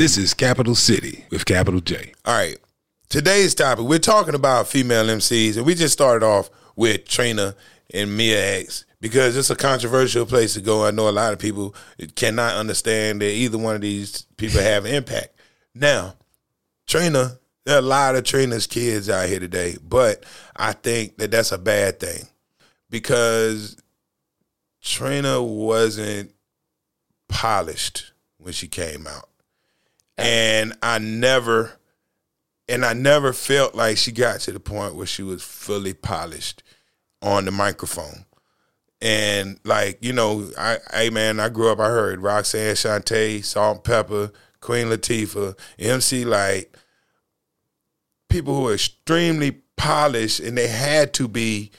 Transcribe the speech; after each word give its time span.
This 0.00 0.16
is 0.16 0.32
Capital 0.32 0.74
City 0.74 1.26
with 1.30 1.44
Capital 1.44 1.78
J. 1.80 2.14
All 2.24 2.34
right. 2.34 2.56
Today's 3.10 3.54
topic, 3.54 3.84
we're 3.84 3.98
talking 3.98 4.34
about 4.34 4.66
female 4.66 5.04
MCs, 5.04 5.58
and 5.58 5.66
we 5.66 5.74
just 5.74 5.92
started 5.92 6.24
off 6.24 6.48
with 6.74 7.06
Trina 7.06 7.54
and 7.92 8.16
Mia 8.16 8.60
X 8.60 8.86
because 9.02 9.36
it's 9.36 9.50
a 9.50 9.54
controversial 9.54 10.24
place 10.24 10.54
to 10.54 10.62
go. 10.62 10.86
I 10.86 10.90
know 10.90 11.06
a 11.06 11.10
lot 11.10 11.34
of 11.34 11.38
people 11.38 11.74
cannot 12.14 12.54
understand 12.54 13.20
that 13.20 13.30
either 13.30 13.58
one 13.58 13.74
of 13.74 13.82
these 13.82 14.22
people 14.38 14.62
have 14.62 14.86
impact. 14.86 15.38
Now, 15.74 16.14
Trina, 16.86 17.38
there 17.66 17.76
are 17.76 17.80
a 17.80 17.82
lot 17.82 18.16
of 18.16 18.24
Trina's 18.24 18.66
kids 18.66 19.10
out 19.10 19.28
here 19.28 19.38
today, 19.38 19.76
but 19.86 20.24
I 20.56 20.72
think 20.72 21.18
that 21.18 21.30
that's 21.30 21.52
a 21.52 21.58
bad 21.58 22.00
thing 22.00 22.26
because 22.88 23.76
Trina 24.80 25.42
wasn't 25.42 26.32
polished 27.28 28.14
when 28.38 28.54
she 28.54 28.66
came 28.66 29.06
out. 29.06 29.29
And 30.20 30.74
I 30.82 30.98
never 30.98 31.78
and 32.68 32.84
I 32.84 32.92
never 32.92 33.32
felt 33.32 33.74
like 33.74 33.96
she 33.96 34.12
got 34.12 34.40
to 34.40 34.52
the 34.52 34.60
point 34.60 34.94
where 34.94 35.06
she 35.06 35.22
was 35.22 35.42
fully 35.42 35.92
polished 35.92 36.62
on 37.20 37.44
the 37.44 37.50
microphone. 37.50 38.24
And 39.02 39.58
like, 39.64 39.98
you 40.04 40.12
know, 40.12 40.50
I 40.58 40.78
hey 40.92 41.10
man, 41.10 41.40
I 41.40 41.48
grew 41.48 41.70
up, 41.70 41.80
I 41.80 41.88
heard 41.88 42.20
Roxanne 42.20 42.74
Shante, 42.74 43.44
Salt-N-Pepa, 43.44 44.32
Queen 44.60 44.86
Latifah, 44.86 45.58
MC 45.78 46.24
Lyte, 46.24 46.74
people 48.28 48.54
who 48.54 48.68
are 48.68 48.74
extremely 48.74 49.62
polished 49.76 50.40
and 50.40 50.56
they 50.56 50.68
had 50.68 51.14
to 51.14 51.26
be 51.26 51.70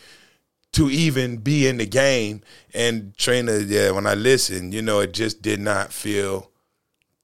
to 0.73 0.89
even 0.89 1.37
be 1.37 1.67
in 1.67 1.77
the 1.77 1.85
game. 1.85 2.41
And 2.73 3.15
Trina, 3.17 3.57
yeah, 3.57 3.91
when 3.91 4.07
I 4.07 4.15
listened, 4.15 4.73
you 4.73 4.81
know, 4.81 4.99
it 4.99 5.13
just 5.13 5.41
did 5.41 5.59
not 5.59 5.93
feel 5.93 6.49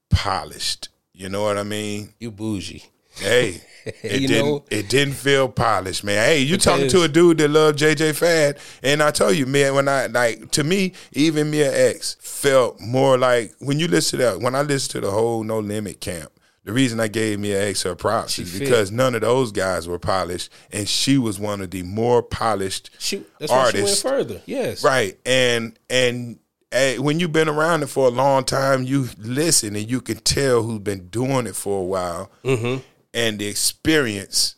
polished. 0.09 0.89
You 1.17 1.29
know 1.29 1.41
what 1.43 1.57
I 1.57 1.63
mean? 1.63 2.13
You 2.19 2.29
bougie. 2.31 2.83
Hey, 3.15 3.61
it 4.03 4.21
You 4.21 4.27
didn't. 4.27 4.45
know? 4.45 4.63
it 4.69 4.87
didn't 4.89 5.15
feel 5.15 5.49
polished, 5.49 6.03
man. 6.03 6.23
Hey, 6.23 6.41
you 6.41 6.57
talking 6.57 6.87
to 6.89 7.01
a 7.01 7.07
dude 7.07 7.39
that 7.39 7.47
loved 7.49 7.79
JJ 7.79 8.15
Fad, 8.15 8.59
and 8.83 9.01
I 9.01 9.09
tell 9.09 9.33
you, 9.33 9.47
man, 9.47 9.73
when 9.73 9.87
I 9.87 10.05
like 10.05 10.51
to 10.51 10.63
me, 10.63 10.93
even 11.13 11.49
Mia 11.49 11.89
X 11.89 12.15
felt 12.19 12.79
more 12.79 13.17
like 13.17 13.53
when 13.59 13.79
you 13.79 13.87
listen 13.87 14.19
to 14.19 14.25
that. 14.25 14.39
When 14.41 14.53
I 14.53 14.61
listened 14.61 14.91
to 14.91 15.01
the 15.01 15.11
whole 15.11 15.43
No 15.43 15.57
Limit 15.57 15.99
camp, 15.99 16.31
the 16.63 16.73
reason 16.73 16.99
I 16.99 17.07
gave 17.07 17.39
Mia 17.39 17.67
X 17.69 17.81
her 17.83 17.95
props 17.95 18.33
She 18.33 18.43
is 18.43 18.51
fit. 18.51 18.59
because 18.59 18.91
none 18.91 19.15
of 19.15 19.21
those 19.21 19.51
guys 19.51 19.87
were 19.87 19.97
polished, 19.97 20.51
and 20.71 20.87
she 20.87 21.17
was 21.17 21.39
one 21.39 21.61
of 21.61 21.71
the 21.71 21.81
more 21.81 22.21
polished 22.21 22.91
She 22.99 23.23
that's 23.39 23.51
why 23.51 23.71
she 23.71 23.77
went 23.77 23.85
artists. 23.87 24.01
further. 24.03 24.41
Yes. 24.45 24.83
Right. 24.83 25.17
And 25.25 25.79
and 25.89 26.37
eh, 26.71 26.97
when 26.97 27.19
you've 27.19 27.31
been 27.31 27.49
around 27.49 27.83
it 27.83 27.87
for 27.87 28.07
a 28.07 28.11
long 28.11 28.43
time, 28.43 28.83
you 28.83 29.09
listen 29.17 29.75
and 29.75 29.89
you 29.89 30.01
can 30.01 30.17
tell 30.17 30.63
who's 30.63 30.79
been 30.79 31.07
doing 31.07 31.47
it 31.47 31.55
for 31.55 31.81
a 31.81 31.85
while. 31.85 32.31
Mm-hmm. 32.43 32.81
And 33.13 33.39
the 33.39 33.47
experience 33.47 34.55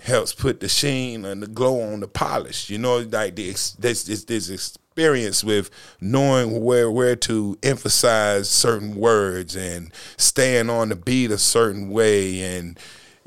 helps 0.00 0.32
put 0.32 0.60
the 0.60 0.68
sheen 0.68 1.24
and 1.24 1.42
the 1.42 1.46
glow 1.46 1.80
on 1.80 2.00
the 2.00 2.08
polish. 2.08 2.70
You 2.70 2.78
know, 2.78 2.98
like 2.98 3.36
the 3.36 3.50
this 3.78 4.04
this, 4.04 4.24
this 4.24 4.48
experience 4.48 5.44
with 5.44 5.70
knowing 6.00 6.62
where 6.62 6.90
where 6.90 7.16
to 7.16 7.58
emphasize 7.62 8.48
certain 8.48 8.96
words 8.96 9.56
and 9.56 9.92
staying 10.16 10.70
on 10.70 10.88
the 10.88 10.96
beat 10.96 11.30
a 11.30 11.38
certain 11.38 11.90
way 11.90 12.40
and 12.40 12.78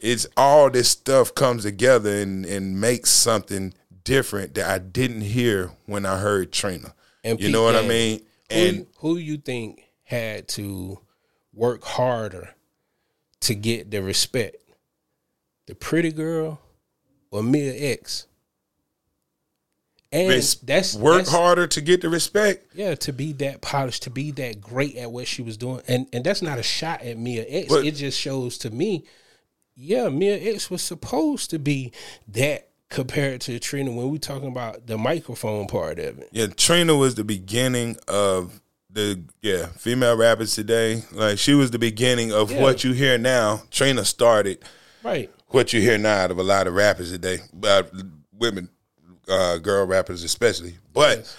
it's 0.02 0.26
all 0.36 0.70
this 0.70 0.90
stuff 0.90 1.34
comes 1.36 1.64
together 1.64 2.10
and, 2.10 2.46
and 2.46 2.82
makes 2.82 3.12
something 3.12 3.74
different 4.04 4.56
that 4.56 4.68
I 4.68 4.80
didn't 4.80 5.22
hear 5.22 5.72
when 5.86 6.06
I 6.06 6.18
heard 6.18 6.52
Trina. 6.52 6.94
And 7.24 7.40
you 7.40 7.50
know 7.50 7.64
what 7.64 7.76
I 7.76 7.88
mean? 7.88 8.20
Who, 8.50 8.56
And 8.56 8.88
who 8.98 9.18
you 9.18 9.38
think 9.38 9.84
had 10.04 10.48
to 10.50 11.00
work 11.54 11.84
harder 11.84 12.56
to 13.42 13.56
get 13.56 13.92
the 13.92 14.02
respect? 14.02 14.58
The 15.68 15.76
pretty 15.76 16.12
girl 16.12 16.60
or 17.30 17.44
Mia 17.44 17.74
X? 17.94 18.28
And 20.12 20.30
res- 20.30 20.56
that's 20.56 20.94
work 20.94 21.20
that's, 21.20 21.32
harder 21.32 21.68
to 21.68 21.80
get 21.82 22.02
the 22.02 22.10
respect. 22.10 22.74
Yeah, 22.76 22.96
to 22.96 23.14
be 23.14 23.32
that 23.34 23.62
polished, 23.62 24.04
to 24.04 24.10
be 24.10 24.32
that 24.32 24.60
great 24.60 24.98
at 24.98 25.10
what 25.10 25.26
she 25.26 25.42
was 25.42 25.56
doing, 25.56 25.82
and 25.88 26.08
and 26.12 26.22
that's 26.26 26.42
not 26.42 26.60
a 26.60 26.64
shot 26.64 27.02
at 27.02 27.18
Mia 27.18 27.46
X. 27.48 27.70
But- 27.70 27.86
it 27.86 27.96
just 27.96 28.20
shows 28.20 28.58
to 28.60 28.70
me, 28.70 29.06
yeah, 29.74 30.10
Mia 30.10 30.36
X 30.54 30.70
was 30.70 30.82
supposed 30.82 31.50
to 31.52 31.60
be 31.60 31.94
that 32.28 32.71
compared 32.92 33.42
to 33.42 33.58
Trina 33.60 33.92
when 33.92 34.10
we 34.12 34.20
talking 34.20 34.50
about 34.50 34.86
the 34.86 34.98
microphone 34.98 35.66
part 35.66 35.98
of 35.98 36.20
it. 36.20 36.30
Yeah, 36.32 36.48
Trina 36.48 36.96
was 36.96 37.16
the 37.16 37.24
beginning 37.24 37.98
of 38.08 38.62
the 38.92 39.24
yeah 39.42 39.68
female 39.78 40.16
rappers 40.18 40.54
today. 40.54 41.02
Like 41.12 41.40
she 41.40 41.54
was 41.56 41.72
the 41.72 41.80
beginning 41.80 42.32
of 42.32 42.52
Yeah. 42.52 42.62
what 42.62 42.84
you 42.84 42.92
hear 42.92 43.18
now. 43.18 43.64
Trina 43.72 44.06
started 44.06 44.60
Right. 45.04 45.32
what 45.48 45.74
you 45.74 45.82
hear 45.82 45.98
now 45.98 46.18
out 46.18 46.32
of 46.32 46.38
a 46.38 46.44
lot 46.44 46.68
of 46.68 46.74
rappers 46.76 47.10
today, 47.12 47.40
uh, 47.64 47.84
women, 48.38 48.70
uh, 49.28 49.58
girl 49.58 49.86
rappers 49.88 50.24
especially. 50.24 50.76
But 50.94 51.34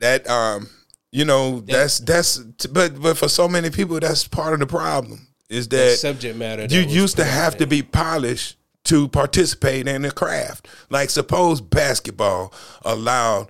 that 0.00 0.28
um, 0.28 0.68
you 1.12 1.24
know, 1.26 1.60
that's 1.60 2.00
that's 2.00 2.38
but 2.68 3.00
but 3.00 3.16
for 3.18 3.28
so 3.28 3.46
many 3.48 3.68
people, 3.70 4.00
that's 4.00 4.26
part 4.26 4.54
of 4.54 4.60
the 4.60 4.66
problem 4.66 5.28
is 5.50 5.68
The 5.68 5.76
that 5.76 5.98
subject 5.98 6.36
matter. 6.38 6.62
you 6.62 6.68
that 6.86 6.88
used 6.88 7.16
to 7.18 7.24
have 7.24 7.58
to 7.58 7.66
be 7.66 7.82
polished 7.82 8.56
to 8.84 9.08
participate 9.08 9.88
in 9.88 10.02
the 10.02 10.10
craft. 10.10 10.68
Like 10.90 11.10
suppose 11.10 11.60
basketball 11.60 12.52
allowed 12.84 13.48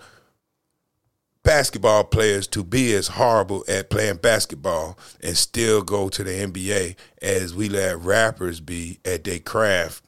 basketball 1.43 2.05
players 2.05 2.47
to 2.49 2.65
be 2.65 2.95
as 2.95 3.09
horrible 3.09 3.65
at 3.69 3.91
playing 3.91 4.17
basketball 4.17 4.99
and 5.23 5.37
still 5.37 5.83
go 5.83 6.09
to 6.09 6.25
the 6.25 6.31
NBA 6.31 6.97
as 7.23 7.55
we 7.55 7.69
let 7.69 7.99
rappers 7.99 8.61
be 8.61 8.99
at 9.05 9.25
their 9.25 9.39
craft. 9.39 10.05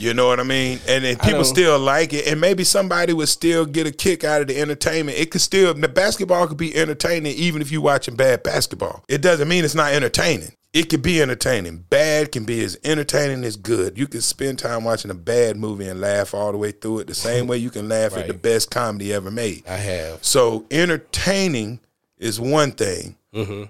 You 0.00 0.14
know 0.14 0.26
what 0.26 0.40
I 0.40 0.44
mean? 0.44 0.80
And 0.88 1.04
then 1.04 1.18
people 1.18 1.44
still 1.44 1.78
like 1.78 2.14
it, 2.14 2.26
and 2.26 2.40
maybe 2.40 2.64
somebody 2.64 3.12
would 3.12 3.28
still 3.28 3.66
get 3.66 3.86
a 3.86 3.92
kick 3.92 4.24
out 4.24 4.40
of 4.40 4.46
the 4.46 4.58
entertainment. 4.58 5.18
It 5.18 5.30
could 5.30 5.42
still 5.42 5.74
the 5.74 5.88
basketball 5.88 6.46
could 6.46 6.56
be 6.56 6.74
entertaining 6.74 7.34
even 7.34 7.60
if 7.60 7.70
you're 7.70 7.82
watching 7.82 8.16
bad 8.16 8.42
basketball. 8.42 9.04
It 9.08 9.20
doesn't 9.20 9.46
mean 9.46 9.62
it's 9.62 9.74
not 9.74 9.92
entertaining. 9.92 10.52
It 10.72 10.84
could 10.88 11.02
be 11.02 11.20
entertaining. 11.20 11.78
Bad 11.90 12.30
can 12.30 12.44
be 12.44 12.62
as 12.62 12.78
entertaining 12.84 13.42
as 13.44 13.56
good. 13.56 13.98
You 13.98 14.06
can 14.06 14.20
spend 14.20 14.60
time 14.60 14.84
watching 14.84 15.10
a 15.10 15.14
bad 15.14 15.56
movie 15.56 15.88
and 15.88 16.00
laugh 16.00 16.32
all 16.32 16.52
the 16.52 16.58
way 16.58 16.70
through 16.70 17.00
it 17.00 17.06
the 17.08 17.14
same 17.14 17.48
way 17.48 17.56
you 17.58 17.70
can 17.70 17.88
laugh 17.88 18.16
at 18.16 18.28
the 18.28 18.34
best 18.34 18.70
comedy 18.70 19.12
ever 19.12 19.32
made. 19.32 19.64
I 19.66 19.76
have. 19.76 20.24
So 20.24 20.66
entertaining 20.70 21.80
is 22.18 22.38
one 22.40 22.72
thing, 22.72 23.16
Mm-hmm. 23.34 23.64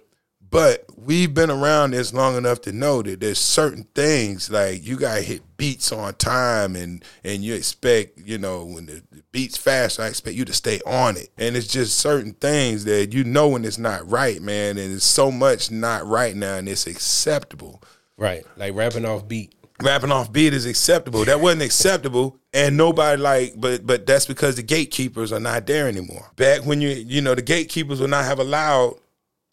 But 0.50 0.84
we've 0.96 1.32
been 1.32 1.50
around 1.50 1.92
this 1.92 2.12
long 2.12 2.36
enough 2.36 2.60
to 2.62 2.72
know 2.72 3.02
that 3.02 3.20
there's 3.20 3.38
certain 3.38 3.84
things 3.94 4.50
like 4.50 4.84
you 4.86 4.96
gotta 4.96 5.22
hit 5.22 5.42
beats 5.56 5.92
on 5.92 6.14
time, 6.14 6.76
and 6.76 7.04
and 7.24 7.44
you 7.44 7.54
expect 7.54 8.18
you 8.18 8.38
know 8.38 8.64
when 8.64 8.86
the, 8.86 9.02
the 9.12 9.22
beats 9.32 9.56
fast, 9.56 10.00
I 10.00 10.08
expect 10.08 10.36
you 10.36 10.44
to 10.44 10.52
stay 10.52 10.80
on 10.86 11.16
it. 11.16 11.28
And 11.38 11.56
it's 11.56 11.66
just 11.66 11.98
certain 11.98 12.32
things 12.34 12.84
that 12.84 13.12
you 13.12 13.24
know 13.24 13.48
when 13.48 13.64
it's 13.64 13.78
not 13.78 14.08
right, 14.10 14.40
man. 14.40 14.78
And 14.78 14.92
it's 14.92 15.04
so 15.04 15.30
much 15.30 15.70
not 15.70 16.06
right 16.06 16.34
now, 16.34 16.56
and 16.56 16.68
it's 16.68 16.86
acceptable. 16.86 17.82
Right. 18.16 18.44
Like 18.56 18.74
rapping 18.74 19.04
off 19.04 19.26
beat. 19.26 19.54
Rapping 19.82 20.12
off 20.12 20.30
beat 20.30 20.52
is 20.52 20.66
acceptable. 20.66 21.24
That 21.24 21.40
wasn't 21.40 21.62
acceptable, 21.62 22.38
and 22.52 22.76
nobody 22.76 23.20
like, 23.20 23.54
but 23.56 23.86
but 23.86 24.06
that's 24.06 24.26
because 24.26 24.56
the 24.56 24.62
gatekeepers 24.62 25.32
are 25.32 25.40
not 25.40 25.66
there 25.66 25.88
anymore. 25.88 26.30
Back 26.36 26.66
when 26.66 26.82
you 26.82 26.90
you 26.90 27.22
know 27.22 27.34
the 27.34 27.40
gatekeepers 27.40 27.98
would 27.98 28.10
not 28.10 28.26
have 28.26 28.38
allowed, 28.38 28.96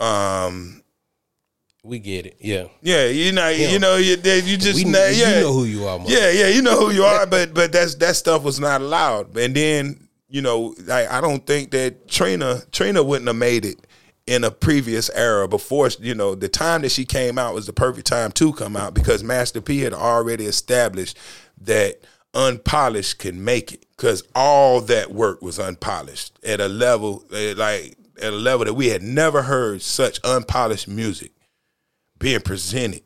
um, 0.02 0.84
We 1.84 2.00
get 2.00 2.26
it. 2.26 2.38
Yeah. 2.40 2.66
yeah, 2.82 3.06
you 3.06 3.32
know, 3.32 3.50
you 3.50 3.80
know, 3.80 3.96
you, 3.96 4.18
you 4.18 4.58
just 4.58 4.84
We, 4.84 4.84
nah, 4.84 5.06
you 5.08 5.24
know 5.26 5.54
who 5.54 5.64
you 5.64 5.88
are, 5.88 6.00
yeah, 6.06 6.32
yeah, 6.32 6.48
you 6.48 6.62
know 6.62 6.78
who 6.78 6.92
you 6.92 7.04
are, 7.06 7.26
but 7.26 7.54
but 7.54 7.72
that's 7.72 7.96
that 7.96 8.16
stuff 8.16 8.44
was 8.44 8.60
not 8.60 8.82
allowed. 8.82 9.38
And 9.38 9.56
then 9.56 10.08
you 10.30 10.42
know, 10.42 10.76
like 10.86 11.10
I 11.10 11.22
don't 11.22 11.46
think 11.46 11.72
that 11.72 12.08
Trina 12.08 12.62
Trina 12.72 13.04
wouldn't 13.04 13.28
have 13.28 13.38
made 13.38 13.66
it 13.66 13.88
in 14.26 14.44
a 14.44 14.52
previous 14.52 15.10
era 15.12 15.48
before 15.48 15.90
you 16.00 16.14
know 16.14 16.36
the 16.36 16.50
time 16.50 16.82
that 16.82 16.92
she 16.92 17.06
came 17.06 17.38
out 17.38 17.54
was 17.54 17.66
the 17.66 17.74
perfect 17.74 18.08
time 18.08 18.32
to 18.34 18.52
come 18.54 18.76
out 18.76 18.94
because 18.94 19.24
Master 19.24 19.62
P 19.62 19.80
had 19.80 19.94
already 19.94 20.46
established 20.46 21.18
that 21.62 22.02
unpolished 22.34 23.20
can 23.20 23.44
make 23.44 23.72
it 23.72 23.86
because 23.96 24.24
all 24.36 24.82
that 24.82 25.12
work 25.12 25.42
was 25.42 25.58
unpolished 25.58 26.38
at 26.46 26.60
a 26.60 26.68
level 26.68 27.24
eh, 27.34 27.54
like 27.56 27.98
at 28.22 28.34
a 28.34 28.36
level 28.36 28.66
that 28.66 28.74
we 28.74 28.88
had 28.88 29.02
never 29.02 29.44
heard 29.44 29.82
such 29.82 30.20
unpolished 30.26 30.90
music 30.90 31.32
being 32.20 32.42
presented 32.42 33.04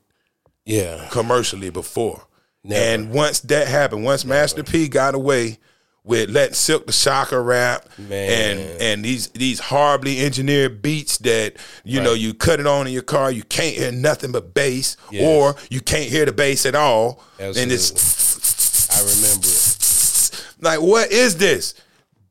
Yeah. 0.65 1.07
commercially 1.11 1.69
before. 1.69 2.27
Never. 2.63 2.81
And 2.83 3.09
once 3.11 3.39
that 3.41 3.67
happened, 3.67 4.03
once 4.03 4.23
Master 4.23 4.63
P 4.63 4.87
got 4.87 5.15
away 5.15 5.57
with 6.03 6.29
letting 6.31 6.55
Silk 6.55 6.87
the 6.87 6.91
Shocker 6.91 7.41
rap 7.43 7.87
Man. 7.97 8.31
and 8.59 8.81
and 8.81 9.05
these 9.05 9.27
these 9.29 9.59
horribly 9.59 10.19
engineered 10.25 10.81
beats 10.81 11.17
that 11.19 11.57
you 11.83 12.01
know 12.01 12.13
you 12.13 12.33
cut 12.33 12.59
it 12.59 12.65
on 12.67 12.87
in 12.87 12.93
your 12.93 13.01
car, 13.03 13.31
you 13.31 13.43
can't 13.43 13.75
hear 13.75 13.91
nothing 13.91 14.31
but 14.31 14.53
bass, 14.53 14.97
Yes. 15.11 15.23
or 15.23 15.55
you 15.69 15.79
can't 15.81 16.09
hear 16.09 16.25
the 16.25 16.31
bass 16.31 16.65
at 16.65 16.73
all, 16.75 17.23
and 17.39 17.71
it's 17.71 18.89
I 18.91 18.99
remember 19.01 19.47
it. 19.47 20.45
like 20.61 20.81
what 20.81 21.11
is 21.11 21.37
this? 21.37 21.73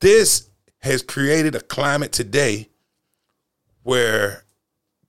This 0.00 0.49
has 0.81 1.03
created 1.03 1.55
a 1.55 1.61
climate 1.61 2.11
today 2.12 2.69
where 3.83 4.44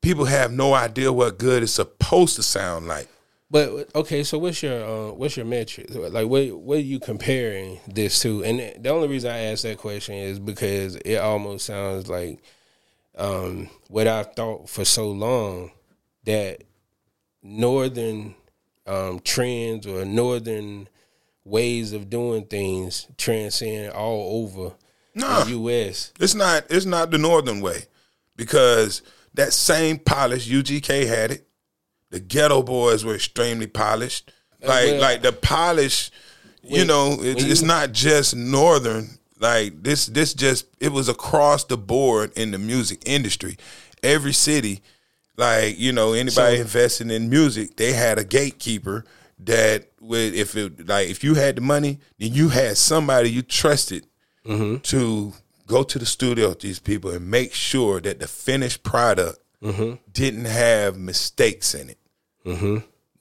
people 0.01 0.25
have 0.25 0.51
no 0.51 0.74
idea 0.74 1.12
what 1.13 1.38
good 1.38 1.63
is 1.63 1.74
supposed 1.74 2.36
to 2.38 2.44
sound 2.44 2.88
like. 2.88 3.07
But 3.50 3.94
okay, 3.95 4.24
so 4.24 4.38
what's 4.38 4.63
your 4.63 4.83
uh, 4.83 5.12
what's 5.12 5.36
your 5.36 5.45
metric? 5.45 5.88
Like, 5.89 6.27
what 6.27 6.48
what 6.51 6.77
are 6.77 6.81
you 6.81 7.00
comparing 7.01 7.80
this 7.88 8.21
to? 8.21 8.44
And 8.45 8.81
the 8.81 8.89
only 8.89 9.09
reason 9.09 9.30
I 9.30 9.39
ask 9.39 9.63
that 9.63 9.77
question 9.77 10.15
is 10.15 10.39
because 10.39 10.95
it 10.95 11.18
almost 11.18 11.65
sounds 11.65 12.07
like 12.07 12.39
um, 13.18 13.69
what 13.89 14.07
I 14.07 14.24
thought 14.24 14.69
for 14.69 14.86
so 14.86 15.12
long 15.12 15.71
that 16.24 16.63
northern 17.44 18.36
um, 18.88 19.19
trends 19.19 19.86
or 19.86 20.06
northern 20.06 20.88
ways 21.44 21.92
of 21.92 22.09
doing 22.09 22.45
things 22.45 23.07
transcend 23.18 23.92
all 23.92 24.44
over 24.44 24.75
Nah. 25.13 25.44
the 25.44 25.50
U.S. 25.51 26.13
It's 26.21 26.36
not 26.36 26.63
it's 26.69 26.86
not 26.86 27.12
the 27.12 27.18
northern 27.18 27.59
way 27.59 27.83
because 28.38 29.01
that 29.33 29.54
same 29.54 29.98
polish 30.00 30.48
UGK 30.50 31.07
had 31.07 31.31
it. 31.31 31.48
The 32.10 32.19
Geto 32.19 32.66
Boys 32.66 33.06
were 33.06 33.16
extremely 33.16 33.68
polished. 33.68 34.31
Like 34.62 34.86
well, 34.92 35.01
like 35.01 35.22
the 35.22 35.31
polish, 35.31 36.12
you 36.62 36.86
know, 36.86 37.18
it's, 37.19 37.44
it's 37.44 37.62
not 37.62 37.94
just 37.94 38.36
northern. 38.36 39.18
Like 39.39 39.81
this 39.81 40.06
this 40.07 40.33
just 40.33 40.66
it 40.80 40.92
was 40.92 41.10
across 41.10 41.63
the 41.63 41.78
board 41.78 42.31
in 42.36 42.51
the 42.51 42.60
music 42.60 43.01
industry. 43.06 43.57
Every 44.04 44.33
city, 44.33 44.81
like 45.38 45.80
you 45.80 45.92
know, 45.94 46.13
anybody 46.13 46.57
So- 46.57 46.62
investing 46.62 47.10
in 47.10 47.30
music, 47.30 47.77
they 47.77 47.94
had 47.94 48.19
a 48.19 48.24
gatekeeper 48.24 49.06
that 49.39 49.88
would 50.00 50.36
if 50.36 50.56
it 50.56 50.88
like 50.88 51.10
if 51.10 51.24
you 51.24 51.34
had 51.36 51.56
the 51.56 51.62
money, 51.62 52.00
then 52.19 52.34
you 52.34 52.50
had 52.50 52.77
somebody 52.77 53.31
you 53.31 53.42
trusted 53.42 54.06
Mm-hmm. 54.45 54.77
to 54.77 55.34
go 55.71 55.83
to 55.83 55.97
the 56.00 56.06
studio 56.06 56.50
with 56.50 56.59
these 56.59 56.79
people 56.79 57.09
and 57.12 57.29
make 57.31 57.53
sure 57.53 58.00
that 58.01 58.19
the 58.19 58.27
finished 58.27 58.83
product 58.83 59.38
Mm-hmm. 59.63 59.94
didn't 60.12 60.45
have 60.45 60.97
mistakes 60.97 61.75
in 61.75 61.89
it. 61.91 62.00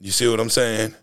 You 0.01 0.11
see 0.11 0.27
what 0.27 0.41
I'm 0.41 0.49
saying? 0.49 0.95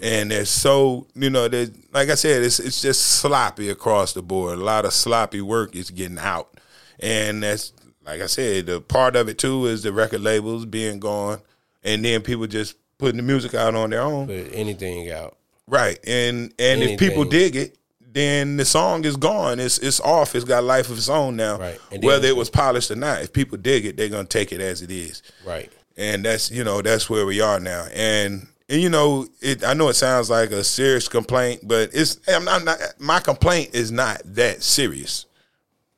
And 0.00 0.30
they're 0.30 0.44
so 0.44 1.08
you 1.16 1.28
know, 1.28 1.46
like 1.92 2.08
I 2.08 2.14
said, 2.14 2.44
it's 2.44 2.60
it's 2.60 2.80
just 2.80 3.02
sloppy 3.02 3.68
across 3.68 4.12
the 4.12 4.22
board. 4.22 4.60
A 4.60 4.62
lot 4.62 4.84
of 4.84 4.92
sloppy 4.92 5.40
work 5.40 5.74
is 5.74 5.90
getting 5.90 6.18
out, 6.20 6.56
and 7.00 7.42
that's 7.42 7.72
like 8.06 8.20
I 8.20 8.26
said, 8.26 8.66
the 8.66 8.80
part 8.80 9.16
of 9.16 9.28
it 9.28 9.38
too 9.38 9.66
is 9.66 9.82
the 9.82 9.92
record 9.92 10.20
labels 10.20 10.66
being 10.66 11.00
gone, 11.00 11.40
and 11.82 12.04
then 12.04 12.22
people 12.22 12.46
just 12.46 12.76
putting 12.96 13.16
the 13.16 13.24
music 13.24 13.54
out 13.54 13.74
on 13.74 13.90
their 13.90 14.02
own. 14.02 14.28
Put 14.28 14.50
anything 14.52 15.10
out. 15.10 15.36
Right. 15.66 15.98
And 16.06 16.54
and 16.60 16.80
if 16.82 17.00
people 17.00 17.24
dig 17.24 17.56
it, 17.56 17.76
then 18.12 18.56
the 18.56 18.64
song 18.64 19.04
is 19.04 19.16
gone. 19.16 19.60
It's 19.60 19.78
it's 19.78 20.00
off. 20.00 20.34
It's 20.34 20.44
got 20.44 20.64
life 20.64 20.90
of 20.90 20.96
its 20.98 21.08
own 21.08 21.36
now. 21.36 21.58
Right. 21.58 21.78
And 21.92 22.02
then- 22.02 22.06
Whether 22.08 22.28
it 22.28 22.36
was 22.36 22.50
polished 22.50 22.90
or 22.90 22.96
not. 22.96 23.22
If 23.22 23.32
people 23.32 23.58
dig 23.58 23.86
it, 23.86 23.96
they're 23.96 24.08
gonna 24.08 24.24
take 24.24 24.52
it 24.52 24.60
as 24.60 24.82
it 24.82 24.90
is. 24.90 25.22
Right. 25.44 25.70
And 25.96 26.24
that's 26.24 26.50
you 26.50 26.64
know, 26.64 26.82
that's 26.82 27.08
where 27.08 27.26
we 27.26 27.40
are 27.40 27.60
now. 27.60 27.86
And 27.94 28.46
and 28.68 28.80
you 28.80 28.88
know, 28.88 29.26
it 29.40 29.64
I 29.64 29.74
know 29.74 29.88
it 29.88 29.94
sounds 29.94 30.30
like 30.30 30.50
a 30.50 30.64
serious 30.64 31.08
complaint, 31.08 31.60
but 31.66 31.90
it's 31.92 32.18
I'm 32.28 32.44
not, 32.44 32.64
not 32.64 32.78
my 32.98 33.20
complaint 33.20 33.74
is 33.74 33.92
not 33.92 34.22
that 34.24 34.62
serious. 34.62 35.26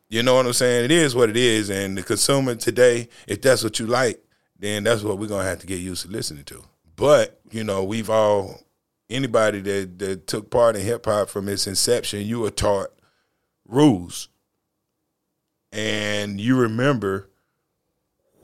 You 0.08 0.22
know 0.22 0.34
what 0.34 0.44
I'm 0.44 0.52
saying? 0.52 0.84
It 0.84 0.90
is 0.90 1.14
what 1.14 1.30
it 1.30 1.36
is, 1.38 1.70
and 1.70 1.96
the 1.96 2.02
consumer 2.02 2.54
today, 2.54 3.08
if 3.26 3.40
that's 3.40 3.64
what 3.64 3.78
you 3.78 3.86
like, 3.86 4.22
then 4.58 4.84
that's 4.84 5.02
what 5.02 5.16
we're 5.18 5.26
gonna 5.28 5.48
have 5.48 5.60
to 5.60 5.66
get 5.66 5.80
used 5.80 6.04
to 6.04 6.10
listening 6.10 6.44
to. 6.44 6.62
But 6.96 7.40
you 7.50 7.64
know, 7.64 7.82
we've 7.84 8.10
all 8.10 8.60
anybody 9.12 9.60
that 9.60 9.98
that 9.98 10.26
took 10.26 10.50
part 10.50 10.76
in 10.76 10.82
hip 10.82 11.04
hop 11.06 11.28
from 11.28 11.48
its 11.48 11.66
inception, 11.66 12.26
you 12.26 12.40
were 12.40 12.50
taught 12.50 12.90
rules, 13.66 14.28
and 15.70 16.40
you 16.40 16.58
remember 16.58 17.28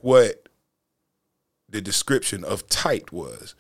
what 0.00 0.49
the 1.69 1.81
description 1.81 2.44
of 2.44 2.69
tight 2.69 3.12
was. 3.12 3.55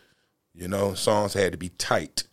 You 0.54 0.68
know, 0.68 0.94
songs 0.94 1.34
had 1.34 1.52
to 1.52 1.58
be 1.58 1.68
tight. 1.70 2.24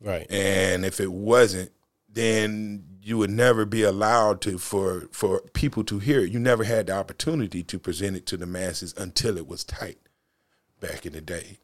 Right. 0.00 0.26
And 0.30 0.84
if 0.84 1.00
it 1.00 1.12
wasn't, 1.12 1.72
then 2.08 2.84
you 3.02 3.18
would 3.18 3.30
never 3.30 3.64
be 3.64 3.82
allowed 3.82 4.40
to 4.42 4.58
for 4.58 5.08
for 5.12 5.40
people 5.52 5.84
to 5.84 5.98
hear 5.98 6.20
it. 6.20 6.32
You 6.32 6.38
never 6.38 6.64
had 6.64 6.86
the 6.86 6.94
opportunity 6.94 7.62
to 7.62 7.78
present 7.78 8.16
it 8.16 8.26
to 8.26 8.36
the 8.36 8.46
masses 8.46 8.94
until 8.96 9.36
it 9.36 9.46
was 9.46 9.64
tight 9.64 9.98
back 10.80 11.06
in 11.06 11.12
the 11.12 11.20
day. 11.20 11.58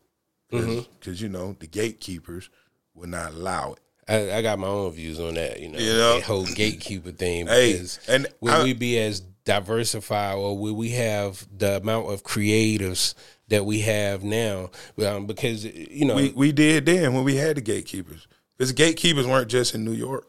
Because 0.53 1.21
you 1.21 1.29
know 1.29 1.57
the 1.59 1.67
gatekeepers 1.67 2.51
would 2.95 3.09
not 3.09 3.33
allow 3.33 3.73
it. 3.75 3.81
I, 4.09 4.39
I 4.39 4.43
got 4.43 4.59
my 4.59 4.67
own 4.67 4.93
views 4.93 5.19
on 5.21 5.35
that, 5.35 5.61
you 5.61 5.69
know, 5.69 5.79
You 5.79 5.93
know? 5.93 6.15
that 6.17 6.25
whole 6.25 6.45
gatekeeper 6.45 7.13
thing. 7.13 7.47
Hey, 7.47 7.81
and 8.09 8.27
will 8.41 8.53
I- 8.53 8.63
we 8.65 8.75
be 8.75 8.99
as 8.99 9.21
diversified, 9.45 10.35
or 10.35 10.59
will 10.59 10.75
we 10.75 10.91
have 10.91 11.47
the 11.57 11.77
amount 11.79 12.11
of 12.13 12.23
creatives 12.23 13.15
that 13.49 13.65
we 13.65 13.81
have 13.81 14.23
now? 14.25 14.71
Um, 15.05 15.27
because 15.27 15.65
you 15.65 16.05
know, 16.05 16.17
We 16.17 16.31
we 16.31 16.53
did 16.53 16.87
then 16.87 17.15
when 17.15 17.25
we 17.25 17.37
had 17.37 17.57
the 17.57 17.61
gatekeepers. 17.61 18.27
Because 18.59 18.73
gatekeepers 18.73 19.27
weren't 19.27 19.49
just 19.49 19.75
in 19.75 19.85
New 19.85 19.93
York. 19.93 20.29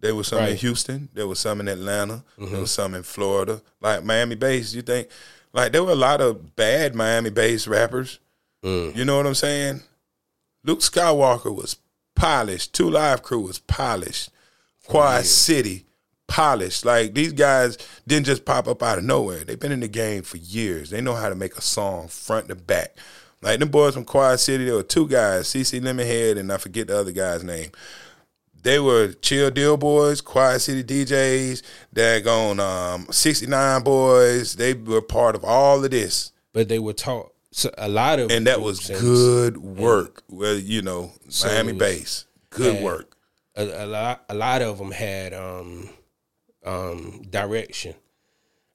There 0.00 0.14
was 0.14 0.28
some 0.28 0.38
in 0.44 0.56
Houston. 0.56 1.08
There 1.12 1.26
was 1.26 1.38
some 1.38 1.60
in 1.60 1.68
Atlanta. 1.68 2.24
There 2.38 2.60
was 2.60 2.70
some 2.70 2.94
in 2.94 3.02
Florida. 3.02 3.60
Like 3.82 4.02
Miami 4.04 4.34
based. 4.34 4.74
You 4.74 4.82
think 4.82 5.08
like 5.52 5.72
there 5.72 5.84
were 5.84 5.92
a 5.92 5.96
lot 5.96 6.20
of 6.22 6.56
bad 6.56 6.94
Miami 6.94 7.30
based 7.30 7.66
rappers. 7.66 8.18
You 8.62 9.04
know 9.04 9.16
what 9.16 9.26
I'm 9.26 9.34
saying? 9.34 9.82
Luke 10.64 10.80
Skywalker 10.80 11.54
was 11.54 11.76
polished. 12.14 12.74
Two 12.74 12.90
Live 12.90 13.22
Crew 13.22 13.40
was 13.40 13.58
polished. 13.58 14.30
Quad 14.86 15.24
City 15.24 15.86
polished. 16.26 16.84
Like 16.84 17.14
these 17.14 17.32
guys 17.32 17.78
didn't 18.06 18.26
just 18.26 18.44
pop 18.44 18.68
up 18.68 18.82
out 18.82 18.98
of 18.98 19.04
nowhere. 19.04 19.44
They've 19.44 19.58
been 19.58 19.72
in 19.72 19.80
the 19.80 19.88
game 19.88 20.22
for 20.22 20.36
years. 20.36 20.90
They 20.90 21.00
know 21.00 21.14
how 21.14 21.28
to 21.28 21.34
make 21.34 21.56
a 21.56 21.62
song 21.62 22.08
front 22.08 22.48
to 22.48 22.54
back. 22.54 22.96
Like 23.42 23.58
them 23.58 23.70
boys 23.70 23.94
from 23.94 24.04
Quad 24.04 24.38
City, 24.38 24.66
there 24.66 24.74
were 24.74 24.82
two 24.82 25.08
guys, 25.08 25.48
CC 25.48 25.80
Lemonhead 25.80 26.38
and 26.38 26.52
I 26.52 26.58
forget 26.58 26.88
the 26.88 26.98
other 26.98 27.12
guy's 27.12 27.42
name. 27.42 27.70
They 28.62 28.78
were 28.78 29.12
Chill 29.22 29.50
Deal 29.50 29.78
Boys, 29.78 30.20
Quad 30.20 30.60
City 30.60 30.84
DJs, 30.84 31.62
daggone 31.94 32.60
um, 32.60 33.06
69 33.10 33.82
Boys. 33.82 34.56
They 34.56 34.74
were 34.74 35.00
part 35.00 35.34
of 35.34 35.44
all 35.44 35.82
of 35.82 35.90
this. 35.90 36.32
but 36.52 36.68
they 36.68 36.78
were 36.78 36.92
taught 36.92 37.32
so 37.52 37.70
a 37.78 37.88
lot 37.88 38.18
of 38.18 38.30
And 38.30 38.46
that 38.46 38.60
was 38.60 38.88
good 38.88 39.56
work. 39.56 40.22
Well, 40.28 40.54
you 40.56 40.82
know, 40.82 41.12
Miami 41.44 41.70
it 41.70 41.72
was- 41.74 41.78
bass. 41.78 42.24
Good 42.50 42.76
Yeah. 42.76 42.82
work. 42.82 43.16
A, 43.56 43.84
a 43.84 43.86
lot, 43.86 44.24
a 44.28 44.34
lot 44.34 44.62
of 44.62 44.78
them 44.78 44.90
had 44.92 45.32
um, 45.34 45.90
um, 46.64 47.22
direction 47.30 47.94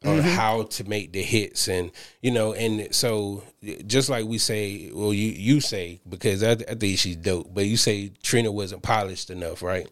on 0.04 0.18
Mm-hmm. 0.20 0.28
how 0.30 0.64
to 0.64 0.84
make 0.84 1.14
the 1.14 1.22
hits, 1.24 1.68
and 1.68 1.92
you 2.22 2.30
know, 2.30 2.54
and 2.54 2.94
so 2.94 3.44
just 3.88 4.08
like 4.10 4.26
we 4.26 4.38
say, 4.38 4.92
well, 4.94 5.14
you 5.14 5.30
you 5.32 5.60
say 5.62 6.00
because 6.08 6.44
I, 6.44 6.52
I 6.52 6.76
think 6.76 7.00
she's 7.00 7.16
dope, 7.16 7.54
but 7.54 7.66
you 7.66 7.76
say 7.78 8.12
Trina 8.22 8.52
wasn't 8.52 8.84
polished 8.84 9.30
enough, 9.32 9.64
right? 9.64 9.90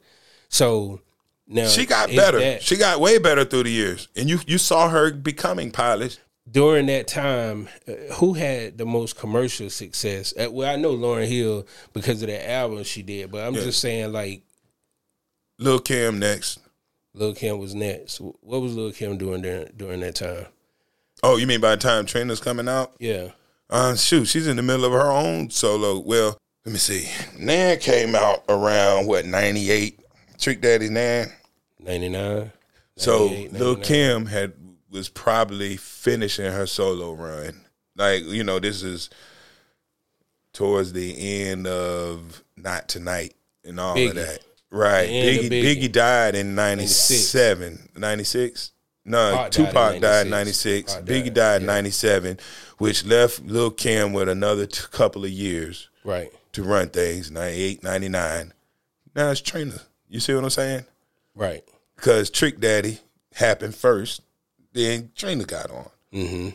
So 0.50 1.02
now 1.48 1.68
She 1.68 1.86
got 1.88 2.10
better. 2.10 2.38
that- 2.40 2.62
she 2.62 2.76
got 2.78 3.00
way 3.00 3.18
better 3.18 3.44
through 3.44 3.64
the 3.64 3.72
years. 3.72 4.08
And 4.16 4.30
you 4.30 4.40
you 4.46 4.58
saw 4.60 4.88
her 4.90 5.12
becoming 5.12 5.72
polished. 5.72 6.20
During 6.50 6.88
that 6.88 7.08
time, 7.08 7.70
uh, 7.88 8.14
who 8.16 8.34
had 8.34 8.78
the 8.78 8.86
most 8.86 9.18
commercial 9.18 9.70
success? 9.70 10.34
Uh, 10.38 10.52
well, 10.52 10.72
I 10.72 10.76
know 10.76 10.92
Lauryn 10.94 11.28
Hill 11.28 11.66
because 11.94 12.22
of 12.22 12.28
that 12.28 12.50
album 12.50 12.84
she 12.84 13.02
did, 13.02 13.32
but 13.32 13.48
I'm 13.48 13.54
just 13.54 13.80
saying 13.80 14.12
like 14.12 14.44
Lil 15.58 15.80
Kim 15.80 16.20
next. 16.20 16.60
Lil 17.14 17.34
Kim 17.34 17.60
was 17.60 17.74
next. 17.74 18.18
What 18.20 18.62
was 18.62 18.76
Lil 18.76 18.92
Kim 18.92 19.18
doing 19.18 19.42
during 19.42 19.70
during 19.78 20.00
that 20.02 20.16
time? 20.16 20.48
Oh, 21.24 21.38
you 21.38 21.48
mean 21.48 21.62
by 21.62 21.72
the 21.76 21.82
time 21.82 22.06
Trina's 22.06 22.42
coming 22.42 22.68
out? 22.68 22.94
Yeah, 23.00 23.30
Uh, 23.70 23.96
shoot, 23.96 24.26
she's 24.26 24.46
in 24.48 24.58
the 24.58 24.64
middle 24.64 24.84
of 24.84 24.92
her 24.92 25.10
own 25.10 25.50
solo. 25.50 26.00
Well, 26.00 26.38
let 26.66 26.74
me 26.74 26.78
see. 26.78 27.08
Nan 27.40 27.80
came 27.80 28.16
out 28.16 28.44
around 28.50 29.08
what 29.08 29.26
ninety 29.26 29.72
eight. 29.72 30.00
Trick 30.38 30.60
Daddy's 30.60 30.92
Nan. 30.92 31.32
ninety 31.80 32.10
nine. 32.10 32.52
So 32.98 33.28
Lil 33.52 33.78
Kim 33.78 34.26
had 34.26 34.54
was 34.94 35.10
probably 35.10 35.76
finishing 35.76 36.52
her 36.52 36.66
solo 36.66 37.14
run. 37.14 37.62
Like 37.96 38.24
you 38.24 38.44
know, 38.44 38.60
this 38.60 38.84
is 38.84 39.10
towards 40.54 40.94
the 40.94 41.42
end 41.50 41.68
of 41.68 42.44
Not 42.56 42.88
Tonight 42.88 43.34
and 43.66 43.80
all 43.80 43.96
Biggie. 43.96 44.10
of 44.10 44.16
that. 44.16 44.40
Right. 44.70 45.10
Biggie, 45.10 45.50
Biggie 45.50 45.84
Biggie. 45.84 45.92
died 45.92 46.36
in 46.36 46.56
97. 46.56 47.90
96? 47.96 48.72
No, 49.06 49.36
Pac 49.36 49.52
died 49.52 49.52
Tupac 49.52 50.02
died 50.02 50.26
in 50.26 50.32
96. 50.32 50.94
96. 50.94 50.94
Pac 50.94 51.04
Biggie 51.04 51.26
died, 51.26 51.34
died 51.34 51.56
in 51.58 51.68
yeah. 51.68 51.74
97, 51.74 52.40
which 52.78 53.06
left 53.06 53.44
Lil 53.44 53.72
Kim 53.72 54.14
with 54.14 54.30
another 54.30 54.66
t- 54.66 54.82
couple 54.92 55.24
of 55.26 55.30
years 55.30 55.90
right. 56.04 56.32
to 56.54 56.64
run 56.64 56.90
things 56.90 57.30
98, 57.30 57.84
99. 57.84 58.54
Now 59.16 59.30
it's 59.30 59.42
Trina. 59.42 59.82
You 60.08 60.20
see 60.20 60.34
what 60.34 60.44
I'm 60.44 60.50
saying? 60.50 60.86
Right. 61.36 61.64
because 61.96 62.30
Trick 62.30 62.60
Daddy 62.60 63.00
happened 63.36 63.76
first, 63.76 64.22
then 64.74 65.12
Trina 65.16 65.46
got 65.46 65.72
on. 65.72 65.90
Mm-hmm. 66.14 66.50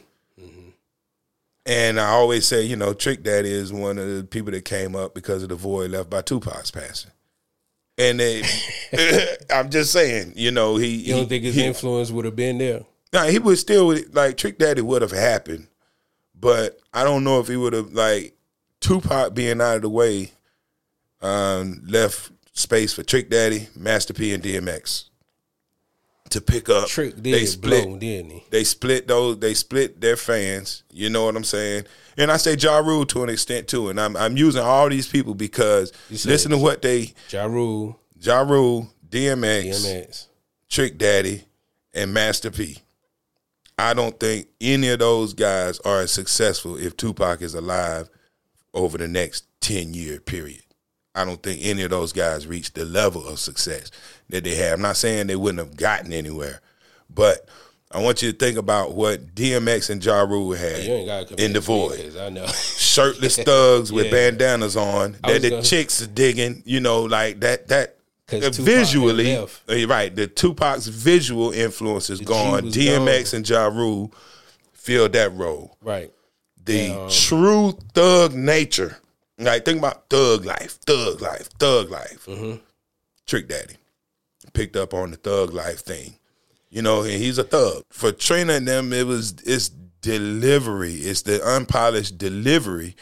And 1.66 2.00
I 2.00 2.08
always 2.08 2.46
say, 2.46 2.62
you 2.62 2.76
know, 2.76 2.94
Trick 2.94 3.22
Daddy 3.22 3.52
is 3.52 3.70
one 3.72 3.98
of 3.98 4.08
the 4.08 4.24
people 4.24 4.52
that 4.52 4.64
came 4.64 4.96
up 4.96 5.14
because 5.14 5.42
of 5.42 5.50
the 5.50 5.54
void 5.54 5.90
left 5.90 6.08
by 6.08 6.22
Tupac's 6.22 6.70
passing. 6.70 7.10
And 7.98 8.18
they, 8.18 8.42
I'm 9.54 9.68
just 9.68 9.92
saying, 9.92 10.32
you 10.34 10.50
know, 10.50 10.76
he. 10.76 10.88
You 10.96 11.16
don't 11.16 11.28
think 11.28 11.44
his 11.44 11.56
he, 11.56 11.64
influence 11.64 12.10
would 12.10 12.24
have 12.24 12.36
been 12.36 12.56
there? 12.56 12.84
Now 13.12 13.24
he 13.24 13.38
would 13.38 13.58
still 13.58 13.94
like 14.12 14.38
Trick 14.38 14.58
Daddy 14.58 14.80
would 14.80 15.02
have 15.02 15.10
happened, 15.10 15.66
but 16.38 16.78
I 16.92 17.04
don't 17.04 17.24
know 17.24 17.40
if 17.40 17.48
he 17.48 17.56
would 17.56 17.72
have 17.72 17.92
like 17.92 18.34
Tupac 18.80 19.34
being 19.34 19.60
out 19.60 19.76
of 19.76 19.82
the 19.82 19.88
way, 19.88 20.32
um, 21.22 21.82
left 21.86 22.30
space 22.52 22.92
for 22.92 23.02
Trick 23.02 23.30
Daddy, 23.30 23.68
Master 23.74 24.12
P, 24.12 24.32
and 24.32 24.42
DMX 24.42 25.07
to 26.30 26.40
pick 26.40 26.68
up. 26.68 26.88
Trick 26.88 27.14
did 27.16 27.34
they 27.34 27.46
split. 27.46 27.84
blow, 27.84 27.98
didn't 27.98 28.30
he? 28.30 28.44
They 28.50 28.64
split 28.64 29.08
those. 29.08 29.38
They 29.38 29.54
split 29.54 30.00
their 30.00 30.16
fans. 30.16 30.82
You 30.92 31.10
know 31.10 31.24
what 31.24 31.36
I'm 31.36 31.44
saying? 31.44 31.84
And 32.16 32.30
I 32.30 32.36
say 32.36 32.56
Ja 32.56 32.78
Rule 32.78 33.06
to 33.06 33.22
an 33.22 33.28
extent 33.28 33.68
too. 33.68 33.88
And 33.88 34.00
I'm 34.00 34.16
I'm 34.16 34.36
using 34.36 34.62
all 34.62 34.88
these 34.88 35.08
people 35.08 35.34
because 35.34 35.92
listen 36.10 36.50
to 36.50 36.58
what 36.58 36.82
they 36.82 37.12
Ja 37.30 37.44
Rule, 37.44 37.98
Ja 38.20 38.40
Rule, 38.40 38.88
DMX, 39.08 39.84
DMX. 39.84 40.26
Trick 40.68 40.98
Daddy, 40.98 41.44
and 41.94 42.12
Master 42.12 42.50
P. 42.50 42.78
I 43.78 43.94
don't 43.94 44.18
think 44.18 44.48
any 44.60 44.88
of 44.88 44.98
those 44.98 45.34
guys 45.34 45.78
are 45.80 46.00
as 46.00 46.10
successful 46.10 46.76
if 46.76 46.96
Tupac 46.96 47.42
is 47.42 47.54
alive 47.54 48.08
over 48.74 48.98
the 48.98 49.06
next 49.06 49.44
10 49.60 49.94
year 49.94 50.18
period. 50.18 50.62
I 51.14 51.24
don't 51.24 51.42
think 51.42 51.60
any 51.62 51.82
of 51.82 51.90
those 51.90 52.12
guys 52.12 52.46
reached 52.46 52.74
the 52.74 52.84
level 52.84 53.26
of 53.26 53.38
success 53.38 53.90
that 54.30 54.44
they 54.44 54.54
have. 54.56 54.74
I'm 54.74 54.82
not 54.82 54.96
saying 54.96 55.26
they 55.26 55.36
wouldn't 55.36 55.58
have 55.66 55.76
gotten 55.76 56.12
anywhere, 56.12 56.60
but 57.08 57.48
I 57.90 58.02
want 58.02 58.20
you 58.22 58.32
to 58.32 58.36
think 58.38 58.58
about 58.58 58.92
what 58.92 59.34
DMX 59.34 59.88
and 59.88 60.04
Ja 60.04 60.20
Rule 60.20 60.52
had 60.52 60.80
in 61.38 61.54
the 61.54 61.60
void 61.60 62.14
I 62.18 62.28
know. 62.28 62.46
shirtless 62.46 63.38
thugs 63.38 63.90
with 63.92 64.10
bandanas 64.10 64.76
on 64.76 65.16
that 65.26 65.40
the 65.42 65.50
gonna- 65.50 65.62
chicks 65.62 66.02
are 66.02 66.06
digging, 66.06 66.62
you 66.66 66.80
know, 66.80 67.02
like 67.02 67.40
that 67.40 67.68
that 67.68 67.96
uh, 68.30 68.50
visually 68.52 69.30
had 69.30 69.48
uh, 69.70 69.86
right, 69.88 70.14
the 70.14 70.26
Tupac's 70.26 70.86
visual 70.86 71.50
influence 71.52 72.10
is 72.10 72.18
G 72.18 72.26
gone. 72.26 72.64
DMX 72.64 73.30
gone. 73.32 73.36
and 73.38 73.48
Ja 73.48 73.66
Rule 73.68 74.12
filled 74.74 75.12
that 75.14 75.32
role. 75.34 75.76
right. 75.82 76.12
The 76.66 76.90
um, 76.90 77.08
true 77.10 77.78
thug 77.94 78.34
nature. 78.34 78.98
Like 79.38 79.64
think 79.64 79.78
about 79.78 80.10
thug 80.10 80.44
life, 80.44 80.72
thug 80.86 81.22
life, 81.22 81.48
thug 81.58 81.88
life. 81.88 82.26
Mm-hmm. 82.26 82.56
Trick 83.24 83.48
Daddy 83.48 83.76
picked 84.58 84.76
up 84.76 84.92
on 84.92 85.10
the 85.12 85.16
thug 85.16 85.52
life 85.54 85.80
thing. 85.80 86.14
You 86.70 86.82
know, 86.82 87.02
and 87.02 87.12
he's 87.12 87.38
a 87.38 87.44
thug. 87.44 87.84
For 87.90 88.12
Trina 88.12 88.54
and 88.54 88.68
them, 88.68 88.92
it 88.92 89.06
was 89.06 89.34
it's 89.46 89.68
delivery. 89.68 90.94
It's 90.94 91.22
the 91.22 91.42
unpolished 91.46 92.18
delivery. 92.18 92.96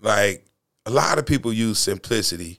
Like 0.00 0.46
a 0.86 0.90
lot 0.90 1.18
of 1.18 1.26
people 1.26 1.52
use 1.52 1.78
simplicity 1.78 2.58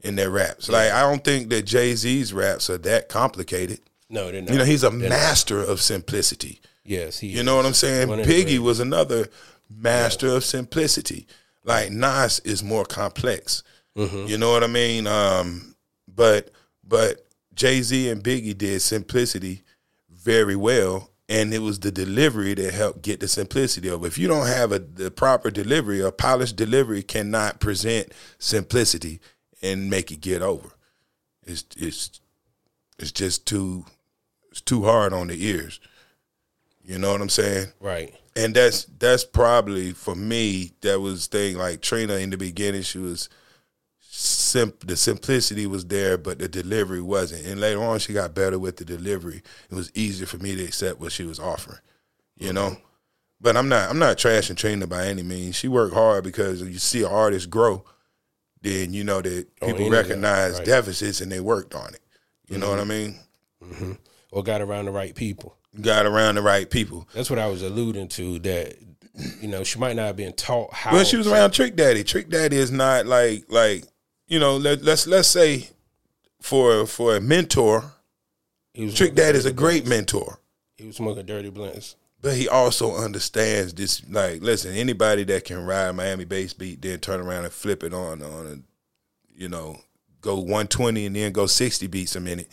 in 0.00 0.16
their 0.16 0.30
raps. 0.30 0.68
Like 0.68 0.90
I 0.90 1.02
don't 1.02 1.22
think 1.22 1.50
that 1.50 1.62
Jay 1.62 1.94
Z's 1.94 2.32
raps 2.32 2.68
are 2.70 2.78
that 2.78 3.08
complicated. 3.08 3.80
No, 4.10 4.32
they're 4.32 4.40
not. 4.40 4.50
You 4.50 4.58
know, 4.58 4.64
he's 4.64 4.82
a 4.84 4.90
They're 4.90 5.10
not. 5.10 5.10
master 5.10 5.60
of 5.62 5.80
simplicity. 5.80 6.60
Yes, 6.84 7.18
he. 7.18 7.28
You 7.28 7.42
know 7.42 7.56
what 7.56 7.66
I'm 7.66 7.74
saying? 7.74 8.08
One 8.08 8.20
of 8.20 8.26
the 8.26 8.44
Biggie 8.44 8.58
was 8.58 8.80
another 8.80 9.28
master 9.68 10.28
of 10.28 10.44
simplicity. 10.44 11.26
Like 11.62 11.90
Nas 11.92 12.40
is 12.40 12.64
more 12.64 12.84
complex. 12.86 13.62
Mm-hmm. 13.96 14.26
You 14.26 14.38
know 14.38 14.50
what 14.50 14.64
I 14.64 14.68
mean? 14.68 15.06
Um, 15.06 15.76
but 16.12 16.50
but 16.82 17.27
Jay 17.58 17.82
Z 17.82 18.08
and 18.08 18.22
Biggie 18.22 18.56
did 18.56 18.80
simplicity 18.80 19.64
very 20.08 20.54
well, 20.54 21.10
and 21.28 21.52
it 21.52 21.58
was 21.58 21.80
the 21.80 21.90
delivery 21.90 22.54
that 22.54 22.72
helped 22.72 23.02
get 23.02 23.18
the 23.18 23.26
simplicity 23.26 23.88
of. 23.88 24.04
it. 24.04 24.06
If 24.06 24.16
you 24.16 24.28
don't 24.28 24.46
have 24.46 24.70
a 24.70 24.78
the 24.78 25.10
proper 25.10 25.50
delivery, 25.50 26.00
a 26.00 26.12
polished 26.12 26.54
delivery 26.54 27.02
cannot 27.02 27.58
present 27.58 28.12
simplicity 28.38 29.20
and 29.60 29.90
make 29.90 30.12
it 30.12 30.20
get 30.20 30.40
over. 30.40 30.68
It's 31.42 31.64
it's 31.76 32.20
it's 32.96 33.10
just 33.10 33.44
too 33.44 33.86
it's 34.52 34.60
too 34.60 34.84
hard 34.84 35.12
on 35.12 35.26
the 35.26 35.44
ears. 35.44 35.80
You 36.84 37.00
know 37.00 37.10
what 37.10 37.20
I'm 37.20 37.28
saying? 37.28 37.72
Right. 37.80 38.14
and 38.36 38.54
that's 38.54 38.84
that's 38.84 39.24
probably 39.24 39.90
for 39.92 40.14
me 40.14 40.74
that 40.82 41.00
was 41.00 41.26
thing 41.26 41.58
like 41.58 41.82
Trina 41.82 42.14
in 42.14 42.30
the 42.30 42.36
beginning 42.36 42.82
she 42.82 42.98
was 42.98 43.28
simp 44.20 44.84
the 44.84 44.96
simplicity 44.96 45.64
was 45.64 45.84
there 45.84 46.18
but 46.18 46.40
the 46.40 46.48
delivery 46.48 47.00
wasn't 47.00 47.46
and 47.46 47.60
later 47.60 47.80
on 47.80 48.00
she 48.00 48.12
got 48.12 48.34
better 48.34 48.58
with 48.58 48.76
the 48.76 48.84
delivery 48.84 49.42
it 49.70 49.74
was 49.76 49.92
easier 49.94 50.26
for 50.26 50.38
me 50.38 50.56
to 50.56 50.64
accept 50.64 50.98
what 50.98 51.12
she 51.12 51.22
was 51.22 51.38
offering 51.38 51.78
you 52.36 52.52
know 52.52 52.76
but 53.40 53.56
I'm 53.56 53.68
not 53.68 53.88
I'm 53.88 54.00
not 54.00 54.16
trashing 54.16 54.56
Trina 54.56 54.88
by 54.88 55.06
any 55.06 55.22
means 55.22 55.54
she 55.54 55.68
worked 55.68 55.94
hard 55.94 56.24
because 56.24 56.60
if 56.60 56.68
you 56.68 56.80
see 56.80 57.04
an 57.04 57.12
artist 57.12 57.48
grow 57.48 57.84
then 58.60 58.92
you 58.92 59.04
know 59.04 59.22
that 59.22 59.46
Oh, 59.62 59.66
people 59.66 59.88
recognize 59.88 60.58
right. 60.58 60.66
deficits 60.66 61.20
and 61.20 61.30
they 61.30 61.38
worked 61.38 61.76
on 61.76 61.94
it 61.94 62.00
you 62.48 62.58
know 62.58 62.70
what 62.70 62.80
I 62.80 62.82
mm-hmm. 62.82 62.90
mean 62.90 63.18
mm-hmm. 63.62 63.92
Or 64.32 64.42
got 64.42 64.60
around 64.60 64.86
the 64.86 64.90
right 64.90 65.14
people. 65.14 65.56
got 65.80 66.06
around 66.06 66.34
the 66.34 66.42
right 66.42 66.68
people 66.68 67.08
That's 67.14 67.30
what 67.30 67.38
I 67.38 67.46
was 67.46 67.62
alluding 67.62 68.08
to. 68.08 68.40
That 68.40 68.74
you 69.40 69.46
know 69.48 69.62
she 69.62 69.78
might 69.78 69.94
not 69.94 70.06
have 70.06 70.16
been 70.16 70.32
taught 70.32 70.74
how. 70.74 70.92
Well, 70.92 71.04
she 71.04 71.16
was 71.16 71.26
around 71.26 71.52
Trick 71.52 71.76
Daddy. 71.76 72.04
Trick 72.04 72.28
Daddy 72.28 72.56
is 72.56 72.70
not 72.70 73.06
like 73.06 73.46
like 73.48 73.84
you 74.28 74.38
know. 74.38 74.56
Let, 74.56 74.82
let's 74.82 75.06
let's 75.06 75.28
say 75.28 75.68
for 76.40 76.86
for 76.86 77.16
a 77.16 77.20
mentor, 77.20 77.92
Trick 78.94 79.14
Daddy 79.14 79.36
is 79.38 79.46
a 79.46 79.52
great 79.52 79.86
mentor, 79.86 80.38
He 80.76 80.86
was 80.86 80.96
smoking 80.96 81.26
dirty 81.26 81.50
blunts. 81.50 81.96
but 82.22 82.34
he 82.34 82.48
also 82.48 82.96
understands 82.96 83.74
this. 83.74 84.02
Like, 84.08 84.40
listen, 84.42 84.74
anybody 84.74 85.24
that 85.24 85.44
can 85.44 85.64
ride 85.64 85.92
Miami 85.96 86.24
bass 86.24 86.52
beat, 86.52 86.80
then 86.82 87.00
turn 87.00 87.20
around 87.20 87.44
and 87.44 87.52
flip 87.52 87.82
it 87.82 87.92
on 87.92 88.22
on 88.22 88.46
a, 88.46 89.40
you 89.40 89.48
know, 89.48 89.80
go 90.20 90.38
one 90.38 90.68
twenty 90.68 91.06
and 91.06 91.16
then 91.16 91.32
go 91.32 91.46
sixty 91.46 91.86
beats 91.88 92.14
a 92.16 92.20
minute, 92.20 92.50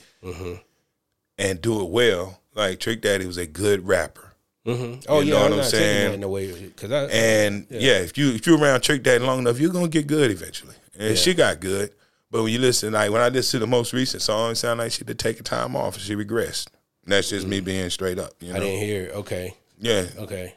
and 1.38 1.62
do 1.62 1.82
it 1.84 1.89
well. 1.89 2.41
Like 2.55 2.79
Trick 2.79 3.01
Daddy 3.01 3.25
was 3.25 3.38
a 3.38 3.46
good 3.46 3.86
rapper. 3.86 4.22
Mm-hmm. 4.65 5.01
Oh 5.08 5.20
You 5.20 5.27
yeah, 5.27 5.32
know 5.34 5.38
I'm 5.38 5.44
what 5.44 5.51
I'm 5.51 5.58
not 5.60 5.65
saying? 5.67 6.08
that 6.08 6.13
in 6.15 6.22
the 6.22 6.29
way 6.29 6.51
because 6.51 6.91
I 6.91 7.03
And 7.13 7.67
yeah. 7.70 8.00
if 8.00 8.17
you 8.17 8.32
if 8.32 8.48
you're 8.48 8.58
around 8.60 8.82
Trick 8.82 9.03
Daddy 9.03 9.24
long 9.24 9.39
enough, 9.39 9.60
you're 9.60 9.72
gonna 9.72 9.88
get 9.89 10.08
good 10.08 10.32
eventually. 10.32 10.74
And 10.97 11.09
Yeah. 11.09 11.15
she 11.15 11.33
got 11.33 11.59
good. 11.59 11.91
But 12.31 12.43
when 12.43 12.51
you 12.51 12.59
listen, 12.59 12.93
like 12.93 13.11
when 13.11 13.21
I 13.21 13.29
listen 13.29 13.59
to 13.59 13.65
the 13.65 13.69
most 13.69 13.93
recent 13.93 14.21
song, 14.21 14.51
it 14.51 14.55
sounded 14.55 14.83
like 14.83 14.91
she 14.91 15.03
had 15.07 15.19
taken 15.19 15.43
time 15.43 15.75
off 15.75 15.95
and 15.95 16.03
she 16.03 16.15
regressed. 16.15 16.67
And 17.03 17.13
that's 17.13 17.29
just 17.29 17.47
me 17.47 17.61
mm. 17.61 17.65
being 17.65 17.89
straight 17.89 18.17
up. 18.19 18.31
You 18.39 18.49
know? 18.51 18.57
I 18.57 18.59
didn't 18.59 18.79
hear. 18.83 19.11
Okay, 19.13 19.53
Yeah. 19.79 20.07
okay, 20.17 20.55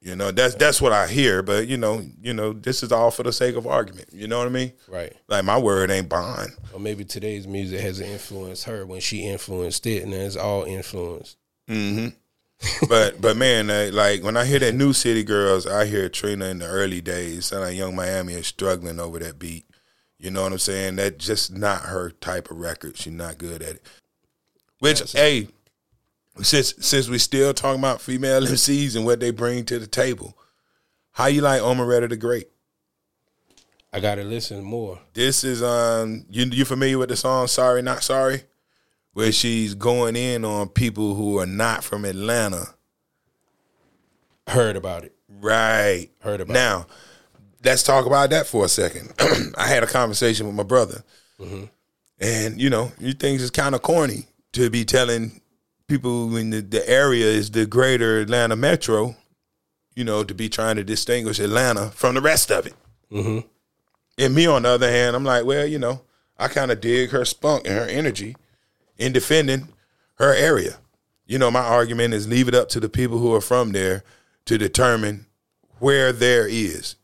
You 0.00 0.16
know, 0.16 0.30
that's 0.30 0.54
that's 0.54 0.80
what 0.80 0.92
I 0.92 1.06
hear. 1.06 1.42
But 1.42 1.68
you 1.68 1.76
know, 1.76 2.02
you 2.20 2.32
know, 2.32 2.52
this 2.52 2.82
is 2.82 2.92
all 2.92 3.10
for 3.10 3.22
the 3.22 3.32
sake 3.32 3.56
of 3.56 3.66
argument. 3.66 4.08
You 4.12 4.26
know 4.26 4.38
what 4.38 4.46
I 4.46 4.50
mean? 4.50 4.72
right. 4.88 5.12
Like 5.28 5.44
my 5.44 5.58
word 5.58 5.90
ain't 5.90 6.08
bond. 6.08 6.50
Or 6.72 6.80
maybe 6.80 7.04
today's 7.04 7.46
music 7.46 7.80
has 7.80 8.00
influenced 8.00 8.64
her 8.64 8.86
when 8.86 9.00
she 9.00 9.26
influenced 9.26 9.86
it, 9.86 10.02
and 10.02 10.14
it's 10.14 10.36
all 10.36 10.64
influenced. 10.64 11.36
Mm-hmm. 11.68 12.08
But 12.88 13.20
but 13.20 13.36
man, 13.36 13.70
uh, 13.70 13.90
like 13.92 14.22
when 14.22 14.36
I 14.36 14.44
hear 14.44 14.58
that 14.58 14.74
New 14.74 14.92
City 14.92 15.22
Girls, 15.22 15.66
I 15.66 15.86
hear 15.86 16.08
Trina 16.08 16.46
in 16.46 16.58
the 16.58 16.66
early 16.66 17.00
days. 17.00 17.46
Sound 17.46 17.62
like 17.62 17.76
Young 17.76 17.94
Miami 17.94 18.34
is 18.34 18.46
struggling 18.46 18.98
over 18.98 19.18
that 19.18 19.38
beat. 19.38 19.66
You 20.18 20.30
know 20.30 20.42
what 20.42 20.52
I'm 20.52 20.58
saying? 20.58 20.96
That's 20.96 21.24
just 21.24 21.52
not 21.52 21.82
her 21.82 22.10
type 22.10 22.50
of 22.50 22.56
record. 22.56 22.96
She's 22.96 23.12
not 23.12 23.38
good 23.38 23.62
at 23.62 23.76
it. 23.76 23.82
Which, 24.78 25.12
hey, 25.12 25.48
since 26.42 26.74
since 26.80 27.08
we 27.08 27.18
still 27.18 27.52
talking 27.52 27.80
about 27.80 28.00
female 28.00 28.40
MCs 28.46 28.96
and 28.96 29.04
what 29.04 29.20
they 29.20 29.30
bring 29.30 29.64
to 29.66 29.78
the 29.78 29.86
table, 29.86 30.36
how 31.12 31.26
you 31.26 31.42
like 31.42 31.60
Omeretta 31.60 32.08
the 32.08 32.16
Great? 32.16 32.48
I 33.92 34.00
gotta 34.00 34.24
listen 34.24 34.62
more. 34.62 35.00
This 35.14 35.44
is 35.44 35.62
um 35.62 36.26
you 36.30 36.44
you 36.46 36.64
familiar 36.64 36.98
with 36.98 37.08
the 37.10 37.16
song 37.16 37.46
Sorry 37.46 37.82
Not 37.82 38.02
Sorry? 38.02 38.42
Where 39.16 39.32
she's 39.32 39.74
going 39.74 40.14
in 40.14 40.44
on 40.44 40.68
people 40.68 41.14
who 41.14 41.38
are 41.38 41.46
not 41.46 41.82
from 41.82 42.04
Atlanta. 42.04 42.74
Heard 44.46 44.76
about 44.76 45.04
it. 45.04 45.14
Right. 45.40 46.10
Heard 46.20 46.42
about 46.42 46.50
it. 46.54 46.58
now. 46.58 46.86
Let's 47.64 47.82
talk 47.82 48.04
about 48.04 48.28
that 48.28 48.46
for 48.46 48.66
a 48.66 48.68
second. 48.68 49.14
I 49.56 49.66
had 49.68 49.82
a 49.82 49.86
conversation 49.86 50.46
with 50.46 50.54
my 50.54 50.64
brother, 50.64 51.02
Mm-hmm. 51.40 51.64
and 52.20 52.60
you 52.60 52.68
know, 52.68 52.92
you 52.98 53.14
think 53.14 53.40
it's 53.40 53.48
kind 53.50 53.74
of 53.74 53.80
corny 53.80 54.26
to 54.52 54.68
be 54.68 54.84
telling 54.84 55.40
people 55.88 56.36
in 56.36 56.50
the, 56.50 56.60
the 56.60 56.86
area 56.86 57.24
is 57.24 57.50
the 57.52 57.64
greater 57.64 58.20
Atlanta 58.20 58.54
metro, 58.54 59.16
you 59.94 60.04
know, 60.04 60.24
to 60.24 60.34
be 60.34 60.50
trying 60.50 60.76
to 60.76 60.84
distinguish 60.84 61.38
Atlanta 61.38 61.90
from 61.92 62.14
the 62.16 62.20
rest 62.20 62.50
of 62.52 62.66
it. 62.66 62.74
Mm-hmm. 63.10 63.46
And 64.18 64.34
me, 64.34 64.46
on 64.46 64.64
the 64.64 64.68
other 64.68 64.90
hand, 64.90 65.16
I'm 65.16 65.24
like, 65.24 65.46
well, 65.46 65.64
you 65.66 65.78
know, 65.78 66.02
I 66.38 66.48
kind 66.48 66.70
of 66.70 66.82
dig 66.82 67.10
her 67.12 67.24
spunk 67.24 67.66
and 67.66 67.78
her 67.78 67.86
energy 67.86 68.36
in 68.98 69.12
defending 69.12 69.68
her 70.14 70.34
area. 70.34 70.78
You 71.26 71.38
know, 71.38 71.50
my 71.50 71.60
argument 71.60 72.14
is 72.14 72.28
leave 72.28 72.48
it 72.48 72.54
up 72.54 72.68
to 72.70 72.80
the 72.80 72.88
people 72.88 73.18
who 73.18 73.34
are 73.34 73.40
from 73.40 73.72
there 73.72 74.04
to 74.46 74.58
determine 74.58 75.26
where 75.78 76.12
there 76.12 76.46
is 76.46 76.96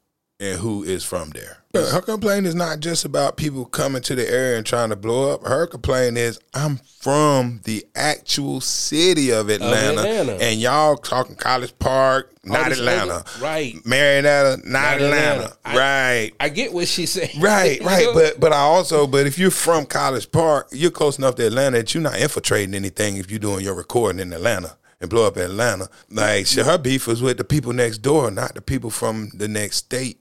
and 0.43 0.59
who 0.61 0.83
is 0.83 1.05
from 1.05 1.31
there. 1.31 1.59
Her 1.75 2.03
complaint 2.03 2.47
is 2.47 2.55
not 2.55 2.81
just 2.81 3.07
about 3.07 3.39
people 3.39 3.65
coming 3.65 4.03
to 4.03 4.15
the 4.15 4.29
area 4.31 4.59
and 4.59 4.67
trying 4.67 4.91
to 4.91 4.97
blow 4.97 5.33
up. 5.33 5.43
Her 5.47 5.67
complaint 5.67 6.19
is 6.19 6.39
I'm 6.53 6.81
from 7.01 7.63
the 7.65 7.87
actual 7.95 8.61
city 8.61 9.31
of 9.33 9.49
Atlanta, 9.49 10.01
Atlanta. 10.03 10.33
and 10.45 10.61
y'all 10.61 10.97
talking 10.97 11.35
College 11.35 11.73
Park, 11.79 12.31
oh, 12.47 12.53
not 12.53 12.69
this 12.69 12.79
Atlanta. 12.79 13.15
other- 13.15 13.25
right. 13.41 13.75
Marietta, 13.87 14.59
not, 14.65 14.67
Not 14.67 14.95
Atlanta. 14.97 15.33
Atlanta. 15.45 15.57
I- 15.65 15.77
right. 15.79 16.33
I 16.41 16.49
get 16.51 16.75
what 16.75 16.89
she's 16.89 17.13
saying, 17.13 17.41
Right, 17.41 17.81
right, 17.85 18.09
but 18.13 18.39
but 18.39 18.53
I 18.53 18.59
also 18.59 19.07
but 19.07 19.27
if 19.27 19.39
you're 19.39 19.51
from 19.51 19.87
College 19.87 20.31
Park, 20.31 20.69
you're 20.73 20.91
close 20.91 21.17
enough 21.17 21.37
to 21.37 21.47
Atlanta 21.47 21.79
that 21.79 21.95
you're 21.95 22.03
not 22.03 22.19
infiltrating 22.19 22.75
anything 22.75 23.17
if 23.17 23.31
you're 23.31 23.39
doing 23.39 23.65
your 23.65 23.75
recording 23.75 24.21
in 24.21 24.33
Atlanta. 24.35 24.77
and 25.01 25.09
blow 25.11 25.27
up 25.27 25.37
Atlanta. 25.39 25.89
Like 26.11 26.47
shit, 26.47 26.67
her 26.67 26.77
beef 26.79 27.07
was 27.07 27.23
with 27.23 27.39
the 27.39 27.45
people 27.45 27.73
next 27.73 27.99
door, 27.99 28.31
not 28.31 28.55
the 28.55 28.61
people 28.61 28.91
from 28.91 29.31
the 29.35 29.49
next 29.49 29.79
state. 29.79 30.19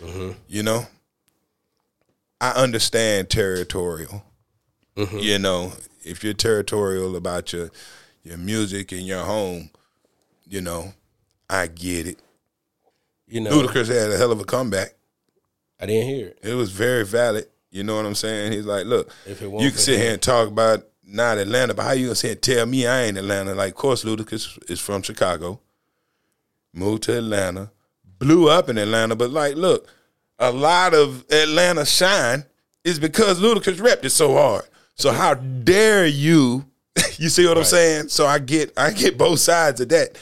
Mm-hmm. 0.00 0.32
You 0.48 0.62
know, 0.62 0.86
I 2.40 2.50
understand 2.52 3.28
territorial. 3.30 4.24
Mm-hmm. 4.96 5.18
You 5.18 5.38
know, 5.38 5.72
if 6.02 6.24
you're 6.24 6.32
territorial 6.34 7.16
about 7.16 7.52
your 7.52 7.70
your 8.22 8.38
music 8.38 8.92
and 8.92 9.06
your 9.06 9.24
home, 9.24 9.70
you 10.48 10.60
know, 10.60 10.92
I 11.48 11.66
get 11.68 12.06
it. 12.06 12.18
You 13.26 13.40
know, 13.40 13.50
Ludacris 13.50 13.88
had 13.88 14.10
a 14.10 14.16
hell 14.16 14.32
of 14.32 14.40
a 14.40 14.44
comeback. 14.44 14.94
I 15.80 15.86
didn't 15.86 16.08
hear 16.08 16.26
it. 16.28 16.38
It 16.42 16.54
was 16.54 16.70
very 16.72 17.04
valid. 17.04 17.46
You 17.70 17.84
know 17.84 17.96
what 17.96 18.04
I'm 18.04 18.14
saying? 18.16 18.52
He's 18.52 18.66
like, 18.66 18.84
look, 18.86 19.10
If 19.26 19.40
it 19.42 19.50
you 19.50 19.70
can 19.70 19.78
sit 19.78 19.94
him- 19.94 20.00
here 20.02 20.12
and 20.14 20.22
talk 20.22 20.48
about 20.48 20.84
not 21.04 21.38
Atlanta, 21.38 21.72
but 21.74 21.84
how 21.84 21.92
you 21.92 22.06
gonna 22.06 22.14
sit 22.16 22.30
and 22.32 22.42
tell 22.42 22.66
me 22.66 22.86
I 22.86 23.02
ain't 23.02 23.16
Atlanta? 23.18 23.54
Like, 23.54 23.70
of 23.70 23.76
course, 23.76 24.04
Ludacris 24.04 24.58
is 24.70 24.80
from 24.80 25.02
Chicago, 25.02 25.60
moved 26.74 27.04
to 27.04 27.16
Atlanta, 27.16 27.70
blew 28.20 28.48
up 28.48 28.68
in 28.68 28.78
Atlanta, 28.78 29.16
but 29.16 29.30
like, 29.30 29.56
look, 29.56 29.88
a 30.38 30.52
lot 30.52 30.94
of 30.94 31.24
Atlanta 31.30 31.84
shine 31.84 32.44
is 32.84 33.00
because 33.00 33.40
Ludacris 33.40 33.80
repped 33.80 34.04
it 34.04 34.10
so 34.10 34.34
hard. 34.34 34.64
So 34.94 35.10
how 35.10 35.34
dare 35.34 36.06
you? 36.06 36.66
you 37.16 37.28
see 37.28 37.46
what 37.46 37.58
I'm 37.58 37.64
saying? 37.64 38.08
So 38.08 38.26
I 38.26 38.38
get 38.38 38.72
I 38.76 38.92
get 38.92 39.18
both 39.18 39.40
sides 39.40 39.80
of 39.80 39.88
that. 39.88 40.16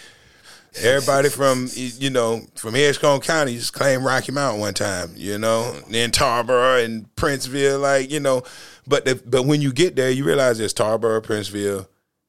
Everybody 0.81 1.29
from 1.29 1.69
you 1.75 2.11
know 2.11 2.43
from 2.55 2.77
Edgecombe 2.77 3.21
County 3.21 3.57
just 3.57 3.73
claimed 3.73 4.05
Rocky 4.05 4.33
Mount 4.33 4.59
one 4.59 4.75
time, 4.75 5.11
you 5.17 5.37
know, 5.39 5.73
then 5.91 6.11
Tarboro 6.11 6.85
and 6.85 7.15
Princeville, 7.17 7.81
like 7.81 8.11
you 8.11 8.21
know, 8.21 8.45
but 8.87 9.05
the, 9.05 9.21
but 9.27 9.45
when 9.45 9.61
you 9.61 9.73
get 9.73 9.97
there, 9.97 10.11
you 10.11 10.25
realize 10.25 10.61
it's 10.61 10.75
Tarboro, 10.75 11.21
Princeville, 11.21 11.87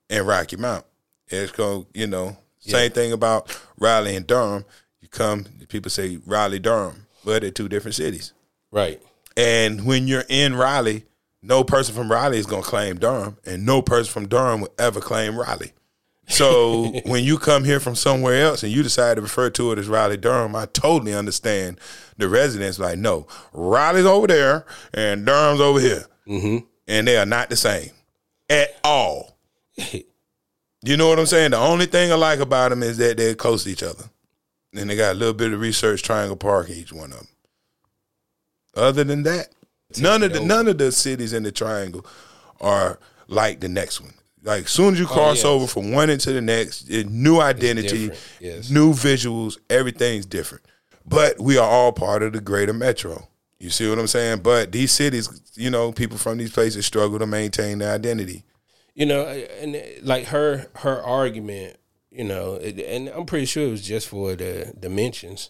and 0.10 0.28
Rocky 0.28 0.58
Mount. 0.58 0.86
Edgecombe, 1.32 1.86
you 1.94 2.08
know, 2.08 2.36
same 2.60 2.92
thing 2.92 3.12
about 3.12 3.56
Raleigh 3.78 4.16
and 4.16 4.26
Durham. 4.26 4.66
You 5.02 5.08
come, 5.08 5.46
people 5.70 5.90
say 5.90 6.20
Raleigh, 6.26 6.60
Durham, 6.60 7.08
but 7.24 7.42
they're 7.42 7.52
two 7.52 7.70
different 7.70 7.96
cities. 7.96 8.34
Right. 8.72 9.02
And 9.38 9.86
when 9.86 10.08
you're 10.08 10.26
in 10.28 10.56
Raleigh, 10.56 11.06
no 11.42 11.64
person 11.64 11.96
from 11.96 12.12
Raleigh 12.12 12.40
is 12.40 12.46
going 12.46 12.64
to 12.64 12.70
claim 12.70 12.98
Durham, 12.98 13.38
and 13.46 13.66
no 13.66 13.82
person 13.82 14.12
from 14.12 14.28
Durham 14.28 14.62
will 14.62 14.74
ever 14.78 15.00
claim 15.00 15.40
Raleigh. 15.40 15.72
So 16.28 16.92
when 17.06 17.24
you 17.24 17.38
come 17.38 17.64
here 17.64 17.80
from 17.80 17.96
somewhere 17.96 18.44
else 18.44 18.64
and 18.64 18.72
you 18.72 18.84
decide 18.84 19.16
to 19.16 19.22
refer 19.22 19.50
to 19.52 19.72
it 19.72 19.80
as 19.80 19.88
Raleigh 19.88 20.18
Durham, 20.18 20.56
I 20.56 20.66
totally 20.68 21.14
understand 21.14 21.80
the 22.18 22.28
residents 22.28 22.80
like, 22.80 22.98
no, 22.98 23.28
Raleigh's 23.54 24.06
over 24.06 24.28
there 24.28 24.66
and 24.94 25.26
Durham's 25.26 25.62
over 25.62 25.80
here. 25.80 26.06
Mm-hmm. 26.28 26.66
And 26.88 27.08
they 27.08 27.18
are 27.18 27.26
not 27.26 27.50
the 27.50 27.56
same 27.56 27.92
at 28.50 28.70
all. 28.84 29.38
You 30.82 30.96
know 30.96 31.10
what 31.10 31.20
I'm 31.20 31.26
saying? 31.26 31.52
The 31.52 31.58
only 31.58 31.88
thing 31.88 32.12
I 32.12 32.16
like 32.16 32.40
about 32.40 32.70
them 32.70 32.84
is 32.84 32.98
that 32.98 33.18
they're 33.18 33.36
close 33.36 33.66
to 33.66 33.70
each 33.70 33.84
other. 33.84 34.06
And 34.74 34.90
they 34.90 34.96
got 34.96 35.14
a 35.14 35.18
little 35.18 35.34
bit 35.34 35.52
of 35.52 35.60
research 35.60 36.04
Triangle 36.04 36.38
Park 36.38 36.70
in 36.70 36.76
each 36.76 36.94
one 36.94 37.12
of 37.12 37.18
them. 37.20 37.28
Other 38.76 39.04
than 39.04 39.24
that, 39.24 39.50
none 39.98 40.24
of 40.24 40.34
the 40.34 40.40
none 40.42 40.68
of 40.68 40.78
the 40.78 40.92
cities 40.92 41.34
in 41.34 41.44
the 41.44 41.52
triangle 41.52 42.06
are 42.62 43.00
like 43.28 43.60
the 43.60 43.70
next 43.70 44.00
one. 44.00 44.14
Like 44.44 44.68
soon 44.68 44.94
as 44.94 45.00
you 45.00 45.06
oh, 45.06 45.14
cross 45.14 45.38
yes. 45.38 45.46
over 45.46 45.68
from 45.68 45.92
one 45.92 46.10
into 46.10 46.32
the 46.32 46.42
next, 46.42 46.90
it, 46.90 47.10
new 47.10 47.40
identity, 47.40 48.12
yes. 48.40 48.70
new 48.70 48.94
visuals, 48.94 49.58
everything's 49.70 50.26
different. 50.26 50.66
But 51.06 51.40
we 51.40 51.58
are 51.58 51.68
all 51.68 51.92
part 51.92 52.24
of 52.24 52.34
the 52.34 52.42
greater 52.42 52.74
metro. 52.74 53.28
You 53.60 53.70
see 53.70 53.90
what 53.90 54.00
I'm 54.00 54.08
saying? 54.08 54.40
But 54.40 54.72
these 54.72 54.92
cities, 54.92 55.52
you 55.56 55.70
know, 55.70 55.92
people 55.92 56.18
from 56.18 56.38
these 56.38 56.54
places 56.54 56.86
struggle 56.86 57.20
to 57.20 57.28
maintain 57.28 57.80
their 57.80 57.94
identity. 57.94 58.44
You 58.94 59.06
know, 59.06 59.26
and 59.26 59.82
like 60.02 60.26
her 60.26 60.68
her 60.76 61.02
argument, 61.02 61.78
you 62.12 62.24
know, 62.24 62.56
it- 62.56 62.80
and 62.80 63.10
I'm 63.10 63.26
pretty 63.26 63.46
sure 63.46 63.68
it 63.68 63.72
was 63.72 63.82
just 63.82 64.08
for 64.08 64.36
the 64.36 64.74
dimensions 64.80 65.50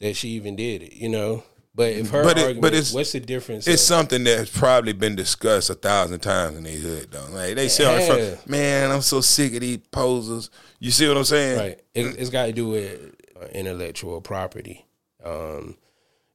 that 0.00 0.14
she 0.16 0.28
even 0.30 0.56
did 0.56 0.82
it. 0.82 0.92
You 0.94 1.08
know, 1.08 1.42
but 1.74 1.92
if 1.92 2.10
her 2.10 2.22
But 2.22 2.38
it- 2.38 2.60
but 2.60 2.72
it's- 2.72 2.92
what's 2.92 3.12
the 3.12 3.20
difference? 3.20 3.66
It's 3.66 3.82
of- 3.82 3.86
something 3.88 4.24
that's 4.24 4.50
probably 4.50 4.92
been 4.92 5.16
discussed 5.16 5.70
a 5.70 5.74
thousand 5.74 6.20
times 6.20 6.56
in 6.56 6.64
their 6.64 6.72
hood, 6.76 7.08
though. 7.10 7.26
Like 7.30 7.54
they 7.56 7.68
sit 7.68 7.86
on 7.86 7.96
the 7.96 8.00
Yeah. 8.02 8.06
front, 8.34 8.48
man, 8.48 8.90
I'm 8.90 9.02
so 9.02 9.20
sick 9.20 9.54
of 9.54 9.60
these 9.60 9.78
posers. 9.90 10.50
You 10.80 10.90
see 10.90 11.06
what 11.08 11.16
I'm 11.16 11.24
saying? 11.24 11.58
Right. 11.58 11.80
It, 11.94 12.06
it's 12.18 12.30
got 12.30 12.46
to 12.46 12.52
do 12.52 12.68
with 12.68 13.14
uh, 13.40 13.46
intellectual 13.52 14.20
property, 14.20 14.84
um, 15.24 15.76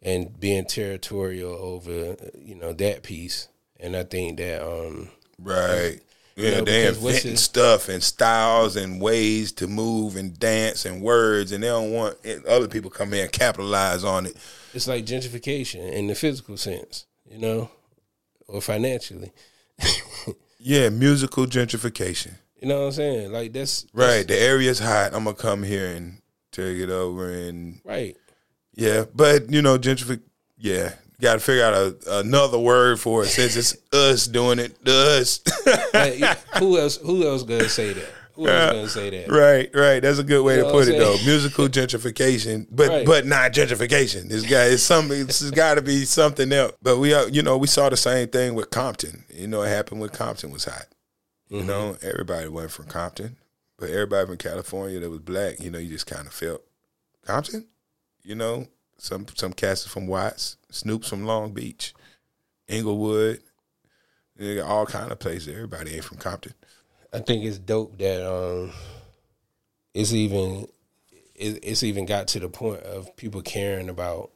and 0.02 0.40
being 0.40 0.66
territorial 0.66 1.54
over 1.54 2.12
uh, 2.12 2.16
you 2.40 2.56
know 2.56 2.74
that 2.74 3.04
piece. 3.04 3.48
And 3.80 3.96
I 3.98 4.04
think 4.04 4.38
that 4.38 4.62
um, 4.66 5.10
Right. 5.40 6.00
Yeah, 6.36 6.60
know, 6.60 6.66
they 6.66 6.88
inventing 6.88 7.38
stuff 7.38 7.90
and 7.90 8.02
styles 8.02 8.76
and 8.76 9.00
ways 9.00 9.52
to 9.54 9.68
move 9.68 10.16
and 10.16 10.38
dance 10.40 10.86
and 10.86 11.02
words, 11.02 11.52
and 11.52 11.64
they 11.64 11.68
don't 11.68 11.92
want 11.92 12.18
other 12.48 12.68
people 12.68 12.90
come 12.90 13.14
in 13.14 13.22
and 13.22 13.32
capitalize 13.32 14.04
on 14.04 14.26
it. 14.26 14.36
it's 14.74 14.88
like 14.88 15.06
gentrification 15.06 15.92
in 15.92 16.08
the 16.08 16.16
physical 16.16 16.58
sense, 16.58 17.06
you 17.30 17.38
know, 17.38 17.70
or 18.48 18.62
financially. 18.62 19.32
Yeah, 20.66 20.88
musical 20.88 21.46
gentrification. 21.46 22.36
You 22.62 22.70
know 22.70 22.80
what 22.80 22.86
I'm 22.86 22.92
saying? 22.94 23.32
Like 23.34 23.52
that's 23.52 23.86
Right. 23.94 24.26
The 24.26 24.40
area's 24.40 24.80
hot. 24.80 25.14
I'm 25.14 25.26
gonna 25.26 25.36
come 25.36 25.62
here 25.62 25.88
and 25.88 26.22
take 26.54 26.78
it 26.78 26.90
over 26.90 27.30
and 27.30 27.82
right. 27.84 28.16
yeah, 28.74 29.04
but 29.14 29.52
you 29.52 29.62
know, 29.62 29.78
gentrific. 29.78 30.22
Yeah, 30.58 30.94
got 31.24 31.34
to 31.34 31.40
figure 31.40 31.64
out 31.64 31.74
a, 31.74 32.20
another 32.20 32.60
word 32.60 33.00
for 33.00 33.24
it 33.24 33.28
since 33.28 33.56
it's 33.56 33.76
us 33.94 34.28
doing 34.28 34.60
it. 34.60 34.78
Us. 34.88 35.40
Like, 35.94 36.20
who 36.60 36.78
else? 36.80 36.98
Who 36.98 37.28
else 37.28 37.44
gonna 37.44 37.70
say 37.70 37.94
that? 37.94 38.10
Who 38.34 38.48
else 38.48 38.72
gonna 38.74 38.90
say 38.90 39.10
that? 39.12 39.30
Right, 39.32 39.70
right. 39.76 40.00
That's 40.02 40.18
a 40.20 40.24
good 40.24 40.44
way 40.44 40.58
You 40.58 40.64
to 40.64 40.72
put 40.72 40.88
it, 40.88 40.98
though. 40.98 41.16
Musical 41.24 41.68
gentrification, 41.70 42.68
but 42.72 42.90
Right. 42.90 43.06
but 43.06 43.26
not 43.28 43.54
gentrification. 43.54 44.28
This 44.28 44.44
guy 44.50 44.66
is 44.66 44.84
something. 44.84 45.26
This 45.28 45.40
has 45.42 45.52
got 45.52 45.76
to 45.76 45.82
be 45.84 46.06
something 46.06 46.52
else. 46.52 46.74
But 46.82 46.98
we, 46.98 47.14
are, 47.14 47.28
you 47.30 47.42
know, 47.44 47.58
we 47.58 47.68
saw 47.68 47.90
the 47.90 47.98
same 47.98 48.28
thing 48.30 48.56
with 48.56 48.70
Compton. 48.72 49.24
You 49.34 49.48
know, 49.48 49.62
it 49.62 49.70
happened 49.70 50.02
when 50.02 50.10
Compton 50.10 50.52
was 50.52 50.66
hot. 50.66 50.88
You 51.50 51.60
Mm-hmm. 51.60 51.68
know, 51.68 51.98
everybody 52.02 52.48
went 52.48 52.72
from 52.72 52.86
Compton, 52.86 53.38
but 53.78 53.90
everybody 53.92 54.26
from 54.26 54.38
California 54.38 55.00
that 55.00 55.10
was 55.10 55.20
black, 55.20 55.60
you 55.60 55.70
know, 55.70 55.78
you 55.78 55.90
just 55.90 56.08
kind 56.08 56.26
of 56.26 56.34
felt 56.34 56.64
Compton. 57.26 57.68
You 58.24 58.34
know, 58.36 58.68
some 58.98 59.26
some 59.36 59.54
cats 59.54 59.86
from 59.86 60.08
Watts, 60.08 60.58
Snoop's 60.70 61.10
from 61.10 61.26
Long 61.26 61.54
Beach, 61.54 61.94
Inglewood, 62.68 63.42
all 64.64 64.86
kind 64.86 65.12
of 65.12 65.20
places. 65.20 65.50
Everybody 65.50 65.96
ain't 65.96 66.04
from 66.04 66.18
Compton. 66.18 66.54
I 67.12 67.20
think 67.20 67.46
it's 67.46 67.60
dope 67.60 67.98
that 68.00 68.28
um, 68.28 68.72
it's 69.94 70.14
even 70.14 70.68
it, 71.36 71.60
it's 71.64 71.84
even 71.84 72.06
got 72.06 72.28
to 72.30 72.40
the 72.40 72.50
point 72.50 72.82
of 72.84 73.16
people 73.16 73.42
caring 73.42 73.90
about. 73.90 74.32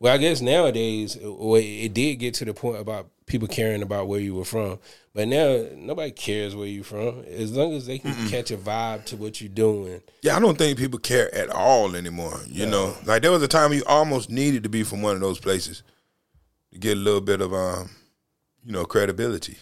Well, 0.00 0.12
I 0.12 0.18
guess 0.18 0.40
nowadays, 0.40 1.16
well, 1.22 1.60
it 1.62 1.94
did 1.94 2.16
get 2.16 2.34
to 2.34 2.44
the 2.44 2.52
point 2.52 2.80
about 2.80 3.08
people 3.26 3.48
caring 3.48 3.82
about 3.82 4.06
where 4.06 4.20
you 4.20 4.34
were 4.34 4.44
from, 4.44 4.78
but 5.14 5.28
now 5.28 5.64
nobody 5.76 6.10
cares 6.10 6.54
where 6.54 6.66
you're 6.66 6.84
from 6.84 7.24
as 7.24 7.52
long 7.56 7.72
as 7.72 7.86
they 7.86 7.98
can 7.98 8.28
catch 8.28 8.50
a 8.50 8.56
vibe 8.56 9.04
to 9.06 9.16
what 9.16 9.40
you're 9.40 9.48
doing. 9.48 10.02
Yeah, 10.22 10.36
I 10.36 10.40
don't 10.40 10.58
think 10.58 10.78
people 10.78 10.98
care 10.98 11.34
at 11.34 11.48
all 11.50 11.96
anymore. 11.96 12.38
You 12.46 12.66
know, 12.66 12.96
like 13.06 13.22
there 13.22 13.30
was 13.30 13.42
a 13.42 13.48
time 13.48 13.72
you 13.72 13.82
almost 13.86 14.28
needed 14.30 14.62
to 14.64 14.68
be 14.68 14.82
from 14.82 15.00
one 15.02 15.14
of 15.14 15.20
those 15.20 15.38
places 15.40 15.82
to 16.72 16.78
get 16.78 16.96
a 16.96 17.00
little 17.00 17.20
bit 17.20 17.40
of, 17.40 17.54
um, 17.54 17.90
you 18.64 18.72
know, 18.72 18.84
credibility. 18.84 19.56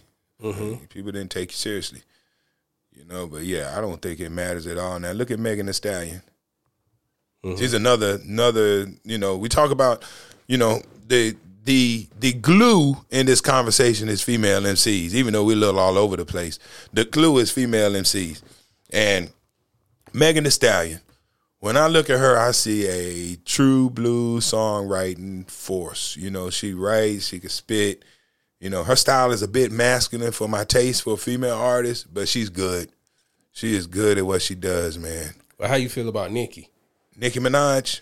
People 0.88 1.12
didn't 1.12 1.30
take 1.30 1.50
you 1.52 1.56
seriously. 1.56 2.02
You 2.92 3.04
know, 3.06 3.26
but 3.26 3.42
yeah, 3.42 3.74
I 3.76 3.80
don't 3.80 4.02
think 4.02 4.20
it 4.20 4.30
matters 4.30 4.66
at 4.66 4.76
all. 4.78 4.98
Now 4.98 5.12
look 5.12 5.30
at 5.30 5.38
Megan 5.38 5.66
Thee 5.66 5.72
Stallion. 5.72 6.22
She's 7.58 7.74
another 7.74 8.20
another. 8.24 8.86
You 9.04 9.18
know, 9.18 9.36
we 9.36 9.48
talk 9.48 9.70
about, 9.70 10.04
you 10.46 10.58
know, 10.58 10.80
the 11.08 11.36
the 11.64 12.08
the 12.18 12.32
glue 12.32 12.96
in 13.10 13.26
this 13.26 13.40
conversation 13.40 14.08
is 14.08 14.22
female 14.22 14.62
MCs. 14.62 15.14
Even 15.14 15.32
though 15.32 15.44
we're 15.44 15.56
a 15.56 15.60
little 15.60 15.80
all 15.80 15.98
over 15.98 16.16
the 16.16 16.24
place, 16.24 16.58
the 16.92 17.04
glue 17.04 17.38
is 17.38 17.50
female 17.50 17.92
MCs, 17.92 18.42
and 18.90 19.30
Megan 20.12 20.44
Thee 20.44 20.50
Stallion. 20.50 21.00
When 21.60 21.76
I 21.76 21.86
look 21.86 22.10
at 22.10 22.18
her, 22.18 22.36
I 22.36 22.50
see 22.50 22.88
a 22.88 23.36
true 23.44 23.88
blue 23.88 24.40
songwriting 24.40 25.48
force. 25.48 26.16
You 26.16 26.28
know, 26.28 26.50
she 26.50 26.74
writes, 26.74 27.28
she 27.28 27.38
can 27.38 27.50
spit. 27.50 28.04
You 28.58 28.68
know, 28.68 28.82
her 28.82 28.96
style 28.96 29.30
is 29.30 29.42
a 29.42 29.48
bit 29.48 29.70
masculine 29.70 30.32
for 30.32 30.48
my 30.48 30.64
taste 30.64 31.04
for 31.04 31.14
a 31.14 31.16
female 31.16 31.54
artist, 31.54 32.12
but 32.12 32.26
she's 32.28 32.48
good. 32.48 32.90
She 33.52 33.76
is 33.76 33.86
good 33.86 34.18
at 34.18 34.26
what 34.26 34.42
she 34.42 34.56
does, 34.56 34.98
man. 34.98 35.34
But 35.56 35.68
how 35.68 35.76
you 35.76 35.88
feel 35.88 36.08
about 36.08 36.32
Nicki? 36.32 36.68
Nicki 37.16 37.38
Minaj. 37.38 38.00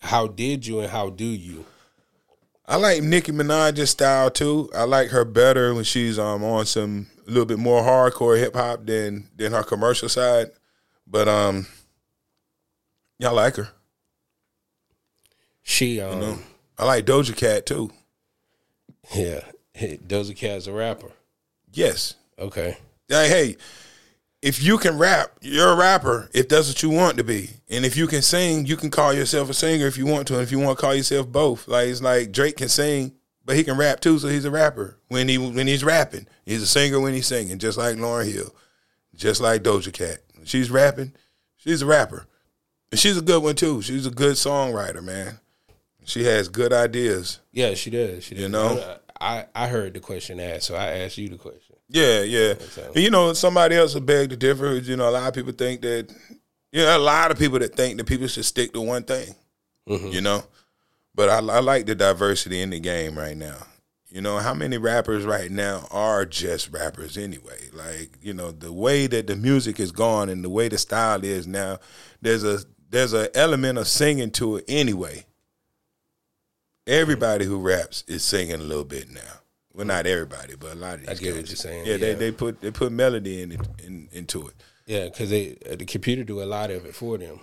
How 0.00 0.26
did 0.26 0.66
you 0.66 0.80
and 0.80 0.90
how 0.90 1.08
do 1.08 1.24
you? 1.24 1.64
I 2.70 2.76
like 2.76 3.02
Nicki 3.02 3.32
Minaj's 3.32 3.90
style 3.90 4.30
too. 4.30 4.68
I 4.74 4.84
like 4.84 5.08
her 5.08 5.24
better 5.24 5.74
when 5.74 5.84
she's 5.84 6.18
um 6.18 6.44
on 6.44 6.66
some 6.66 7.06
a 7.26 7.30
little 7.30 7.46
bit 7.46 7.58
more 7.58 7.82
hardcore 7.82 8.38
hip 8.38 8.54
hop 8.54 8.84
than 8.84 9.26
than 9.34 9.52
her 9.52 9.62
commercial 9.62 10.10
side. 10.10 10.50
But 11.06 11.28
um, 11.28 11.66
y'all 13.18 13.34
like 13.34 13.56
her. 13.56 13.70
She 15.62 15.98
um 15.98 16.42
I 16.78 16.84
like 16.84 17.06
Doja 17.06 17.34
Cat 17.34 17.64
too. 17.64 17.90
yeah, 19.14 19.40
Doja 19.74 20.36
Cat's 20.36 20.66
a 20.66 20.72
rapper. 20.72 21.10
Yes. 21.72 22.14
Okay. 22.38 22.76
Like, 23.08 23.30
hey, 23.30 23.56
if 24.42 24.62
you 24.62 24.78
can 24.78 24.98
rap, 24.98 25.32
you're 25.40 25.72
a 25.72 25.76
rapper. 25.76 26.30
If 26.32 26.48
that's 26.48 26.68
what 26.68 26.82
you 26.82 26.90
want 26.90 27.16
to 27.16 27.24
be, 27.24 27.50
and 27.68 27.84
if 27.84 27.96
you 27.96 28.06
can 28.06 28.22
sing, 28.22 28.66
you 28.66 28.76
can 28.76 28.90
call 28.90 29.12
yourself 29.12 29.50
a 29.50 29.54
singer 29.54 29.86
if 29.86 29.98
you 29.98 30.06
want 30.06 30.28
to. 30.28 30.34
And 30.34 30.42
if 30.42 30.52
you 30.52 30.58
want 30.58 30.78
to 30.78 30.82
call 30.82 30.94
yourself 30.94 31.28
both, 31.28 31.66
like 31.66 31.88
it's 31.88 32.02
like 32.02 32.32
Drake 32.32 32.56
can 32.56 32.68
sing, 32.68 33.12
but 33.44 33.56
he 33.56 33.64
can 33.64 33.76
rap 33.76 34.00
too, 34.00 34.18
so 34.18 34.28
he's 34.28 34.44
a 34.44 34.50
rapper 34.50 34.98
when 35.08 35.28
he 35.28 35.38
when 35.38 35.66
he's 35.66 35.84
rapping. 35.84 36.26
He's 36.44 36.62
a 36.62 36.66
singer 36.66 37.00
when 37.00 37.14
he's 37.14 37.26
singing, 37.26 37.58
just 37.58 37.78
like 37.78 37.96
Lauryn 37.96 38.32
Hill, 38.32 38.54
just 39.14 39.40
like 39.40 39.62
Doja 39.62 39.92
Cat. 39.92 40.18
She's 40.44 40.70
rapping, 40.70 41.14
she's 41.56 41.82
a 41.82 41.86
rapper, 41.86 42.26
and 42.90 43.00
she's 43.00 43.16
a 43.16 43.22
good 43.22 43.42
one 43.42 43.56
too. 43.56 43.82
She's 43.82 44.06
a 44.06 44.10
good 44.10 44.34
songwriter, 44.34 45.02
man. 45.02 45.40
She 46.04 46.24
has 46.24 46.48
good 46.48 46.72
ideas. 46.72 47.40
Yeah, 47.52 47.74
she 47.74 47.90
does. 47.90 48.24
She 48.24 48.34
does. 48.34 48.44
You 48.44 48.48
know? 48.48 48.98
I, 49.20 49.46
I 49.54 49.68
heard 49.68 49.94
the 49.94 50.00
question 50.00 50.40
asked, 50.40 50.64
so 50.64 50.74
I 50.74 50.86
asked 51.00 51.18
you 51.18 51.28
the 51.28 51.36
question. 51.36 51.67
Yeah, 51.88 52.22
yeah. 52.22 52.54
you 52.94 53.10
know, 53.10 53.32
somebody 53.32 53.76
else 53.76 53.94
will 53.94 54.02
beg 54.02 54.30
to 54.30 54.36
differ. 54.36 54.76
You 54.76 54.96
know, 54.96 55.08
a 55.08 55.10
lot 55.10 55.28
of 55.28 55.34
people 55.34 55.52
think 55.52 55.80
that, 55.82 56.12
you 56.72 56.82
know, 56.82 56.96
a 56.96 56.98
lot 56.98 57.30
of 57.30 57.38
people 57.38 57.58
that 57.60 57.74
think 57.74 57.96
that 57.96 58.04
people 58.04 58.26
should 58.26 58.44
stick 58.44 58.72
to 58.74 58.80
one 58.80 59.04
thing, 59.04 59.34
you 60.12 60.20
know? 60.20 60.44
But 61.14 61.30
I, 61.30 61.36
I 61.38 61.60
like 61.60 61.86
the 61.86 61.94
diversity 61.94 62.60
in 62.60 62.70
the 62.70 62.78
game 62.78 63.18
right 63.18 63.36
now. 63.36 63.66
You 64.10 64.20
know, 64.22 64.38
how 64.38 64.54
many 64.54 64.78
rappers 64.78 65.24
right 65.24 65.50
now 65.50 65.86
are 65.90 66.24
just 66.24 66.72
rappers 66.72 67.18
anyway? 67.18 67.68
Like, 67.72 68.18
you 68.22 68.32
know, 68.32 68.52
the 68.52 68.72
way 68.72 69.06
that 69.06 69.26
the 69.26 69.36
music 69.36 69.80
is 69.80 69.92
gone 69.92 70.28
and 70.28 70.42
the 70.42 70.48
way 70.48 70.68
the 70.68 70.78
style 70.78 71.22
is 71.24 71.46
now, 71.46 71.78
there's 72.22 72.44
a 72.44 72.60
there's 72.90 73.12
an 73.12 73.28
element 73.34 73.78
of 73.78 73.86
singing 73.86 74.30
to 74.32 74.56
it 74.56 74.64
anyway. 74.66 75.24
Everybody 76.86 77.44
who 77.44 77.58
raps 77.58 78.02
is 78.08 78.22
singing 78.22 78.54
a 78.54 78.64
little 78.64 78.84
bit 78.84 79.10
now. 79.10 79.37
Well, 79.78 79.86
not 79.86 80.06
everybody, 80.08 80.56
but 80.58 80.72
a 80.72 80.74
lot 80.74 80.94
of 80.94 81.00
these 81.02 81.08
I 81.08 81.14
get 81.14 81.30
what 81.34 81.38
cats. 81.46 81.50
you're 81.50 81.56
saying, 81.56 81.86
Yeah, 81.86 81.96
they, 81.98 82.08
yeah. 82.10 82.14
they 82.16 82.32
put 82.32 82.60
they 82.60 82.72
put 82.72 82.90
melody 82.90 83.42
in, 83.42 83.52
it, 83.52 83.60
in 83.86 84.08
into 84.10 84.48
it. 84.48 84.54
Yeah, 84.86 85.04
because 85.04 85.30
they 85.30 85.56
uh, 85.70 85.76
the 85.76 85.84
computer 85.84 86.24
do 86.24 86.42
a 86.42 86.44
lot 86.44 86.72
of 86.72 86.84
it 86.84 86.96
for 86.96 87.16
them. 87.16 87.38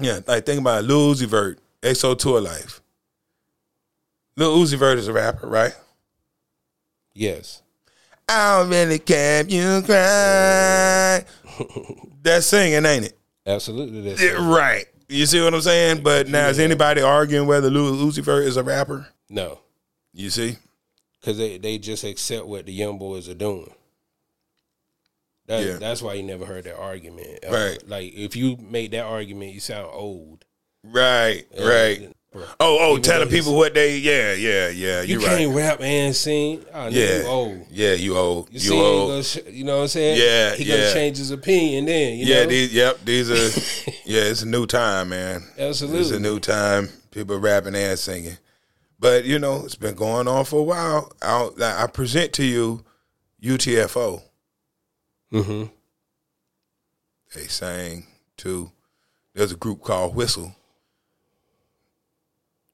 Yeah, 0.00 0.18
like 0.26 0.44
think 0.44 0.60
about 0.60 0.82
Lil 0.82 1.14
Uzi 1.14 1.26
Vert, 1.26 1.60
XO 1.82 2.18
Tour 2.18 2.40
Llif3. 2.40 2.80
Lil 4.36 4.58
Uzi 4.58 4.76
Vert 4.76 4.98
is 4.98 5.06
a 5.06 5.12
rapper, 5.12 5.46
right? 5.46 5.74
Yes. 7.14 7.62
I 8.28 8.58
don't 8.58 8.70
really 8.70 8.98
can 8.98 9.48
you 9.48 9.80
cry. 9.82 11.24
That's 12.22 12.46
singing, 12.46 12.84
ain't 12.84 13.04
it? 13.06 13.18
Absolutely. 13.46 14.00
That's 14.02 14.20
Yeah, 14.20 14.52
right. 14.52 14.86
You 15.08 15.24
see 15.26 15.40
what 15.40 15.54
I'm 15.54 15.60
saying? 15.60 16.02
But 16.02 16.26
now 16.28 16.48
is 16.48 16.58
anybody 16.58 17.00
arguing 17.00 17.46
whether 17.46 17.70
Lil 17.70 17.94
Uzi 17.94 18.24
Vert 18.24 18.44
is 18.44 18.56
a 18.56 18.64
rapper? 18.64 19.06
No, 19.30 19.60
You 20.12 20.30
see? 20.30 20.56
Because 21.26 21.38
they, 21.38 21.58
they 21.58 21.76
just 21.76 22.04
accept 22.04 22.46
what 22.46 22.66
the 22.66 22.72
young 22.72 22.98
boys 22.98 23.28
are 23.28 23.34
doing. 23.34 23.74
That, 25.48 25.64
Yeah. 25.64 25.72
That's 25.78 26.00
why 26.00 26.14
you 26.14 26.22
never 26.22 26.46
heard 26.46 26.64
that 26.64 26.78
argument. 26.78 27.44
Uh, 27.44 27.50
Right. 27.52 27.88
Like 27.88 28.12
if 28.14 28.36
you 28.36 28.56
make 28.56 28.92
that 28.92 29.04
argument, 29.04 29.52
you 29.52 29.58
sound 29.58 29.88
old. 29.92 30.44
Right, 30.84 31.44
right. 31.60 32.12
Oh, 32.32 32.44
oh, 32.60 32.90
Even 32.92 33.02
telling 33.02 33.28
people 33.28 33.56
what 33.56 33.74
they 33.74 33.96
yeah, 33.98 34.34
yeah, 34.34 34.68
yeah. 34.68 35.02
You 35.02 35.18
can't 35.18 35.48
right. 35.52 35.56
rap 35.56 35.80
and 35.80 36.14
sing. 36.14 36.64
Oh, 36.72 36.86
Yeah. 36.88 37.22
you 37.22 37.26
old. 37.26 37.66
Yeah, 37.70 37.92
you 37.94 38.16
old. 38.16 38.48
You, 38.52 38.74
You, 38.76 38.80
old. 38.80 39.24
sh- 39.24 39.38
you 39.50 39.64
know 39.64 39.78
what 39.78 39.82
I'm 39.82 39.88
saying? 39.88 40.20
Yeah, 40.20 40.54
he 40.54 40.62
yeah. 40.64 40.76
gonna 40.76 40.92
change 40.92 41.16
his 41.16 41.32
opinion 41.32 41.86
then. 41.86 42.18
You 42.18 42.26
yeah, 42.26 42.44
these 42.44 42.72
yep, 42.72 43.00
these 43.04 43.30
are 43.30 43.90
yeah, 44.04 44.22
it's 44.22 44.42
a 44.42 44.46
new 44.46 44.64
time, 44.66 45.08
man. 45.08 45.42
Absolutely. 45.58 46.00
It's 46.02 46.10
a 46.12 46.20
new 46.20 46.38
time. 46.38 46.88
People 47.10 47.38
rapping 47.38 47.74
and 47.74 47.98
singing. 47.98 48.36
But 48.98 49.24
you 49.24 49.38
know, 49.38 49.64
it's 49.64 49.74
been 49.76 49.94
going 49.94 50.26
on 50.28 50.44
for 50.44 50.60
a 50.60 50.62
while. 50.62 51.12
I, 51.22 51.50
I 51.60 51.86
present 51.86 52.32
to 52.34 52.44
you 52.44 52.84
UTFO. 53.42 54.22
hmm 55.30 55.64
They 57.34 57.46
sang 57.46 58.06
to 58.38 58.70
there's 59.34 59.52
a 59.52 59.56
group 59.56 59.82
called 59.82 60.14
Whistle. 60.14 60.54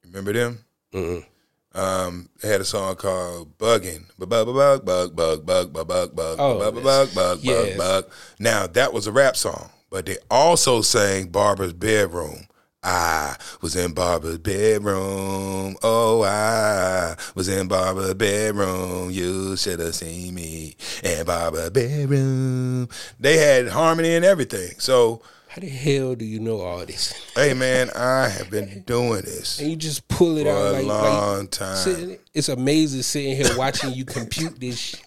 Remember 0.05 0.33
them? 0.33 0.65
Mhm. 0.93 1.27
Um, 1.75 2.29
they 2.41 2.49
had 2.49 2.61
a 2.61 2.65
song 2.67 2.95
called 2.97 3.57
"Bugging," 3.59 4.05
bug 4.19 4.29
bug 4.29 4.47
bug 4.47 4.85
bug 4.85 5.17
bug 5.17 5.47
bug 5.47 5.73
bug 5.73 5.89
bug 5.89 6.15
bug 6.15 6.37
Oh, 6.39 6.59
bug 6.59 6.83
bug 6.85 7.15
bug 7.15 7.39
Yes. 7.43 7.77
bug 7.79 8.05
bug. 8.05 8.13
Now 8.39 8.67
that 8.67 8.93
was 8.93 9.07
a 9.07 9.13
rap 9.13 9.37
song, 9.39 9.71
but 9.91 10.05
they 10.07 10.19
also 10.31 10.83
sang 10.83 11.29
"Barbara's 11.29 11.73
Bedroom." 11.73 12.47
I 12.85 13.37
was 13.61 13.77
in 13.77 13.93
Barbara's 13.93 14.39
bedroom. 14.39 15.77
Oh, 15.85 16.23
I 16.25 17.15
was 17.35 17.49
in 17.49 17.69
Barbara's 17.69 18.15
bedroom. 18.15 19.11
You 19.11 19.57
should 19.57 19.79
have 19.79 19.95
seen 19.95 20.35
me 20.35 20.75
in 21.05 21.25
Barbara's 21.25 21.71
bedroom. 21.71 22.89
They 23.21 23.37
had 23.37 23.69
harmony 23.69 24.15
and 24.17 24.25
everything. 24.25 24.73
So, 24.79 25.23
How 25.49 25.61
the 25.61 25.69
hell 25.69 26.17
do 26.17 26.25
you 26.25 26.41
know 26.41 26.61
all 26.61 26.85
this? 26.85 27.13
hey, 27.37 27.55
man, 27.55 27.91
I 27.95 28.27
have 28.29 28.51
been 28.51 28.83
doing 28.87 29.23
this 29.23 29.61
And 29.61 29.71
you 29.71 29.77
just 29.77 30.09
pull 30.09 30.37
it 30.39 30.45
for 30.45 30.51
out 30.51 30.57
a 30.67 30.73
like, 30.73 30.85
long 30.87 31.39
like 31.41 31.51
time. 31.51 31.77
sitting, 31.77 32.19
it's 32.35 32.49
amazing 32.49 33.03
sitting 33.03 33.37
here 33.37 33.57
watching 33.57 33.93
you 33.93 34.05
compute 34.05 34.59
this 34.59 34.79
shit 34.79 35.01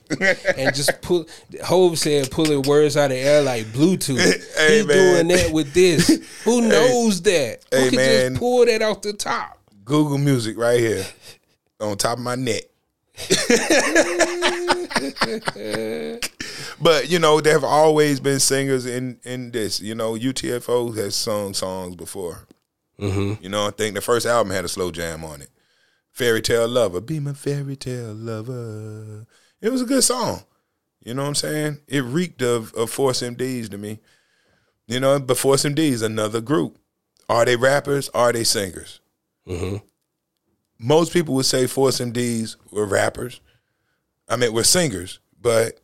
and 0.58 0.74
just 0.76 1.02
pull. 1.02 1.26
Hov 1.64 1.98
said 2.00 2.30
pulling 2.32 2.62
words 2.62 2.96
out 2.96 3.12
of 3.12 3.18
air 3.18 3.42
like 3.42 3.66
Bluetooth. 3.66 4.16
Hey, 4.56 4.78
He's 4.78 4.86
doing 4.86 5.28
that 5.28 5.52
with 5.52 5.74
this. 5.74 6.08
Who 6.46 6.62
knows 6.62 7.22
that? 7.24 7.66
Who 7.72 7.78
hey, 7.78 7.90
can 7.90 7.98
man. 7.98 8.32
just 8.32 8.40
pull 8.40 8.66
that 8.66 8.82
off 8.82 9.02
the 9.02 9.14
top? 9.14 9.60
Google 9.84 10.18
Music 10.18 10.58
right 10.58 10.80
here 10.80 11.06
on 11.80 11.98
top 11.98 12.18
of 12.18 12.24
my 12.24 12.36
neck. 12.36 12.64
but 16.82 17.10
you 17.10 17.20
know, 17.20 17.42
there 17.42 17.54
have 17.54 17.64
always 17.64 18.20
been 18.20 18.40
singers 18.40 18.86
in 18.86 19.20
in 19.24 19.52
this. 19.52 19.80
You 19.80 19.96
know, 19.96 20.14
UTFO 20.14 20.96
has 20.98 21.16
sung 21.16 21.54
songs 21.54 21.96
before. 21.96 22.48
Mm-hmm. 23.00 23.44
You 23.44 23.50
know, 23.50 23.68
I 23.68 23.72
think 23.72 23.96
the 23.96 24.02
first 24.02 24.26
album 24.26 24.54
had 24.54 24.66
a 24.66 24.70
slow 24.70 24.92
jam 24.92 25.24
on 25.24 25.42
it. 25.42 25.50
Fairy 26.12 26.42
Tale 26.42 26.68
Lover, 26.68 27.02
be 27.02 27.20
my 27.20 27.34
fairy 27.34 27.76
tale 27.76 28.14
lover. 28.14 29.26
It 29.62 29.70
was 29.70 29.82
a 29.82 29.86
good 29.86 30.04
song. 30.04 30.44
You 31.04 31.14
know 31.14 31.24
what 31.24 31.30
I'm 31.30 31.36
saying? 31.36 31.80
It 31.88 32.04
reeked 32.04 32.42
of 32.42 32.74
of 32.74 32.90
Force 32.90 33.22
MDs 33.22 33.70
to 33.72 33.78
me. 33.78 34.00
You 34.88 35.00
know, 35.00 35.20
before 35.20 35.58
some 35.58 35.74
D's, 35.74 36.02
another 36.02 36.42
group. 36.42 36.78
Are 37.28 37.44
they 37.46 37.56
rappers? 37.56 38.10
Are 38.10 38.32
they 38.32 38.44
singers? 38.44 39.00
Mm-hmm. 39.48 39.78
most 40.80 41.14
people 41.14 41.36
would 41.36 41.46
say 41.46 41.68
Force 41.68 42.00
MDs 42.00 42.56
were 42.72 42.86
rappers. 42.86 43.42
I 44.28 44.38
mean, 44.38 44.54
were 44.54 44.64
singers, 44.64 45.20
but 45.40 45.80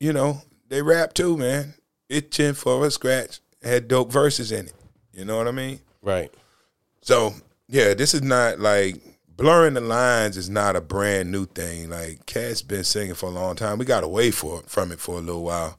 you 0.00 0.14
know 0.14 0.40
they 0.68 0.80
rap 0.80 1.12
too, 1.12 1.36
man. 1.36 1.74
Itching 2.08 2.54
for 2.54 2.86
a 2.86 2.90
scratch 2.90 3.40
had 3.62 3.88
dope 3.88 4.10
verses 4.10 4.50
in 4.50 4.66
it. 4.66 4.74
You 5.12 5.26
know 5.26 5.36
what 5.36 5.48
I 5.48 5.50
mean? 5.52 5.80
Right. 6.00 6.32
So 7.02 7.34
yeah, 7.68 7.92
this 7.94 8.14
is 8.14 8.22
not 8.22 8.60
like 8.60 8.96
blurring 9.36 9.74
the 9.74 9.80
lines 9.80 10.36
is 10.36 10.48
not 10.48 10.76
a 10.76 10.80
brand 10.80 11.30
new 11.30 11.46
thing. 11.46 11.90
Like 11.90 12.24
Cat's 12.26 12.62
been 12.62 12.84
singing 12.84 13.14
for 13.14 13.26
a 13.26 13.32
long 13.32 13.56
time. 13.56 13.78
We 13.78 13.84
got 13.84 14.04
away 14.04 14.30
for 14.30 14.62
from 14.66 14.90
it 14.92 15.00
for 15.00 15.18
a 15.18 15.22
little 15.22 15.44
while, 15.44 15.78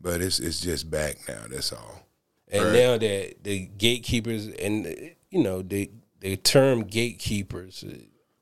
but 0.00 0.20
it's 0.20 0.40
it's 0.40 0.60
just 0.60 0.90
back 0.90 1.16
now. 1.28 1.42
That's 1.48 1.72
all. 1.72 2.06
And 2.48 2.64
Right. 2.64 2.72
now 2.72 2.98
that 2.98 3.44
the 3.44 3.66
gatekeepers 3.78 4.48
and 4.48 4.86
you 5.30 5.42
know 5.42 5.62
the 5.62 5.90
the 6.20 6.36
term 6.36 6.82
gatekeepers, 6.84 7.84
uh, 7.84 7.96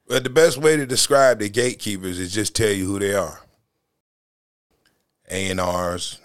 But 0.07 0.25
the 0.25 0.31
best 0.31 0.59
way 0.59 0.77
to 0.77 0.87
describe 0.87 1.39
the 1.39 1.49
gatekeepers 1.49 2.19
is 2.19 2.33
just 2.33 2.57
tell 2.57 2.71
you 2.73 2.87
who 2.87 2.99
they 2.99 3.15
are. 3.15 3.41
A 5.31 5.51
and 5.51 5.61
R's, 5.61 6.19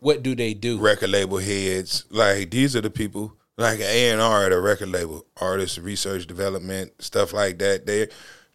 what 0.00 0.22
do 0.22 0.34
they 0.34 0.52
do? 0.54 0.78
record 0.78 1.10
label 1.10 1.38
heads. 1.38 2.04
Like 2.10 2.50
these 2.50 2.76
are 2.76 2.82
the 2.82 2.90
people 2.90 3.32
like 3.56 3.80
A 3.80 4.10
and 4.10 4.20
R 4.20 4.44
at 4.44 4.52
a 4.52 4.60
record 4.60 4.90
label, 4.90 5.24
artists, 5.40 5.78
research, 5.78 6.26
development, 6.26 7.02
stuff 7.02 7.32
like 7.32 7.58
that. 7.58 7.86
They're 7.86 8.08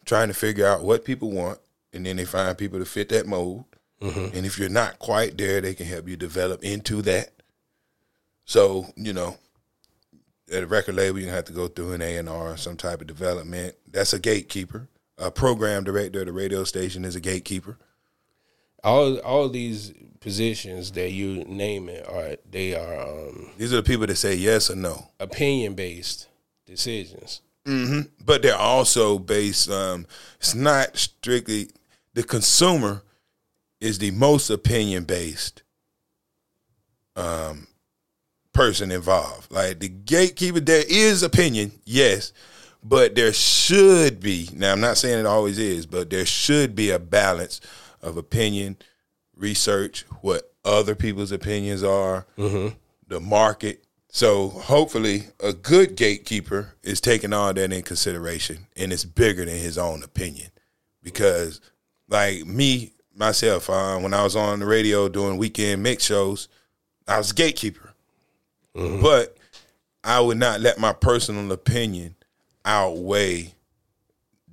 trying 0.06 0.28
to 0.28 0.34
figure 0.36 0.68
out 0.68 0.84
what 0.84 1.04
people 1.04 1.32
want, 1.32 1.60
and 1.94 2.06
then 2.06 2.18
they 2.18 2.26
find 2.26 2.56
people 2.58 2.78
to 2.80 2.86
fit 2.86 3.10
that 3.10 3.26
mold. 3.26 3.66
And 4.02 4.46
if 4.46 4.58
you're 4.58 4.70
not 4.70 4.98
quite 5.00 5.38
there, 5.38 5.62
they 5.62 5.74
can 5.76 5.86
help 5.86 6.08
you 6.08 6.18
develop 6.18 6.64
into 6.64 7.02
that. 7.04 7.30
So 8.46 8.88
you 8.96 9.14
know, 9.14 9.38
at 10.52 10.64
a 10.64 10.68
record 10.68 10.96
label, 10.96 11.20
you 11.20 11.28
have 11.30 11.46
to 11.46 11.54
go 11.54 11.68
through 11.68 11.94
an 11.94 12.02
A 12.02 12.18
and 12.18 12.28
R, 12.28 12.58
some 12.58 12.76
type 12.78 13.02
of 13.02 13.08
development. 13.08 13.76
That's 13.90 14.14
a 14.14 14.20
gatekeeper. 14.20 14.88
A 15.18 15.30
program 15.30 15.84
director 15.84 16.22
at 16.22 16.28
a 16.28 16.32
radio 16.32 16.64
station 16.64 17.06
is 17.06 17.16
a 17.16 17.20
gatekeeper. 17.22 17.78
all 18.84 19.18
all 19.20 19.50
these 19.50 19.94
positions 20.20 20.92
that 20.94 21.12
you 21.12 21.44
naming 21.48 22.02
are 22.06 22.36
they 22.50 22.74
are 22.76 23.02
um, 23.02 23.52
These 23.58 23.72
are 23.74 23.78
the 23.78 23.84
people 23.84 24.08
that 24.08 24.16
say 24.18 24.34
yes 24.36 24.70
or 24.72 24.76
no. 24.76 25.10
opinion 25.20 25.76
based 25.76 26.28
decisions. 26.66 27.42
but 28.26 28.42
they're 28.42 28.56
also 28.58 29.20
based. 29.20 29.70
Um, 29.70 30.08
it's 30.40 30.56
not 30.56 30.98
strictly 30.98 31.70
the 32.16 32.24
consumer 32.24 33.04
is 33.82 33.98
the 33.98 34.12
most 34.12 34.50
opinion 34.50 35.04
based 35.04 35.63
um, 37.15 37.67
person 38.54 38.91
involved. 38.91 39.52
Like 39.52 39.80
the 39.80 39.89
gatekeeper, 39.89 40.60
there 40.60 40.84
is 40.88 41.24
opinion, 41.24 41.72
yes, 41.84 42.32
but 42.84 43.15
there 43.15 43.34
should 43.34 44.22
be. 44.22 44.50
Now, 44.54 44.72
I'm 44.72 44.80
not 44.80 44.98
saying 44.98 45.20
it 45.20 45.26
always 45.26 45.58
is, 45.58 45.86
but 45.86 46.10
there 46.10 46.26
should 46.26 46.76
be 46.76 46.91
a 46.91 47.00
balance 47.00 47.60
of 48.02 48.17
opinion 48.17 48.78
research 49.36 50.06
what 50.22 50.54
other 50.63 50.96
people's 50.96 51.32
opinions 51.32 51.84
are, 51.84 52.26
the 53.08 53.20
market. 53.20 53.84
So 54.10 54.50
hopefully, 54.50 55.24
a 55.39 55.54
good 55.54 55.96
gatekeeper 55.96 56.76
is 56.84 57.02
taking 57.02 57.34
all 57.34 57.54
that 57.54 57.74
in 57.74 57.82
consideration, 57.82 58.67
and 58.76 58.91
it's 58.94 59.06
bigger 59.06 59.46
than 59.46 59.56
his 59.56 59.78
own 59.78 60.04
opinion. 60.04 60.50
Because, 61.02 61.62
like 62.10 62.46
me 62.46 62.94
myself, 63.22 63.70
uh, 63.70 64.00
when 64.00 64.14
I 64.14 64.24
was 64.24 64.36
on 64.36 64.60
the 64.60 64.66
radio 64.66 65.08
doing 65.08 65.38
weekend 65.38 65.84
mix 65.84 66.04
shows, 66.04 66.48
I 67.08 67.20
was 67.20 67.32
a 67.32 67.36
gatekeeper, 67.36 67.94
but 68.74 69.38
I 70.04 70.20
would 70.20 70.38
not 70.38 70.60
let 70.60 70.80
my 70.80 70.92
personal 70.92 71.52
opinion 71.52 72.16
outweigh 72.66 73.54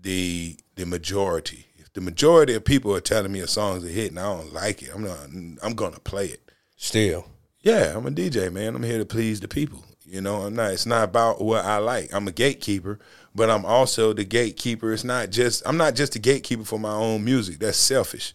the 0.01 0.57
the 0.77 0.85
majority. 0.85 1.67
If 1.77 1.93
the 1.95 2.03
majority 2.03 2.55
of 2.55 2.65
people 2.65 2.95
are 2.95 3.01
telling 3.01 3.33
me 3.33 3.41
a 3.41 3.47
song's 3.47 3.85
a 3.85 3.89
hit 3.89 4.11
and 4.11 4.21
I 4.21 4.25
don't 4.25 4.53
like 4.53 4.83
it, 4.83 4.91
I'm 4.95 5.03
not. 5.03 5.19
I'm 5.63 5.75
gonna 5.75 5.99
play 6.01 6.27
it. 6.27 6.53
Still. 6.77 7.27
Yeah, 7.63 7.97
I'm 7.97 8.07
a 8.07 8.11
DJ, 8.11 8.53
man. 8.53 8.77
I'm 8.77 8.83
here 8.83 8.99
to 8.99 9.07
please 9.07 9.41
the 9.41 9.49
people. 9.49 9.83
You 10.05 10.21
know, 10.21 10.43
I'm 10.43 10.55
not. 10.55 10.73
It's 10.73 10.87
not 10.87 11.05
about 11.05 11.41
what 11.41 11.65
I 11.65 11.79
like. 11.79 12.13
I'm 12.13 12.29
a 12.29 12.33
gatekeeper, 12.33 12.99
but 13.35 13.49
I'm 13.49 13.65
also 13.65 14.13
the 14.13 14.25
gatekeeper. 14.25 14.93
It's 14.93 15.05
not 15.05 15.31
just. 15.31 15.63
I'm 15.65 15.79
not 15.79 15.95
just 15.95 16.17
a 16.17 16.19
gatekeeper 16.19 16.65
for 16.65 16.79
my 16.79 16.93
own 16.93 17.25
music. 17.25 17.61
That's 17.61 17.79
selfish. 17.79 18.35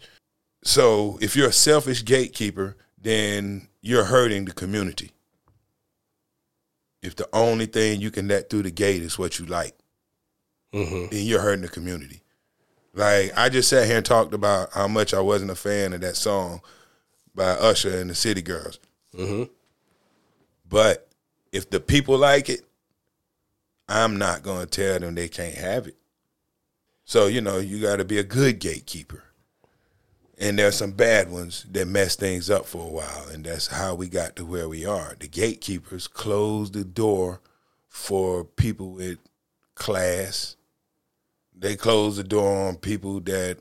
So 0.63 1.17
if 1.21 1.36
you're 1.36 1.49
a 1.49 1.54
selfish 1.54 2.04
gatekeeper, 2.06 2.78
then 2.99 3.67
you're 3.82 4.06
hurting 4.06 4.45
the 4.45 4.54
community. 4.54 5.12
If 7.02 7.17
the 7.17 7.28
only 7.34 7.65
thing 7.65 7.99
you 7.99 8.12
can 8.12 8.30
let 8.30 8.49
through 8.49 8.63
the 8.63 8.71
gate 8.71 9.02
is 9.02 9.19
what 9.19 9.38
you 9.39 9.45
like, 9.45 9.76
mm-hmm. 10.73 11.13
then 11.13 11.26
you're 11.26 11.41
hurting 11.41 11.63
the 11.63 11.67
community. 11.67 12.21
Like 12.93 13.34
I 13.36 13.49
just 13.49 13.69
sat 13.69 13.88
here 13.88 13.97
and 13.97 14.06
talked 14.06 14.34
about 14.34 14.71
how 14.73 14.88
much 14.88 15.13
I 15.13 15.19
wasn't 15.19 15.52
a 15.52 15.56
fan 15.56 15.91
of 15.93 16.02
that 16.02 16.15
song 16.15 16.62
by 17.36 17.49
Usher 17.49 17.97
and 17.97 18.10
the 18.10 18.15
City 18.15 18.41
Girls. 18.41 18.80
Mm-hmm. 19.13 19.52
But 20.69 21.08
if 21.52 21.69
the 21.69 21.80
people 21.80 22.17
like 22.17 22.49
it, 22.49 22.62
I'm 23.89 24.17
not 24.17 24.43
going 24.43 24.65
to 24.65 24.65
tell 24.65 24.99
them 24.99 25.15
they 25.15 25.28
can't 25.28 25.56
have 25.56 25.88
it. 25.88 25.97
So, 27.06 27.28
you 27.28 27.41
know, 27.41 27.58
you 27.58 27.82
got 27.82 27.97
to 27.97 28.06
be 28.06 28.17
a 28.17 28.23
good 28.23 28.60
gatekeeper. 28.60 29.23
And 30.38 30.58
there's 30.58 30.78
some 30.78 30.91
bad 30.91 31.32
ones 31.32 31.65
that 31.72 31.88
mess 31.88 32.15
things 32.15 32.50
up 32.50 32.65
for 32.65 32.86
a 32.86 32.91
while. 32.91 33.28
And 33.32 33.46
that's 33.46 33.67
how 33.67 33.93
we 33.96 34.10
got 34.10 34.36
to 34.38 34.46
where 34.46 34.67
we 34.67 34.86
are. 34.86 35.15
The 35.19 35.28
gatekeepers 35.28 36.08
closed 36.08 36.74
the 36.74 36.84
door 36.84 37.39
for 37.88 38.43
people 38.43 38.91
with 38.91 39.19
class. 39.76 40.56
They 41.56 41.76
closed 41.76 42.17
the 42.17 42.24
door 42.24 42.67
on 42.67 42.78
people 42.78 43.19
that 43.22 43.60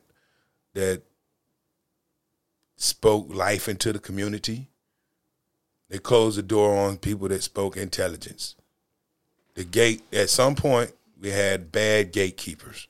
that 0.74 1.02
spoke 2.76 3.32
life 3.32 3.68
into 3.68 3.92
the 3.92 3.98
community. 3.98 4.68
They 5.88 5.98
closed 5.98 6.38
the 6.38 6.42
door 6.42 6.76
on 6.76 6.96
people 6.96 7.28
that 7.28 7.42
spoke 7.42 7.76
intelligence. 7.76 8.56
The 9.54 9.64
gate 9.64 10.02
at 10.12 10.30
some 10.30 10.54
point 10.54 10.92
we 11.20 11.30
had 11.30 11.70
bad 11.70 12.10
gatekeepers, 12.10 12.88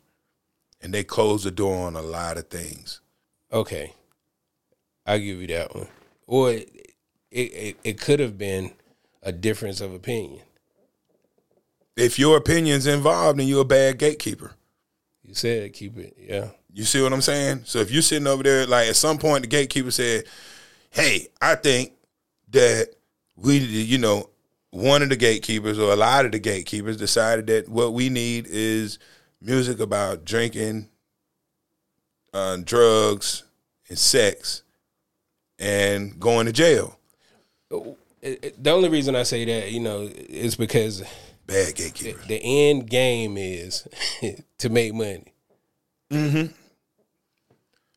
and 0.80 0.94
they 0.94 1.04
closed 1.04 1.44
the 1.44 1.50
door 1.50 1.86
on 1.86 1.96
a 1.96 2.00
lot 2.00 2.38
of 2.38 2.48
things. 2.48 3.01
Okay. 3.52 3.94
I'll 5.06 5.18
give 5.18 5.40
you 5.40 5.46
that 5.48 5.74
one. 5.74 5.88
Or 6.26 6.52
it 6.52 6.94
it, 7.30 7.76
it 7.82 8.00
could 8.00 8.20
have 8.20 8.38
been 8.38 8.72
a 9.22 9.32
difference 9.32 9.80
of 9.80 9.92
opinion. 9.94 10.42
If 11.96 12.18
your 12.18 12.36
opinion's 12.38 12.86
involved, 12.86 13.38
then 13.38 13.46
you're 13.46 13.62
a 13.62 13.66
bad 13.66 13.98
gatekeeper. 13.98 14.52
You 15.22 15.34
said 15.34 15.72
keep 15.72 15.96
it, 15.98 16.16
yeah. 16.18 16.48
You 16.72 16.84
see 16.84 17.02
what 17.02 17.12
I'm 17.12 17.20
saying? 17.20 17.62
So 17.64 17.78
if 17.78 17.90
you're 17.90 18.02
sitting 18.02 18.26
over 18.26 18.42
there, 18.42 18.66
like 18.66 18.88
at 18.88 18.96
some 18.96 19.18
point, 19.18 19.42
the 19.42 19.48
gatekeeper 19.48 19.90
said, 19.90 20.24
"Hey, 20.90 21.28
I 21.40 21.54
think 21.54 21.92
that 22.50 22.88
we, 23.36 23.58
you 23.58 23.98
know, 23.98 24.30
one 24.70 25.02
of 25.02 25.10
the 25.10 25.16
gatekeepers 25.16 25.78
or 25.78 25.92
a 25.92 25.96
lot 25.96 26.24
of 26.24 26.32
the 26.32 26.38
gatekeepers 26.38 26.96
decided 26.96 27.46
that 27.48 27.68
what 27.68 27.92
we 27.92 28.08
need 28.08 28.46
is 28.46 28.98
music 29.40 29.80
about 29.80 30.24
drinking, 30.24 30.88
uh, 32.32 32.58
drugs, 32.64 33.44
and 33.88 33.98
sex, 33.98 34.62
and 35.58 36.18
going 36.18 36.46
to 36.46 36.52
jail." 36.52 36.98
The 37.70 38.70
only 38.70 38.88
reason 38.88 39.16
I 39.16 39.24
say 39.24 39.44
that, 39.44 39.72
you 39.72 39.80
know, 39.80 40.08
is 40.12 40.54
because 40.54 41.02
Bad 41.46 41.68
the, 41.68 41.72
gatekeepers. 41.72 42.26
the 42.26 42.40
end 42.42 42.88
game 42.88 43.36
is 43.36 43.88
to 44.58 44.68
make 44.68 44.94
money. 44.94 45.34
Mm-hmm. 46.10 46.52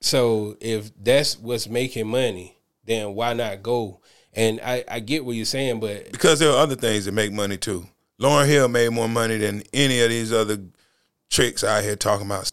So 0.01 0.57
if 0.59 0.91
that's 1.01 1.37
what's 1.37 1.67
making 1.67 2.07
money, 2.07 2.57
then 2.85 3.13
why 3.13 3.33
not 3.33 3.61
go? 3.61 4.01
And 4.33 4.59
I, 4.63 4.83
I 4.89 4.99
get 4.99 5.25
what 5.25 5.35
you're 5.35 5.45
saying, 5.45 5.79
but 5.79 6.11
because 6.11 6.39
there 6.39 6.49
are 6.49 6.57
other 6.57 6.75
things 6.75 7.05
that 7.05 7.11
make 7.13 7.31
money 7.31 7.57
too. 7.57 7.87
Lauryn 8.19 8.47
Hill 8.47 8.67
made 8.67 8.91
more 8.91 9.09
money 9.09 9.37
than 9.37 9.63
any 9.73 10.01
of 10.01 10.09
these 10.09 10.31
other 10.31 10.57
tricks 11.29 11.63
out 11.63 11.83
here 11.83 11.95
talking 11.95 12.25
about. 12.25 12.51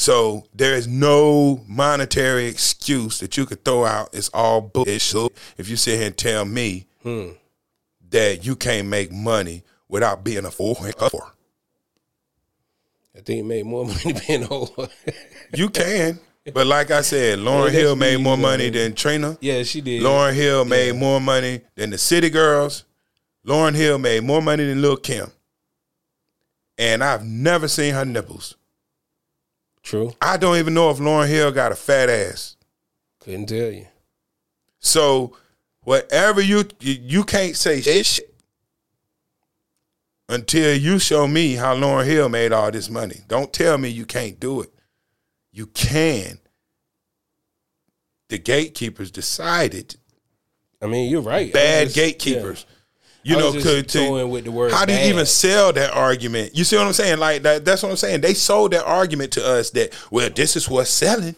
So 0.00 0.46
there 0.54 0.76
is 0.76 0.88
no 0.88 1.62
monetary 1.68 2.46
excuse 2.46 3.20
that 3.20 3.36
you 3.36 3.44
could 3.44 3.62
throw 3.66 3.84
out. 3.84 4.08
It's 4.14 4.30
all 4.30 4.62
bullshit. 4.62 5.30
If 5.58 5.68
you 5.68 5.76
sit 5.76 5.98
here 5.98 6.06
and 6.06 6.16
tell 6.16 6.46
me 6.46 6.86
hmm. 7.02 7.32
that 8.08 8.46
you 8.46 8.56
can't 8.56 8.88
make 8.88 9.12
money 9.12 9.62
without 9.90 10.24
being 10.24 10.46
a 10.46 10.50
fool, 10.50 10.78
I 10.80 10.90
think 13.20 13.40
it 13.40 13.44
made 13.44 13.66
more 13.66 13.84
money 13.88 14.14
being 14.26 14.44
a 14.44 14.48
over. 14.48 14.88
you 15.52 15.68
can. 15.68 16.18
But 16.54 16.66
like 16.66 16.90
I 16.90 17.02
said, 17.02 17.38
Lauryn 17.40 17.70
Yeah, 17.70 17.80
Hill 17.80 17.96
made 17.96 18.20
more 18.22 18.38
money 18.38 18.70
than 18.70 18.94
Trina. 18.94 19.36
yeah, 19.42 19.64
she 19.64 19.82
did. 19.82 20.00
Lauryn 20.00 20.32
Hill 20.32 20.64
made 20.64 20.96
more 20.96 21.20
money 21.20 21.60
than 21.74 21.90
the 21.90 21.98
City 21.98 22.30
Girls. 22.30 22.84
Lauryn 23.46 23.74
Hill 23.74 23.98
made 23.98 24.24
more 24.24 24.40
money 24.40 24.64
than 24.64 24.80
Lil 24.80 24.96
Kim. 24.96 25.30
And 26.78 27.04
I've 27.04 27.22
never 27.22 27.68
seen 27.68 27.92
her 27.92 28.06
nipples. 28.06 28.56
True. 29.82 30.12
I 30.20 30.36
don't 30.36 30.56
even 30.58 30.74
know 30.74 30.90
if 30.90 30.98
Lauryn 30.98 31.28
Hill 31.28 31.52
got 31.52 31.72
a 31.72 31.76
fat 31.76 32.08
ass. 32.08 32.56
Couldn't 33.20 33.46
tell 33.46 33.70
you. 33.70 33.86
So 34.78 35.36
whatever 35.82 36.40
you 36.40 36.64
you, 36.80 36.94
you 37.00 37.24
can't 37.24 37.56
say 37.56 37.80
shit 37.80 38.34
until 40.28 40.76
you 40.76 40.98
show 40.98 41.26
me 41.26 41.54
how 41.54 41.74
Lauryn 41.74 42.06
Hill 42.06 42.28
made 42.28 42.52
all 42.52 42.70
this 42.70 42.88
money. 42.88 43.20
Don't 43.28 43.52
tell 43.52 43.78
me 43.78 43.88
you 43.88 44.06
can't 44.06 44.38
do 44.38 44.60
it. 44.62 44.70
You 45.52 45.66
can. 45.66 46.38
The 48.28 48.38
gatekeepers 48.38 49.10
decided 49.10 49.96
I 50.82 50.86
mean, 50.86 51.10
you're 51.10 51.20
right. 51.20 51.52
Bad 51.52 51.86
was 51.88 51.94
just- 51.94 52.18
gatekeepers. 52.18 52.66
You 53.22 53.36
know, 53.36 53.52
could 53.52 53.88
just 53.88 54.28
with 54.30 54.44
the 54.44 54.50
word 54.50 54.72
how 54.72 54.84
do 54.86 54.92
you 54.92 54.98
bad. 54.98 55.08
even 55.08 55.26
sell 55.26 55.72
that 55.74 55.92
argument? 55.92 56.56
You 56.56 56.64
see 56.64 56.76
what 56.76 56.86
I'm 56.86 56.92
saying? 56.92 57.18
Like 57.18 57.42
that, 57.42 57.64
that's 57.64 57.82
what 57.82 57.90
I'm 57.90 57.96
saying. 57.96 58.22
They 58.22 58.34
sold 58.34 58.72
that 58.72 58.84
argument 58.84 59.32
to 59.32 59.46
us 59.46 59.70
that 59.70 59.92
well, 60.10 60.30
this 60.30 60.56
is 60.56 60.68
what's 60.70 60.90
selling, 60.90 61.36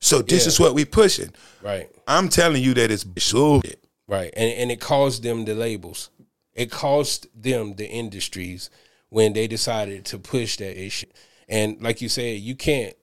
so 0.00 0.20
this 0.20 0.44
Yeah. 0.44 0.48
is 0.48 0.60
what 0.60 0.74
we 0.74 0.84
pushing. 0.84 1.30
Right. 1.62 1.88
I'm 2.06 2.28
telling 2.28 2.62
you 2.62 2.74
that 2.74 2.90
it's 2.90 3.04
bullshit. 3.04 3.82
Right. 4.06 4.32
And 4.36 4.50
and 4.52 4.70
it 4.70 4.80
caused 4.80 5.22
them 5.22 5.44
the 5.46 5.54
labels. 5.54 6.10
It 6.52 6.70
cost 6.70 7.26
them 7.34 7.74
the 7.76 7.88
industries 7.88 8.68
when 9.08 9.32
they 9.32 9.46
decided 9.46 10.04
to 10.06 10.18
push 10.18 10.56
that 10.58 10.78
issue. 10.80 11.06
And 11.48 11.80
like 11.80 12.00
you 12.02 12.08
said, 12.08 12.40
you 12.40 12.54
can't 12.54 12.94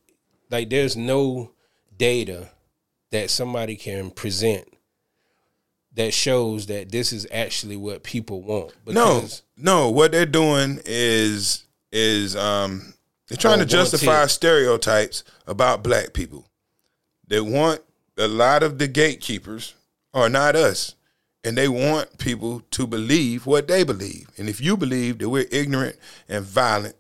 like 0.52 0.70
there's 0.70 0.96
no 0.96 1.52
data 1.98 2.50
that 3.12 3.30
somebody 3.30 3.76
can 3.76 4.12
present 4.12 4.68
that 5.94 6.14
shows 6.14 6.68
that 6.68 6.92
this 6.92 7.12
is 7.12 7.28
actually 7.32 7.78
what 7.78 8.04
people 8.04 8.42
want. 8.42 8.74
No, 8.88 9.28
no. 9.58 9.90
What 9.90 10.12
they're 10.12 10.26
doing 10.26 10.80
is 10.86 11.66
is 11.92 12.36
um 12.36 12.94
they're 13.28 13.38
trying 13.38 13.60
to 13.60 13.66
justify 13.66 14.26
stereotypes 14.28 15.24
about 15.48 15.84
black 15.84 16.14
people. 16.14 16.46
They 17.28 17.42
want 17.42 17.82
a 18.18 18.28
lot 18.28 18.64
of 18.64 18.78
the 18.78 18.88
gatekeepers 18.88 19.74
are 20.14 20.30
not 20.30 20.56
us. 20.56 20.96
And 21.44 21.58
they 21.58 21.68
want 21.68 22.20
people 22.20 22.62
to 22.70 22.86
believe 22.86 23.48
what 23.48 23.68
they 23.68 23.84
believe. 23.84 24.30
And 24.38 24.48
if 24.48 24.62
you 24.62 24.78
believe 24.78 25.18
that 25.20 25.30
we're 25.30 25.48
ignorant 25.52 25.96
and 26.30 26.46
violent 26.46 26.96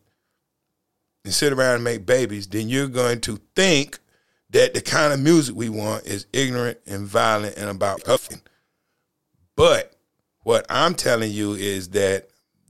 and 1.23 1.32
sit 1.32 1.54
around 1.54 1.75
and 1.75 1.84
make 1.84 2.08
babies, 2.08 2.47
then 2.47 2.67
you're 2.67 2.88
going 2.88 3.21
to 3.21 3.39
think 3.56 3.99
that 4.49 4.73
the 4.73 4.82
kind 4.82 5.13
of 5.13 5.19
music 5.19 5.56
we 5.56 5.69
want 5.69 6.06
is 6.06 6.25
ignorant 6.34 6.80
and 6.88 7.06
violent 7.06 7.56
and 7.56 7.69
about 7.69 8.04
cuffing. 8.04 8.41
But 9.56 9.94
what 10.44 10.66
I'm 10.70 10.96
telling 10.96 11.32
you 11.32 11.54
is 11.54 11.90
that 11.90 12.30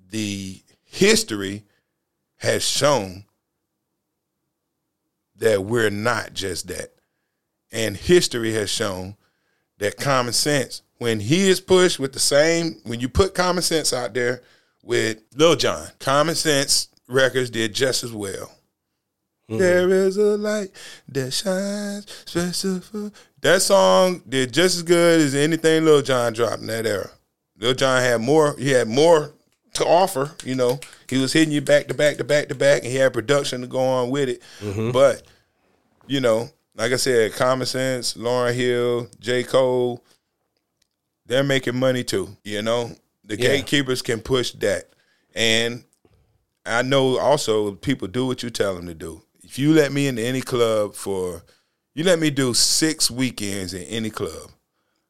the 0.10 0.62
history 0.84 1.64
has 2.38 2.64
shown 2.64 3.26
that 5.38 5.64
we're 5.64 5.90
not 5.90 6.34
just 6.34 6.68
that. 6.68 6.94
And 7.72 7.96
history 7.96 8.54
has 8.54 8.70
shown 8.70 9.16
that 9.78 9.98
common 9.98 10.34
sense, 10.34 10.82
when 10.98 11.20
he 11.20 11.50
is 11.50 11.60
pushed 11.60 12.00
with 12.00 12.14
the 12.14 12.20
same, 12.20 12.80
when 12.84 13.00
you 13.00 13.10
put 13.10 13.34
common 13.34 13.64
sense 13.64 13.92
out 13.92 14.14
there 14.14 14.44
with 14.84 15.20
Lil 15.36 15.56
Jon, 15.56 15.88
common 16.00 16.36
sense 16.36 16.90
records 17.08 17.50
did 17.50 17.74
just 17.74 18.04
as 18.04 18.12
well. 18.12 18.52
Mm-hmm. 19.52 19.58
There 19.60 19.90
is 19.90 20.18
a 20.18 20.38
light 20.38 20.70
that 21.10 21.32
shines 21.32 22.06
special. 22.26 23.12
That 23.42 23.62
song 23.62 24.22
did 24.28 24.54
just 24.54 24.78
as 24.78 24.84
good 24.84 25.20
as 25.20 25.36
anything 25.36 25.84
Lil 25.84 26.02
Jon 26.02 26.34
dropped 26.34 26.62
in 26.62 26.68
that 26.68 26.86
era. 26.86 27.10
Lil 27.58 27.74
Jon 27.74 28.02
had 28.02 28.22
more. 28.22 28.56
He 28.58 28.70
had 28.72 28.88
more 28.88 29.34
to 29.74 29.86
offer. 29.86 30.32
You 30.46 30.56
know, 30.56 30.80
he 31.10 31.18
was 31.18 31.34
hitting 31.34 31.54
you 31.54 31.62
back 31.62 31.88
to 31.90 31.94
back 31.94 32.18
to 32.18 32.24
back 32.24 32.48
to 32.50 32.56
back, 32.56 32.84
and 32.84 32.92
he 32.92 32.98
had 32.98 33.14
production 33.14 33.62
to 33.62 33.68
go 33.68 33.80
on 33.80 34.10
with 34.10 34.30
it. 34.30 34.42
Mm-hmm. 34.62 34.92
But 34.92 35.24
you 36.08 36.22
know, 36.22 36.50
like 36.76 36.92
I 36.94 36.96
said, 36.98 37.34
Common 37.34 37.68
Sense, 37.68 38.14
Lauryn 38.16 38.54
Hill, 38.54 39.08
J. 39.20 39.44
Cole, 39.44 40.04
they're 41.26 41.44
making 41.44 41.78
money 41.78 42.04
too. 42.04 42.36
You 42.44 42.62
know, 42.62 42.92
the 43.24 43.38
Yeah. 43.38 43.50
gatekeepers 43.58 44.02
can 44.02 44.22
push 44.22 44.52
that, 44.54 44.90
and 45.36 45.84
I 46.66 46.84
know 46.84 47.18
also 47.18 47.74
people 47.74 48.08
do 48.08 48.26
what 48.28 48.44
you 48.44 48.50
tell 48.50 48.76
them 48.76 48.86
to 48.88 48.94
do. 48.94 49.22
If 49.52 49.60
you 49.60 49.74
let 49.74 49.92
me 49.92 50.08
into 50.08 50.22
any 50.22 50.40
club 50.40 50.96
for, 50.96 51.44
you 51.94 52.06
let 52.06 52.20
me 52.20 52.30
do 52.30 52.54
six 52.54 53.12
weekends 53.12 53.74
in 53.74 53.84
any 53.84 54.10
club, 54.10 54.50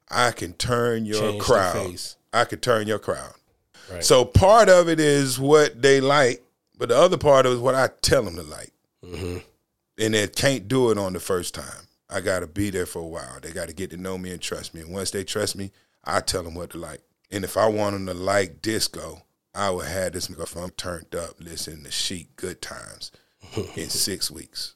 I 0.10 0.32
can 0.32 0.54
turn 0.54 1.06
your 1.06 1.34
Change 1.34 1.44
crowd. 1.44 1.96
I 2.34 2.46
can 2.46 2.60
turn 2.60 2.88
your 2.88 2.98
crowd. 2.98 3.36
Right. 3.92 4.04
So 4.04 4.26
part 4.26 4.68
of 4.68 4.90
it 4.90 5.00
is 5.00 5.40
what 5.40 5.84
they 5.84 6.02
like, 6.02 6.42
but 6.76 6.90
the 6.90 6.98
other 6.98 7.20
part 7.20 7.46
of 7.46 7.52
it 7.52 7.56
is 7.58 7.62
what 7.62 7.76
I 7.76 7.90
tell 8.02 8.24
them 8.24 8.36
to 8.36 8.42
like. 8.42 8.72
Mm-hmm. 9.06 9.38
And 10.00 10.14
they 10.16 10.28
can't 10.28 10.68
do 10.68 10.90
it 10.90 10.98
on 10.98 11.14
the 11.14 11.20
first 11.20 11.54
time. 11.54 11.86
I 12.10 12.20
got 12.20 12.40
to 12.40 12.48
be 12.48 12.72
there 12.72 12.88
for 12.88 13.04
a 13.04 13.08
while. 13.08 13.38
They 13.44 13.52
got 13.52 13.68
to 13.68 13.76
get 13.76 13.92
to 13.92 13.98
know 13.98 14.18
me 14.18 14.32
and 14.32 14.42
trust 14.42 14.74
me. 14.74 14.82
And 14.82 14.92
once 14.92 15.12
they 15.12 15.24
trust 15.24 15.56
me, 15.56 15.70
I 16.04 16.20
tell 16.20 16.42
them 16.42 16.56
what 16.56 16.72
to 16.72 16.80
like. 16.80 17.02
And 17.30 17.44
if 17.44 17.58
I 17.58 17.68
want 17.68 17.94
them 17.94 18.08
to 18.08 18.16
like 18.16 18.64
disco, 18.64 19.22
I 19.54 19.70
would 19.70 19.86
have 19.86 20.14
this 20.14 20.32
microphone 20.32 20.72
turned 20.72 21.14
up, 21.14 21.36
listening 21.40 21.84
to 21.84 21.92
Chic 21.92 22.36
Good 22.38 22.60
Times 22.60 23.12
in 23.76 23.90
six 23.90 24.32
weeks. 24.32 24.76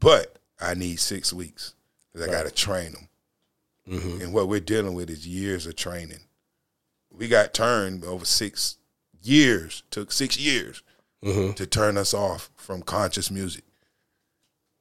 but 0.00 0.38
I 0.60 0.74
need 0.74 1.00
six 1.00 1.32
weeks 1.32 1.74
because 2.12 2.28
I 2.28 2.30
got 2.30 2.46
to 2.46 2.52
train 2.52 2.92
them. 2.92 3.08
Mm-hmm. 3.88 4.20
And 4.20 4.32
what 4.32 4.48
we're 4.48 4.60
dealing 4.60 4.94
with 4.94 5.10
is 5.10 5.26
years 5.26 5.66
of 5.66 5.76
training. 5.76 6.20
We 7.12 7.28
got 7.28 7.54
turned 7.54 8.04
over 8.04 8.24
six 8.24 8.78
years, 9.22 9.82
took 9.90 10.12
six 10.12 10.38
years 10.38 10.82
mm-hmm. 11.24 11.52
to 11.52 11.66
turn 11.66 11.96
us 11.96 12.12
off 12.12 12.50
from 12.56 12.82
conscious 12.82 13.30
music. 13.30 13.64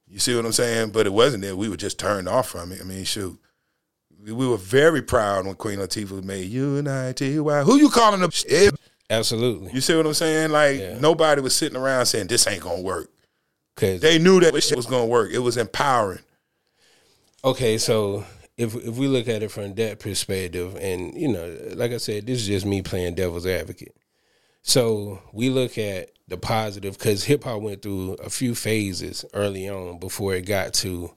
You 0.07 0.19
see 0.19 0.35
what 0.35 0.45
I'm 0.45 0.51
saying? 0.51 0.91
But 0.91 1.07
it 1.07 1.13
wasn't 1.13 1.43
that 1.43 1.57
we 1.57 1.69
were 1.69 1.77
just 1.77 1.99
turned 1.99 2.27
off 2.27 2.49
from 2.49 2.71
it. 2.71 2.81
I 2.81 2.83
mean, 2.83 3.03
shoot. 3.05 3.39
We 4.23 4.31
we 4.31 4.47
were 4.47 4.57
very 4.57 5.01
proud 5.01 5.45
when 5.45 5.55
Queen 5.55 5.79
Latifah 5.79 6.23
made 6.23 6.49
Unity. 6.49 7.39
Why? 7.39 7.63
Who 7.63 7.77
you 7.77 7.89
calling 7.89 8.27
shit? 8.29 8.73
Absolutely. 9.09 9.71
You 9.71 9.81
see 9.81 9.95
what 9.95 10.05
I'm 10.05 10.13
saying? 10.13 10.51
Like 10.51 10.79
Yeah. 10.79 10.97
nobody 10.99 11.41
was 11.41 11.55
sitting 11.55 11.77
around 11.77 12.05
saying 12.07 12.27
this 12.27 12.47
ain't 12.47 12.63
gonna 12.63 12.81
work. 12.81 13.09
Because 13.75 14.01
They 14.01 14.17
knew 14.19 14.39
that 14.39 14.63
shit 14.63 14.77
was 14.77 14.85
gonna 14.85 15.05
work. 15.05 15.31
It 15.31 15.39
was 15.39 15.57
empowering. 15.57 16.21
okay, 17.43 17.77
so 17.77 18.25
if 18.57 18.73
if 18.75 18.95
we 18.95 19.07
look 19.07 19.27
at 19.27 19.43
it 19.43 19.51
from 19.51 19.75
that 19.75 19.99
perspective, 19.99 20.75
and 20.79 21.13
you 21.13 21.27
know, 21.27 21.55
like 21.75 21.91
I 21.91 21.97
said, 21.97 22.25
this 22.25 22.39
is 22.39 22.47
just 22.47 22.65
me 22.65 22.81
playing 22.81 23.15
devil's 23.15 23.45
advocate. 23.45 23.95
So 24.63 25.21
we 25.33 25.49
look 25.49 25.77
at 25.77 26.09
the 26.27 26.37
positive 26.37 26.97
because 26.97 27.25
hip 27.25 27.43
hop 27.43 27.61
went 27.61 27.81
through 27.83 28.13
a 28.13 28.29
few 28.31 28.55
phases 28.55 29.23
early 29.33 29.69
on 29.69 29.99
before 29.99 30.33
it 30.33 30.45
got 30.47 30.73
to 30.75 31.11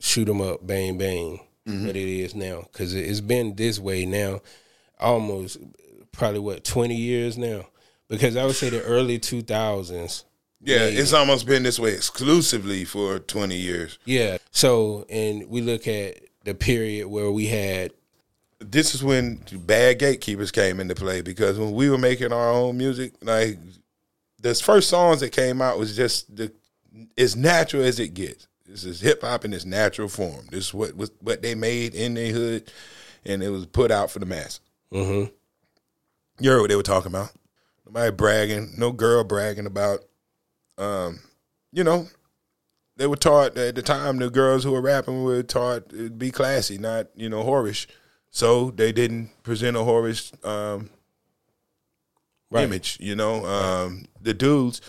shoot 0.00 0.28
'em 0.28 0.40
up, 0.40 0.66
bang 0.66 0.98
bang, 0.98 1.38
mm-hmm. 1.68 1.86
that 1.86 1.94
it 1.96 2.08
is 2.08 2.34
now. 2.34 2.62
Because 2.72 2.94
it's 2.94 3.20
been 3.20 3.54
this 3.54 3.78
way 3.78 4.04
now, 4.06 4.40
almost 4.98 5.58
probably 6.18 6.40
what 6.40 6.64
twenty 6.64 6.96
years 6.96 7.38
now. 7.38 7.66
Because 8.08 8.36
I 8.36 8.44
would 8.44 8.56
say 8.56 8.68
the 8.68 8.82
early 8.82 9.18
two 9.18 9.42
thousands. 9.42 10.24
Yeah, 10.60 10.84
it's 10.84 11.12
almost 11.12 11.46
been 11.46 11.62
this 11.62 11.78
way 11.78 11.92
exclusively 11.94 12.84
for 12.84 13.20
20 13.20 13.54
years. 13.54 13.96
Yeah. 14.04 14.38
So, 14.50 15.06
and 15.08 15.48
we 15.48 15.60
look 15.60 15.86
at 15.86 16.18
the 16.42 16.52
period 16.52 17.06
where 17.06 17.30
we 17.30 17.46
had 17.46 17.92
this 18.58 18.92
is 18.92 19.04
when 19.04 19.40
bad 19.52 20.00
gatekeepers 20.00 20.50
came 20.50 20.80
into 20.80 20.96
play 20.96 21.20
because 21.20 21.58
when 21.60 21.72
we 21.72 21.88
were 21.88 21.98
making 21.98 22.32
our 22.32 22.50
own 22.50 22.76
music, 22.76 23.12
like 23.22 23.56
the 24.40 24.52
first 24.56 24.88
songs 24.88 25.20
that 25.20 25.30
came 25.30 25.62
out 25.62 25.78
was 25.78 25.94
just 25.94 26.34
the 26.34 26.52
as 27.16 27.36
natural 27.36 27.84
as 27.84 28.00
it 28.00 28.14
gets. 28.14 28.48
This 28.66 28.84
is 28.84 29.00
hip 29.00 29.22
hop 29.22 29.44
in 29.44 29.52
its 29.52 29.64
natural 29.64 30.08
form. 30.08 30.46
This 30.50 30.66
is 30.66 30.74
what 30.74 30.96
was 30.96 31.12
what 31.20 31.40
they 31.40 31.54
made 31.54 31.94
in 31.94 32.14
their 32.14 32.32
hood, 32.32 32.72
and 33.24 33.42
it 33.42 33.50
was 33.50 33.64
put 33.66 33.92
out 33.92 34.10
for 34.10 34.18
the 34.18 34.26
mass. 34.26 34.58
Mhm. 34.92 35.30
You 36.40 36.50
heard 36.50 36.60
what 36.60 36.70
they 36.70 36.76
were 36.76 36.82
talking 36.82 37.10
about. 37.10 37.32
Nobody 37.86 38.10
bragging, 38.14 38.74
no 38.76 38.92
girl 38.92 39.24
bragging 39.24 39.66
about. 39.66 40.04
Um, 40.76 41.20
you 41.72 41.82
know, 41.84 42.06
they 42.96 43.06
were 43.06 43.16
taught 43.16 43.56
at 43.56 43.74
the 43.74 43.82
time 43.82 44.18
the 44.18 44.30
girls 44.30 44.64
who 44.64 44.72
were 44.72 44.80
rapping 44.80 45.24
were 45.24 45.42
taught 45.42 45.88
to 45.90 46.10
be 46.10 46.30
classy, 46.30 46.78
not 46.78 47.08
you 47.14 47.28
know 47.28 47.42
whorish. 47.42 47.86
So 48.30 48.70
they 48.70 48.92
didn't 48.92 49.30
present 49.42 49.76
a 49.76 49.80
whorish 49.80 50.32
um, 50.46 50.90
Right. 52.50 52.64
image. 52.64 52.98
You 53.00 53.14
know, 53.14 53.44
um, 53.44 54.06
the 54.20 54.32
dudes 54.34 54.80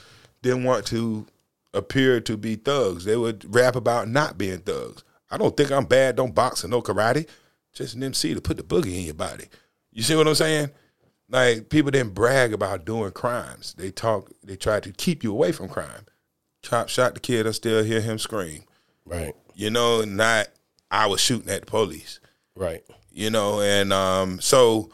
didn't 0.41 0.63
want 0.63 0.85
to 0.87 1.25
appear 1.73 2.21
to 2.21 2.37
be 2.37 2.55
thugs. 2.55 3.05
They 3.05 3.17
would 3.17 3.53
rap 3.53 3.75
about 3.75 4.07
not 4.07 4.37
being 4.37 4.59
thugs. 4.59 5.03
I 5.29 5.37
don't 5.37 5.55
think 5.55 5.71
I'm 5.71 5.85
bad. 5.85 6.15
Don't 6.15 6.33
box 6.33 6.63
or 6.63 6.67
no 6.69 6.81
karate. 6.81 7.27
Just 7.73 7.95
an 7.95 8.03
MC 8.03 8.33
to 8.33 8.41
put 8.41 8.57
the 8.57 8.63
boogie 8.63 8.97
in 8.97 9.03
your 9.05 9.13
body. 9.13 9.45
You 9.91 10.03
see 10.03 10.15
what 10.15 10.27
I'm 10.27 10.35
saying? 10.35 10.69
Like 11.29 11.69
people 11.69 11.91
didn't 11.91 12.13
brag 12.13 12.53
about 12.53 12.85
doing 12.85 13.11
crimes. 13.11 13.75
They 13.77 13.91
talk. 13.91 14.31
They 14.43 14.55
tried 14.55 14.83
to 14.83 14.91
keep 14.91 15.23
you 15.23 15.31
away 15.31 15.51
from 15.51 15.69
crime. 15.69 16.05
Chop 16.63 16.89
shot 16.89 17.13
the 17.13 17.19
kid. 17.19 17.47
I 17.47 17.51
still 17.51 17.83
hear 17.83 18.01
him 18.01 18.17
scream. 18.19 18.63
right, 19.05 19.35
You 19.53 19.69
know, 19.69 20.03
not 20.03 20.47
I 20.91 21.05
was 21.07 21.21
shooting 21.21 21.49
at 21.49 21.61
the 21.61 21.65
police 21.67 22.19
right, 22.55 22.83
you 23.11 23.29
know 23.29 23.61
and 23.61 23.93
um 23.93 24.41
so 24.41 24.89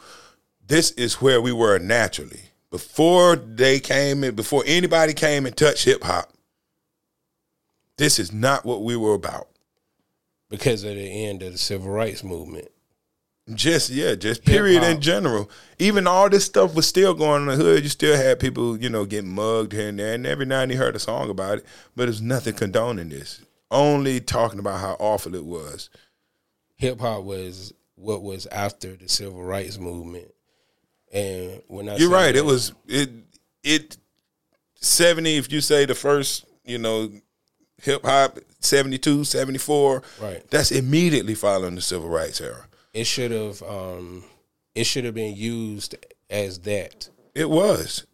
this 0.66 0.92
is 0.92 1.14
where 1.14 1.40
we 1.40 1.52
were 1.52 1.78
naturally 1.78 2.42
before 2.70 3.36
they 3.36 3.80
came 3.80 4.22
in 4.22 4.34
before 4.34 4.62
anybody 4.66 5.12
came 5.14 5.46
and 5.46 5.56
touched 5.56 5.84
hip 5.84 6.04
hop 6.04 6.32
this 7.96 8.18
is 8.18 8.32
not 8.32 8.64
what 8.64 8.82
we 8.82 8.96
were 8.96 9.14
about 9.14 9.48
because 10.48 10.84
of 10.84 10.94
the 10.94 11.26
end 11.26 11.42
of 11.42 11.52
the 11.52 11.58
civil 11.58 11.90
rights 11.90 12.22
movement. 12.22 12.68
Just 13.54 13.90
yeah 13.90 14.14
just 14.16 14.44
period 14.44 14.82
in 14.82 15.00
general 15.00 15.48
even 15.78 16.06
all 16.06 16.28
this 16.28 16.44
stuff 16.44 16.74
was 16.74 16.86
still 16.86 17.14
going 17.14 17.42
on 17.42 17.48
in 17.48 17.58
the 17.58 17.64
hood 17.64 17.82
you 17.84 17.88
still 17.88 18.16
had 18.16 18.40
people 18.40 18.76
you 18.76 18.88
know 18.88 19.04
getting 19.04 19.30
mugged 19.32 19.72
here 19.72 19.88
and 19.88 20.00
there 20.00 20.14
and 20.14 20.26
every 20.26 20.44
now 20.44 20.62
and 20.62 20.70
then 20.72 20.76
you 20.76 20.82
heard 20.82 20.96
a 20.96 20.98
song 20.98 21.30
about 21.30 21.58
it 21.58 21.66
but 21.94 22.06
there's 22.06 22.20
nothing 22.20 22.54
condoning 22.54 23.08
this 23.08 23.40
only 23.70 24.18
talking 24.20 24.58
about 24.58 24.80
how 24.80 24.96
awful 24.98 25.34
it 25.34 25.44
was 25.44 25.90
Hip 26.78 27.00
hop 27.00 27.22
was 27.24 27.72
what 27.94 28.22
was 28.22 28.46
after 28.46 28.96
the 28.96 29.08
civil 29.08 29.42
rights 29.42 29.78
movement, 29.78 30.26
and 31.10 31.62
when 31.68 31.88
I 31.88 31.96
You're 31.96 32.10
right. 32.10 32.32
that- 32.32 32.38
It 32.40 32.44
was 32.44 32.72
it 32.86 33.08
it 33.62 33.96
seventy. 34.74 35.36
If 35.38 35.50
you 35.50 35.62
say 35.62 35.86
the 35.86 35.94
first, 35.94 36.44
you 36.66 36.76
know, 36.76 37.10
hip 37.80 38.04
hop 38.04 38.38
72, 38.60 39.24
74, 39.24 40.02
Right. 40.20 40.50
That's 40.50 40.70
immediately 40.70 41.34
following 41.34 41.76
the 41.76 41.80
civil 41.80 42.10
rights 42.10 42.42
era. 42.42 42.66
It 42.96 43.06
should 43.06 43.30
have 43.30 43.62
um, 43.62 44.24
it 44.74 44.84
should 44.84 45.04
have 45.04 45.14
been 45.14 45.36
used 45.36 45.94
as 46.30 46.60
that. 46.60 47.10
It 47.34 47.50
was 47.50 48.06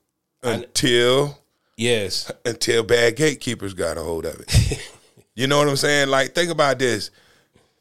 until 0.43 1.39
Yes, 1.77 2.31
until 2.45 2.83
bad 2.83 3.17
gatekeepers 3.17 3.75
got 3.75 3.97
a 3.97 4.03
hold 4.03 4.27
of 4.27 4.41
it. 4.41 4.91
you 5.35 5.47
know 5.47 5.59
what 5.59 5.69
I'm 5.69 5.77
saying? 5.77 6.09
Like 6.09 6.35
think 6.35 6.51
about 6.51 6.81
this. 6.81 7.11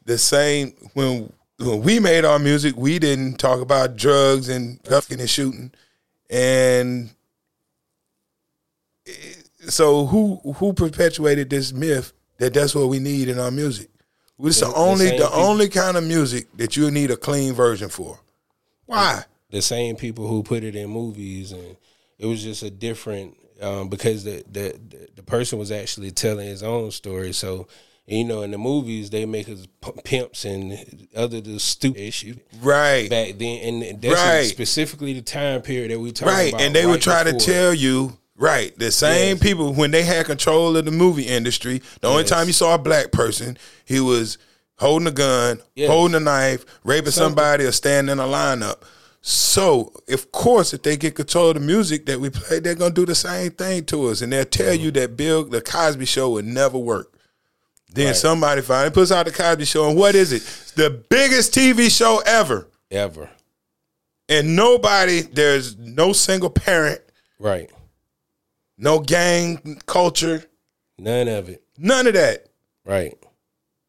The 0.04 0.16
same 0.16 0.74
when 0.94 1.32
when 1.58 1.82
we 1.82 1.98
made 1.98 2.24
our 2.24 2.38
music, 2.38 2.76
we 2.76 3.00
didn't 3.00 3.38
talk 3.38 3.60
about 3.60 3.96
drugs 3.96 4.48
and 4.48 4.82
cuffing 4.84 5.18
and 5.18 5.28
shooting, 5.28 5.72
and 6.30 7.10
so 9.68 10.06
who 10.06 10.36
who 10.56 10.72
perpetuated 10.72 11.50
this 11.50 11.72
myth 11.72 12.12
that 12.38 12.54
that's 12.54 12.76
what 12.76 12.88
we 12.88 13.00
need 13.00 13.28
in 13.28 13.40
our 13.40 13.50
music? 13.50 13.91
It's 14.42 14.60
the, 14.60 14.66
The- 14.66 14.72
the 14.72 14.78
only 14.78 15.06
same 15.08 15.18
the 15.20 15.30
only 15.32 15.68
kind 15.68 15.96
of 15.96 16.04
music 16.04 16.48
that 16.56 16.76
you 16.76 16.90
need 16.90 17.10
a 17.10 17.16
clean 17.16 17.52
version 17.54 17.88
for. 17.88 18.18
Why? 18.86 19.24
the 19.50 19.60
same 19.62 19.96
people 19.96 20.26
who 20.26 20.42
put 20.42 20.64
it 20.64 20.74
in 20.74 20.88
movies, 20.88 21.52
and 21.52 21.76
it 22.18 22.24
was 22.24 22.42
just 22.42 22.62
a 22.62 22.70
different 22.70 23.36
um, 23.60 23.88
because 23.88 24.24
the, 24.24 24.42
the 24.50 24.78
the 24.88 25.08
the 25.16 25.22
person 25.22 25.58
was 25.58 25.70
actually 25.70 26.10
telling 26.10 26.46
his 26.46 26.62
own 26.62 26.90
story. 26.90 27.32
So 27.34 27.68
you 28.06 28.24
know, 28.24 28.42
in 28.42 28.50
the 28.50 28.58
movies, 28.58 29.10
they 29.10 29.26
make 29.26 29.48
us 29.48 29.66
pimps 30.04 30.44
and 30.44 31.06
other 31.14 31.40
the 31.40 31.60
stupid 31.60 32.12
shit 32.12 32.44
Right. 32.60 33.08
back 33.10 33.38
then, 33.38 33.82
and 33.82 34.02
that's 34.02 34.14
Right. 34.14 34.42
specifically 34.46 35.12
the 35.12 35.22
time 35.22 35.60
period 35.62 35.90
that 35.92 36.00
we 36.00 36.10
talking 36.12 36.28
about. 36.28 36.38
Right, 36.38 36.48
about. 36.54 36.60
and 36.62 36.74
they 36.74 36.84
right 36.86 36.90
would 36.92 37.02
try 37.02 37.22
to 37.22 37.32
tell 37.34 37.72
you, 37.74 38.18
right, 38.42 38.76
the 38.78 38.90
same 38.90 39.36
Yes. 39.36 39.42
people 39.42 39.72
when 39.72 39.92
they 39.92 40.02
had 40.02 40.26
control 40.26 40.76
of 40.76 40.84
the 40.84 40.90
movie 40.90 41.22
industry. 41.28 41.80
The 42.00 42.08
only 42.08 42.24
time 42.24 42.46
you 42.48 42.52
saw 42.52 42.74
a 42.74 42.78
black 42.78 43.12
person, 43.12 43.56
he 43.84 44.00
was 44.00 44.36
holding 44.78 45.06
a 45.06 45.12
gun, 45.12 45.60
Yes. 45.76 45.88
holding 45.88 46.16
a 46.16 46.20
knife, 46.20 46.64
raping 46.84 47.12
Something. 47.12 47.28
somebody, 47.36 47.64
or 47.64 47.72
standing 47.72 48.12
in 48.12 48.18
a 48.18 48.24
lineup. 48.26 48.78
So, 49.20 49.92
of 50.08 50.32
course, 50.32 50.74
if 50.74 50.82
they 50.82 50.96
get 50.96 51.14
control 51.14 51.50
of 51.50 51.54
the 51.54 51.60
music 51.60 52.06
that 52.06 52.18
we 52.20 52.30
play, 52.30 52.58
they're 52.58 52.74
gonna 52.74 52.92
do 52.92 53.06
the 53.06 53.14
same 53.14 53.52
thing 53.52 53.84
to 53.84 54.08
us, 54.08 54.20
and 54.20 54.32
they'll 54.32 54.44
tell 54.44 54.74
you 54.74 54.90
mm-hmm. 54.90 55.00
that 55.00 55.16
Bill, 55.16 55.44
the 55.44 55.60
Cosby 55.60 56.06
Show, 56.06 56.30
would 56.30 56.44
never 56.44 56.76
work. 56.78 57.12
Then 57.94 58.06
Right. 58.06 58.16
somebody 58.16 58.62
finally 58.62 58.90
puts 58.90 59.12
out 59.12 59.26
the 59.26 59.32
Cosby 59.32 59.64
Show, 59.66 59.88
and 59.88 59.96
what 59.96 60.16
is 60.16 60.32
it? 60.32 60.42
It's 60.42 60.72
the 60.72 60.90
biggest 61.08 61.54
TV 61.54 61.88
show 61.88 62.20
ever, 62.26 62.66
Ever. 62.90 63.30
and 64.28 64.56
nobody. 64.56 65.20
There's 65.20 65.76
no 65.78 66.12
single 66.12 66.50
parent, 66.50 67.00
Right. 67.38 67.70
No 68.82 68.98
gang 69.00 69.80
culture, 69.86 70.44
None 70.98 71.28
of 71.28 71.48
it. 71.48 71.62
none 71.78 72.06
of 72.06 72.12
that. 72.14 72.46
Right. 72.84 73.16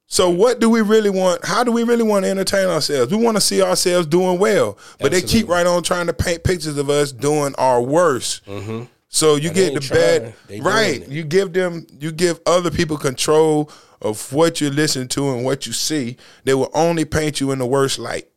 So 0.08 0.30
what 0.30 0.60
do 0.60 0.70
we 0.70 0.82
really 0.82 1.10
want? 1.10 1.44
How 1.44 1.64
do 1.64 1.72
we 1.72 1.82
really 1.84 2.04
want 2.04 2.26
to 2.26 2.30
entertain 2.30 2.68
ourselves? 2.68 3.12
We 3.12 3.18
want 3.22 3.36
to 3.36 3.42
see 3.42 3.64
ourselves 3.64 4.06
doing 4.06 4.38
well, 4.38 4.78
but 5.00 5.12
they 5.12 5.22
keep 5.22 5.48
right 5.50 5.66
on 5.66 5.82
trying 5.82 6.06
to 6.08 6.14
paint 6.14 6.44
pictures 6.44 6.78
of 6.78 6.90
us 6.90 7.12
doing 7.12 7.56
our 7.58 7.82
worst. 7.82 8.46
Mm-hmm. 8.46 8.84
So 9.10 9.36
you 9.36 9.50
And 9.50 9.56
get 9.56 9.74
the 9.74 10.34
bad. 10.50 10.64
Right? 10.64 11.08
You 11.08 11.24
give 11.24 11.54
them, 11.54 11.88
you 12.00 12.12
give 12.12 12.40
other 12.46 12.70
people 12.70 12.98
control 12.98 13.72
of 14.02 14.32
what 14.34 14.62
you 14.62 14.70
listen 14.70 15.08
to 15.10 15.32
and 15.34 15.44
what 15.44 15.66
you 15.66 15.74
see. 15.74 16.18
They 16.44 16.54
will 16.54 16.70
only 16.76 17.06
paint 17.06 17.40
you 17.40 17.52
in 17.52 17.58
the 17.58 17.66
worst 17.66 17.98
light. 17.98 18.28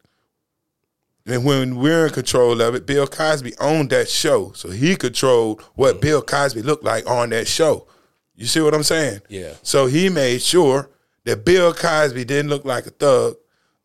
And 1.26 1.44
when 1.44 1.76
we're 1.76 2.06
in 2.06 2.12
control 2.12 2.60
of 2.62 2.74
it, 2.76 2.86
Bill 2.86 3.06
Cosby 3.06 3.54
owned 3.58 3.90
that 3.90 4.08
show, 4.08 4.52
so 4.54 4.70
he 4.70 4.94
controlled 4.94 5.60
what 5.74 5.96
mm. 5.96 6.00
Bill 6.00 6.22
Cosby 6.22 6.62
looked 6.62 6.84
like 6.84 7.08
on 7.10 7.30
that 7.30 7.48
show. 7.48 7.86
You 8.36 8.46
see 8.46 8.60
what 8.60 8.74
I'm 8.74 8.84
saying? 8.84 9.22
Yeah. 9.28 9.54
So 9.62 9.86
he 9.86 10.08
made 10.08 10.40
sure 10.42 10.88
that 11.24 11.44
Bill 11.44 11.72
Cosby 11.74 12.24
didn't 12.24 12.50
look 12.50 12.64
like 12.64 12.86
a 12.86 12.90
thug. 12.90 13.36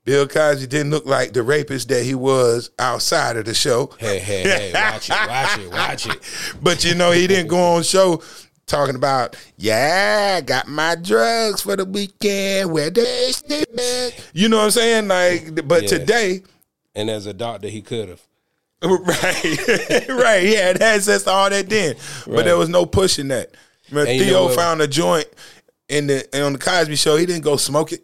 Bill 0.03 0.27
Cosby 0.27 0.67
didn't 0.67 0.91
look 0.91 1.05
like 1.05 1.33
the 1.33 1.41
rapist 1.43 1.89
that 1.89 2.03
he 2.03 2.15
was 2.15 2.69
outside 2.77 3.37
of 3.37 3.45
the 3.45 3.53
show. 3.53 3.91
Hey, 3.97 4.19
hey, 4.19 4.43
hey, 4.43 4.71
watch 4.73 5.09
it, 5.09 5.27
watch 5.27 5.57
it, 5.57 5.71
watch 5.71 6.07
it. 6.07 6.55
But 6.61 6.83
you 6.83 6.95
know, 6.95 7.11
he 7.11 7.27
didn't 7.27 7.47
go 7.47 7.75
on 7.75 7.83
show 7.83 8.21
talking 8.65 8.95
about, 8.95 9.35
yeah, 9.57 10.35
I 10.37 10.41
got 10.41 10.67
my 10.67 10.95
drugs 10.95 11.61
for 11.61 11.75
the 11.75 11.85
weekend. 11.85 12.71
Where 12.71 12.89
they 12.89 13.31
shit 13.31 13.75
back. 13.75 14.19
You 14.33 14.49
know 14.49 14.57
what 14.57 14.65
I'm 14.65 14.71
saying? 14.71 15.07
Like, 15.07 15.67
but 15.67 15.83
Yeah. 15.83 15.89
today, 15.89 16.41
And 16.95 17.09
as 17.09 17.25
a 17.25 17.33
doctor, 17.33 17.67
he 17.69 17.81
could 17.81 18.09
have. 18.09 18.21
right, 18.83 20.07
right, 20.09 20.41
he 20.43 20.55
had 20.55 20.81
access 20.81 21.23
to 21.23 21.29
all 21.29 21.49
that 21.49 21.69
then, 21.69 21.95
but 22.25 22.33
Right. 22.37 22.45
there 22.45 22.57
was 22.57 22.67
no 22.69 22.85
pushing 22.87 23.27
that. 23.27 23.51
When 23.91 24.07
And 24.07 24.17
you 24.17 24.25
Theo 24.25 24.47
know 24.47 24.55
found 24.55 24.81
a 24.81 24.87
joint 24.87 25.27
in 25.87 26.07
the 26.07 26.43
on 26.43 26.53
the 26.53 26.59
Cosby 26.59 26.95
show, 26.95 27.15
he 27.15 27.25
didn't 27.27 27.43
go 27.43 27.57
smoke 27.57 27.91
it. 27.91 28.03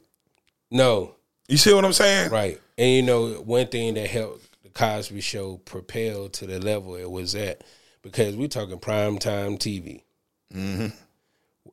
No, 0.70 1.16
You 1.48 1.58
see 1.58 1.74
what 1.74 1.84
I'm 1.86 1.94
saying? 1.94 2.30
right. 2.32 2.62
And 2.78 2.90
you 2.92 3.02
know, 3.02 3.28
one 3.42 3.68
thing 3.68 3.96
that 3.96 4.08
helped 4.08 4.46
the 4.64 4.70
Cosby 4.70 5.22
Show 5.22 5.58
propel 5.58 6.30
to 6.30 6.46
the 6.46 6.60
level 6.60 6.96
it 6.96 7.10
was 7.10 7.34
at, 7.34 7.64
because 8.04 8.36
we're 8.36 8.48
talking 8.48 8.78
prime 8.78 9.18
time 9.18 9.58
TV. 9.58 10.04
Mm-hmm. 10.54 10.88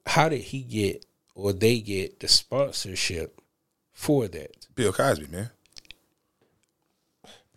How 0.06 0.28
did 0.30 0.40
he 0.40 0.62
get 0.62 1.04
or 1.34 1.52
they 1.52 1.80
get 1.80 2.20
the 2.20 2.28
sponsorship 2.28 3.38
for 3.92 4.28
that? 4.28 4.66
Bill 4.74 4.92
Cosby, 4.94 5.26
man. 5.26 5.50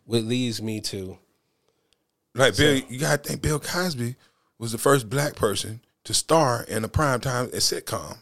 What 0.08 0.24
leads 0.24 0.62
me 0.62 0.80
to 0.82 1.18
Like 2.34 2.58
Bill, 2.58 2.82
you 2.90 2.98
gotta 2.98 3.18
think 3.22 3.42
Bill 3.42 3.60
Cosby 3.60 4.16
was 4.58 4.72
the 4.72 4.78
first 4.80 5.10
black 5.10 5.36
person 5.36 5.82
to 6.06 6.14
star 6.14 6.64
in 6.68 6.84
a 6.84 6.90
primetime 6.90 7.54
sitcom. 7.56 8.18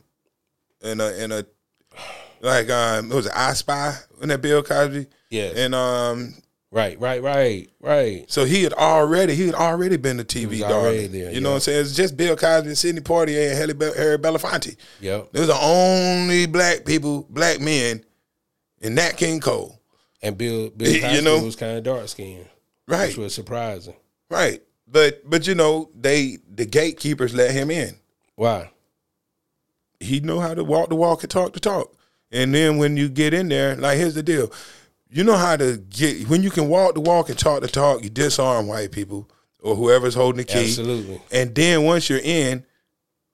In 0.81 0.99
a 0.99 1.11
in 1.13 1.31
a 1.31 1.45
like 2.41 2.69
um 2.69 3.11
it 3.11 3.15
was 3.15 3.27
I 3.29 3.53
Spy 3.53 3.95
in 4.21 4.29
that 4.29 4.41
Bill 4.41 4.61
Cosby. 4.63 5.05
yeah, 5.29 5.51
And 5.55 5.73
um 5.75 6.33
right, 6.71 6.99
right, 6.99 7.21
right, 7.21 7.69
right. 7.79 8.25
so 8.31 8.45
he 8.45 8.63
had 8.63 8.73
already 8.73 9.35
he 9.35 9.45
had 9.45 9.55
already 9.55 9.97
been 9.97 10.17
the 10.17 10.25
TV 10.25 10.59
darling. 10.59 11.11
there, 11.11 11.31
you 11.31 11.39
know 11.39 11.49
yeah. 11.49 11.53
what 11.53 11.55
I'm 11.55 11.59
saying? 11.61 11.81
It's 11.81 11.95
just 11.95 12.17
Bill 12.17 12.35
Cosby, 12.35 12.67
and 12.69 12.77
Sidney 12.77 13.01
Poitier, 13.01 13.49
and 13.49 13.57
Harry, 13.57 13.73
Be- 13.73 13.97
Harry 13.97 14.17
Belafonte. 14.17 14.75
Yep. 15.01 15.31
Those 15.33 15.43
are 15.49 15.53
the 15.53 15.59
only 15.61 16.45
black 16.47 16.83
people, 16.85 17.25
black 17.29 17.59
men 17.59 18.03
in 18.81 18.95
that 18.95 19.17
King 19.17 19.39
Cole. 19.39 19.79
And 20.21 20.37
Bill 20.37 20.69
Bill 20.75 20.91
You 20.91 21.01
Cosby 21.01 21.23
know? 21.23 21.43
was 21.43 21.55
kind 21.55 21.77
of 21.77 21.83
dark 21.83 22.07
skinned, 22.07 22.47
Right. 22.87 23.07
which 23.09 23.17
was 23.17 23.33
surprising. 23.33 23.95
Right. 24.29 24.61
But 24.87 25.29
but 25.29 25.47
you 25.47 25.55
know, 25.55 25.89
they 25.95 26.37
the 26.53 26.65
gatekeepers 26.65 27.33
let 27.33 27.51
him 27.51 27.71
in. 27.71 27.95
Why? 28.35 28.71
he 30.01 30.19
know 30.19 30.39
how 30.41 30.53
to 30.53 30.63
walk 30.63 30.89
the 30.89 30.95
walk 30.95 31.23
and 31.23 31.31
talk 31.31 31.53
the 31.53 31.59
talk. 31.59 31.95
And 32.31 32.53
then 32.53 32.77
when 32.77 32.97
you 32.97 33.07
get 33.07 33.33
in 33.33 33.47
there, 33.47 33.75
like 33.75 33.97
here's 33.97 34.13
the 34.13 34.21
deal. 34.21 34.51
You 35.09 35.23
know 35.23 35.37
how 35.37 35.55
to 35.55 35.77
get 35.77 36.27
when 36.27 36.43
you 36.43 36.49
can 36.51 36.67
walk 36.67 36.93
the 36.95 36.99
walk 36.99 37.29
and 37.29 37.39
talk 37.39 37.61
the 37.61 37.67
talk, 37.67 38.03
you 38.03 38.09
disarm 38.09 38.67
white 38.67 38.91
people 38.91 39.29
or 39.61 39.75
whoever's 39.75 40.13
holding 40.13 40.37
the 40.37 40.43
key. 40.43 40.65
Absolutely. 40.65 41.21
And 41.31 41.55
then 41.55 41.83
once 41.85 42.09
you're 42.09 42.19
in 42.21 42.65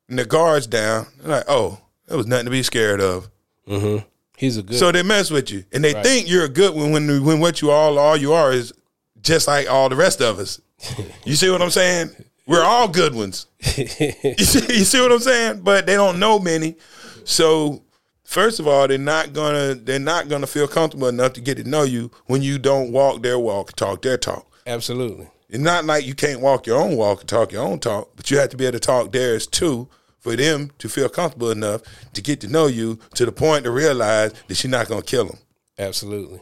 and 0.07 0.19
the 0.19 0.25
guard's 0.25 0.67
down, 0.67 1.07
like, 1.23 1.45
oh, 1.47 1.79
there 2.07 2.15
was 2.17 2.27
nothing 2.27 2.45
to 2.45 2.51
be 2.51 2.63
scared 2.63 3.01
of. 3.01 3.29
Mm-hmm. 3.67 4.05
He's 4.41 4.57
a 4.57 4.63
good. 4.63 4.77
So 4.79 4.91
they 4.91 5.03
mess 5.03 5.29
with 5.29 5.51
you. 5.51 5.63
And 5.71 5.83
they 5.83 5.93
Right. 5.93 6.03
think 6.03 6.27
you're 6.27 6.45
a 6.45 6.49
good 6.49 6.73
one 6.73 6.91
when 6.91 7.23
when 7.23 7.39
what 7.39 7.61
you 7.61 7.69
all 7.69 7.99
all 7.99 8.17
you 8.17 8.33
are 8.33 8.51
is 8.51 8.73
just 9.21 9.47
like 9.47 9.69
all 9.69 9.87
the 9.87 9.95
rest 9.95 10.19
of 10.19 10.39
us. 10.39 10.59
You 11.25 11.35
see 11.35 11.51
what 11.51 11.61
I'm 11.61 11.69
saying? 11.69 12.09
We're 12.47 12.63
all 12.63 12.87
good 12.87 13.13
ones. 13.13 13.45
you, 13.77 13.85
see, 13.87 14.79
you 14.79 14.83
see 14.83 14.99
what 14.99 15.11
I'm 15.11 15.19
saying? 15.19 15.61
But 15.61 15.85
they 15.85 15.93
don't 15.93 16.17
know 16.19 16.39
many. 16.39 16.75
So 17.23 17.83
first 18.23 18.59
of 18.59 18.67
all, 18.67 18.87
they're 18.87 18.97
not 18.97 19.31
gonna 19.31 19.75
they're 19.75 19.99
not 19.99 20.27
gonna 20.27 20.47
feel 20.47 20.67
comfortable 20.67 21.07
enough 21.07 21.33
to 21.33 21.41
get 21.41 21.57
to 21.57 21.63
know 21.63 21.83
you 21.83 22.09
when 22.25 22.41
you 22.41 22.57
don't 22.57 22.91
walk 22.91 23.21
their 23.21 23.37
walk, 23.37 23.75
talk 23.75 24.01
their 24.01 24.17
talk. 24.17 24.47
Absolutely. 24.65 25.27
It's 25.49 25.59
not 25.59 25.85
like 25.85 26.03
you 26.05 26.15
can't 26.15 26.41
walk 26.41 26.65
your 26.65 26.81
own 26.81 26.95
walk 26.97 27.19
and 27.19 27.29
talk 27.29 27.51
your 27.51 27.63
own 27.63 27.77
talk, 27.79 28.09
but 28.15 28.31
you 28.31 28.39
have 28.39 28.49
to 28.49 28.57
be 28.57 28.65
able 28.65 28.79
to 28.79 28.79
talk 28.79 29.11
theirs 29.11 29.45
too 29.45 29.87
for 30.21 30.35
them 30.35 30.71
to 30.77 30.87
feel 30.87 31.09
comfortable 31.09 31.51
enough 31.51 31.81
to 32.13 32.21
get 32.21 32.39
to 32.41 32.47
know 32.47 32.67
you 32.67 32.97
to 33.15 33.25
the 33.25 33.31
point 33.31 33.65
to 33.65 33.71
realize 33.71 34.33
that 34.47 34.63
you're 34.63 34.71
not 34.71 34.87
gonna 34.87 35.01
kill 35.01 35.25
them. 35.25 35.37
Absolutely. 35.77 36.39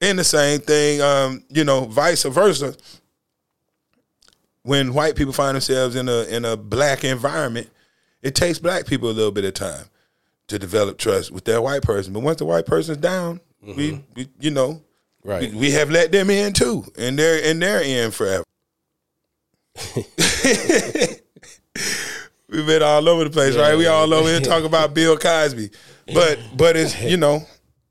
And 0.00 0.18
the 0.18 0.24
same 0.24 0.60
thing, 0.60 1.00
um, 1.00 1.42
you 1.48 1.64
know, 1.64 1.86
vice 1.86 2.22
versa. 2.24 2.74
When 4.62 4.94
white 4.94 5.16
people 5.16 5.32
find 5.32 5.54
themselves 5.54 5.96
in 5.96 6.08
a 6.08 6.24
in 6.24 6.44
a 6.44 6.56
black 6.56 7.04
environment, 7.04 7.70
it 8.20 8.34
takes 8.34 8.58
black 8.58 8.86
people 8.86 9.08
a 9.08 9.12
little 9.12 9.32
bit 9.32 9.44
of 9.44 9.54
time 9.54 9.86
to 10.48 10.58
develop 10.58 10.98
trust 10.98 11.30
with 11.30 11.44
that 11.46 11.62
white 11.62 11.82
person. 11.82 12.12
But 12.12 12.20
once 12.20 12.38
the 12.38 12.44
white 12.44 12.66
person's 12.66 12.98
down, 12.98 13.40
we, 13.62 14.02
we 14.14 14.28
you 14.40 14.50
know, 14.50 14.82
Right. 15.24 15.52
we, 15.52 15.58
we 15.58 15.70
have 15.72 15.90
let 15.90 16.12
them 16.12 16.30
in 16.30 16.52
too, 16.52 16.84
and 16.98 17.18
they're 17.18 17.42
and 17.48 17.62
they're 17.62 17.82
in 17.82 18.10
forever. 18.10 18.44
We've 22.48 22.66
been 22.66 22.82
all 22.82 23.08
over 23.08 23.24
the 23.24 23.30
place, 23.30 23.56
right? 23.56 23.76
We 23.76 23.86
all 23.86 24.12
over 24.14 24.28
here 24.28 24.40
talking 24.40 24.66
about 24.66 24.94
Bill 24.94 25.16
Cosby, 25.16 25.70
but 26.14 26.38
but 26.56 26.76
it's 26.76 27.00
you 27.02 27.16
know 27.16 27.42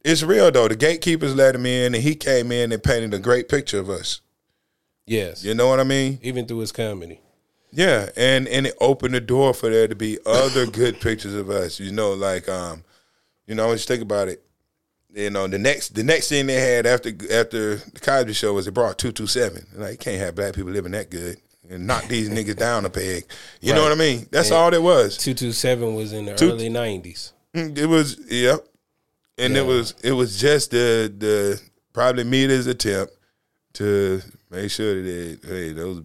it's 0.03 0.23
real 0.23 0.49
though. 0.49 0.69
The 0.69 0.77
gatekeepers 0.77 1.35
let 1.35 1.55
him 1.55 1.65
in, 1.65 1.93
and 1.93 2.03
he 2.03 2.15
came 2.15 2.51
in 2.51 2.71
and 2.71 2.81
painted 2.81 3.13
a 3.13 3.19
great 3.19 3.49
picture 3.49 3.79
of 3.79 3.89
us. 3.89 4.21
Yes. 5.05 5.43
You 5.43 5.53
know 5.53 5.67
what 5.67 5.79
I 5.79 5.83
mean? 5.83 6.19
Even 6.21 6.45
through 6.45 6.59
his 6.59 6.71
comedy. 6.71 7.19
Yeah, 7.71 8.09
and 8.15 8.47
and 8.47 8.67
it 8.67 8.75
opened 8.79 9.13
the 9.13 9.19
door 9.19 9.53
for 9.53 9.69
there 9.69 9.89
to 9.89 9.95
be 9.95 10.17
other 10.25 10.65
good 10.65 11.01
pictures 11.01 11.33
of 11.33 11.49
us. 11.49 11.77
You 11.77 11.91
know, 11.91 12.13
like 12.13 12.47
um, 12.47 12.85
you 13.47 13.55
know, 13.55 13.73
just 13.73 13.89
think 13.89 14.01
about 14.01 14.29
it. 14.29 14.41
You 15.13 15.29
know, 15.29 15.47
the 15.47 15.59
next 15.59 15.95
the 15.95 16.03
next 16.03 16.29
thing 16.29 16.47
they 16.47 16.53
had 16.53 16.85
after 16.85 17.09
after 17.09 17.75
the 17.75 17.99
Cosby 17.99 18.31
Show 18.31 18.53
was 18.53 18.63
they 18.63 18.71
brought 18.71 18.97
two 18.97 19.11
two 19.11 19.27
seven. 19.27 19.65
Like, 19.73 19.91
you 19.91 19.97
can't 19.97 20.19
have 20.19 20.35
black 20.35 20.53
people 20.53 20.71
living 20.71 20.93
that 20.93 21.09
good 21.09 21.41
and 21.69 21.87
knock 21.87 22.07
these 22.07 22.29
niggas 22.35 22.55
down 22.57 22.85
a 22.85 22.89
peg. 22.89 23.25
You 23.61 23.73
know 23.73 23.83
what 23.83 23.91
I 23.91 23.95
mean? 23.95 24.27
That's 24.31 24.51
all 24.51 24.73
it 24.73 24.81
was. 24.81 25.17
227 25.17 25.95
was 25.95 26.13
in 26.13 26.25
the 26.25 26.35
Two- 26.35 26.51
early 26.51 26.69
90s. 26.69 27.31
Mm, 27.55 27.77
It 27.77 27.85
was 27.87 28.19
yep, 28.29 28.65
and 29.37 29.55
it 29.55 29.65
was 29.65 29.93
it 30.03 30.11
was 30.11 30.37
just 30.39 30.71
the 30.71 31.13
the 31.17 31.61
probably 31.93 32.23
meter's 32.25 32.67
attempt 32.67 33.13
to 33.73 34.21
make 34.49 34.69
sure 34.71 35.01
that 35.01 35.39
hey 35.43 35.71
those 35.71 36.03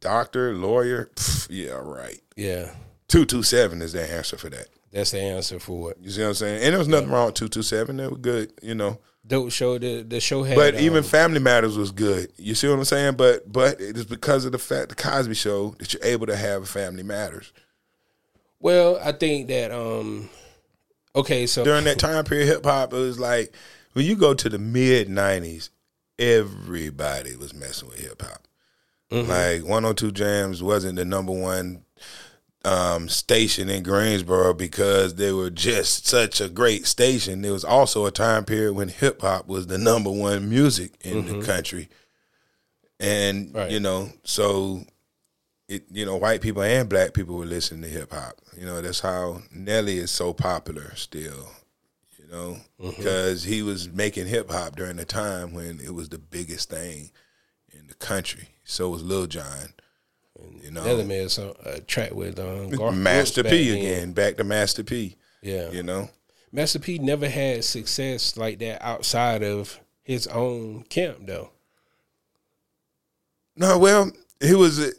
doctor 0.00 0.54
lawyer 0.54 1.10
pff, 1.14 1.46
yeah 1.50 1.72
right 1.72 2.20
Yeah. 2.36 2.70
two 3.08 3.24
two 3.26 3.42
seven 3.42 3.82
is 3.82 3.92
the 3.92 4.10
answer 4.10 4.36
for 4.36 4.48
that. 4.50 4.68
That's 4.92 5.10
the 5.10 5.20
answer 5.20 5.58
for 5.58 5.90
it. 5.90 5.98
You 6.00 6.10
see 6.10 6.22
what 6.22 6.28
I'm 6.28 6.34
saying? 6.34 6.62
And 6.62 6.72
there 6.72 6.78
was 6.78 6.88
nothing 6.88 7.10
wrong 7.10 7.26
with 7.26 7.34
two 7.34 7.48
two 7.48 7.62
seven. 7.62 7.98
They 7.98 8.06
were 8.06 8.16
good, 8.16 8.52
you 8.62 8.74
know. 8.74 8.98
Dope 9.26 9.50
show. 9.50 9.78
The, 9.78 10.02
the 10.02 10.20
show 10.20 10.42
had. 10.42 10.56
But 10.56 10.76
even 10.80 10.98
um, 10.98 11.04
Family 11.04 11.40
Matters 11.40 11.76
was 11.76 11.90
good. 11.90 12.30
You 12.36 12.54
see 12.54 12.68
what 12.68 12.78
I'm 12.78 12.84
saying? 12.84 13.14
But 13.16 13.50
but 13.50 13.80
it 13.80 13.96
is 13.96 14.04
because 14.04 14.44
of 14.44 14.52
the 14.52 14.58
fact 14.58 14.90
the 14.90 14.94
Cosby 14.94 15.34
Show 15.34 15.74
that 15.78 15.92
you're 15.92 16.04
able 16.04 16.26
to 16.26 16.36
have 16.36 16.68
Family 16.68 17.02
Matters 17.02 17.52
well, 18.60 18.98
I 19.02 19.12
think 19.12 19.48
that. 19.48 19.70
um 19.70 20.28
Okay, 21.14 21.46
so. 21.46 21.64
during 21.64 21.84
that 21.84 21.98
time 21.98 22.24
period. 22.24 22.46
Hip 22.46 22.64
hop 22.64 22.92
it 22.92 22.96
was 22.96 23.18
like 23.18 23.54
when 23.94 24.04
you 24.04 24.16
go 24.16 24.34
to 24.34 24.48
the 24.48 24.58
mid 24.58 25.08
'90s, 25.08 25.70
everybody 26.18 27.36
was 27.36 27.54
messing 27.54 27.88
with 27.88 28.00
hip 28.00 28.20
hop. 28.20 28.42
Like 29.10 29.62
102 29.62 30.10
Jamz 30.10 30.60
wasn't 30.60 30.96
the 30.96 31.04
number 31.04 31.32
one 31.32 31.84
um, 32.66 33.08
station 33.08 33.68
in 33.70 33.82
Greensboro 33.82 34.52
because 34.54 35.14
they 35.14 35.32
were 35.32 35.50
just 35.50 36.06
such 36.06 36.40
a 36.40 36.48
great 36.48 36.86
station. 36.86 37.42
There 37.42 37.52
was 37.52 37.64
also 37.64 38.06
a 38.06 38.10
time 38.10 38.44
period 38.44 38.72
when 38.74 38.88
hip 38.88 39.20
hop 39.22 39.46
was 39.46 39.66
the 39.68 39.78
number 39.78 40.10
one 40.10 40.48
music 40.50 40.92
in 41.02 41.26
the 41.26 41.44
country. 41.46 41.88
and 42.98 43.54
Right. 43.54 43.70
you 43.70 43.80
know, 43.80 44.10
so 44.24 44.84
it 45.68 45.84
you 45.90 46.04
know, 46.06 46.16
white 46.16 46.40
people 46.40 46.62
and 46.62 46.88
black 46.88 47.12
people 47.14 47.36
were 47.36 47.44
listening 47.46 47.82
to 47.82 47.88
hip 47.88 48.12
hop. 48.12 48.34
You 48.58 48.66
know, 48.66 48.80
that's 48.80 49.00
how 49.00 49.42
Nelly 49.52 49.98
is 49.98 50.10
so 50.10 50.32
popular 50.32 50.94
still. 50.96 51.50
You 52.18 52.26
know, 52.32 52.56
Mm-hmm. 52.80 52.90
because 52.96 53.44
he 53.44 53.62
was 53.62 53.88
making 53.90 54.26
hip 54.26 54.50
hop 54.50 54.76
during 54.76 54.96
the 54.96 55.04
time 55.06 55.54
when 55.54 55.80
it 55.80 55.94
was 55.94 56.08
the 56.10 56.18
biggest 56.18 56.68
thing 56.68 57.10
in 57.72 57.86
the 57.86 57.94
country. 57.94 58.48
So 58.64 58.90
was 58.90 59.02
Lil 59.02 59.26
Jon. 59.26 59.72
You 60.62 60.70
know, 60.70 60.84
Nelly 60.84 61.04
made 61.04 61.30
some 61.30 61.54
a 61.64 61.80
track 61.80 62.12
with 62.12 62.38
um, 62.40 62.70
Garth 62.70 62.94
Master 62.94 63.42
Brooks 63.42 63.56
back 63.56 63.58
P 63.58 63.70
then. 63.70 63.78
again, 63.78 64.12
back 64.12 64.36
to 64.36 64.44
Master 64.44 64.84
P. 64.84 65.16
Yeah, 65.42 65.70
You 65.70 65.82
know, 65.82 66.10
Master 66.52 66.78
P 66.78 66.98
never 66.98 67.28
had 67.28 67.64
success 67.64 68.36
like 68.36 68.58
that 68.58 68.82
outside 68.82 69.42
of 69.42 69.78
his 70.02 70.26
own 70.26 70.84
camp, 70.84 71.18
though. 71.26 71.50
No, 73.56 73.78
well, 73.78 74.10
he 74.40 74.54
was, 74.54 74.94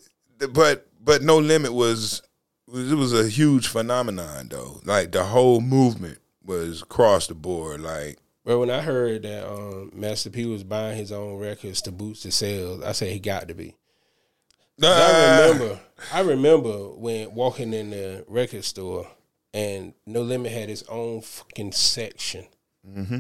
but 0.52 0.88
but 1.00 1.22
no 1.22 1.38
limit 1.38 1.74
was 1.74 2.22
it 2.74 2.98
was 2.98 3.14
a 3.14 3.30
huge 3.30 3.68
phenomenon 3.68 4.50
though. 4.50 4.82
Like 4.84 5.12
the 5.12 5.24
whole 5.24 5.62
movement 5.62 6.20
was 6.44 6.82
across 6.82 7.28
the 7.28 7.36
board. 7.36 7.82
Like 7.82 8.18
Well, 8.44 8.60
when 8.60 8.70
I 8.70 8.82
heard 8.82 9.24
that 9.24 9.50
um, 9.50 9.92
Master 9.94 10.30
P 10.30 10.46
was 10.46 10.64
buying 10.64 10.98
his 10.98 11.12
own 11.12 11.40
records 11.40 11.82
to 11.84 11.92
boost 11.92 12.24
the 12.24 12.32
sales, 12.32 12.84
I 12.84 12.92
said 12.92 13.12
he 13.12 13.20
got 13.20 13.48
to 13.48 13.54
be. 13.54 13.76
I 14.84 15.48
remember, 15.48 15.80
I 16.14 16.20
remember 16.22 16.72
when 16.90 17.34
walking 17.34 17.74
in 17.74 17.90
the 17.90 18.24
record 18.28 18.64
store 18.64 19.08
and 19.54 19.94
No 20.06 20.22
Limit 20.22 20.52
had 20.52 20.70
his 20.70 20.84
own 20.84 21.22
fucking 21.22 21.72
section. 21.72 22.46
Mm-hmm. 22.88 23.16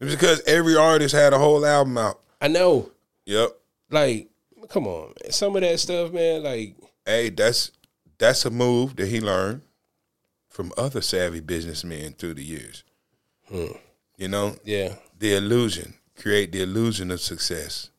it 0.00 0.04
was 0.04 0.14
because 0.14 0.40
every 0.46 0.76
artist 0.76 1.14
had 1.14 1.32
a 1.32 1.38
whole 1.38 1.66
album 1.66 1.98
out. 1.98 2.20
I 2.40 2.48
know, 2.48 2.90
Yep. 3.26 3.50
like, 3.90 4.28
come 4.68 4.86
on, 4.86 5.12
man. 5.22 5.32
some 5.32 5.54
of 5.56 5.62
that 5.62 5.78
stuff, 5.80 6.12
man. 6.12 6.42
Like, 6.42 6.76
Hey, 7.04 7.30
that's 7.30 7.72
that's 8.18 8.44
a 8.44 8.50
move 8.50 8.94
that 8.96 9.06
he 9.08 9.20
learned 9.20 9.62
from 10.48 10.72
other 10.78 11.00
savvy 11.00 11.40
businessmen 11.40 12.12
through 12.12 12.34
the 12.34 12.44
years. 12.44 12.84
Hmm. 13.48 13.72
You 14.16 14.28
know, 14.28 14.56
yeah, 14.64 14.94
the 15.18 15.34
illusion, 15.34 15.94
create 16.16 16.52
the 16.52 16.62
illusion 16.62 17.10
of 17.10 17.20
success. 17.20 17.90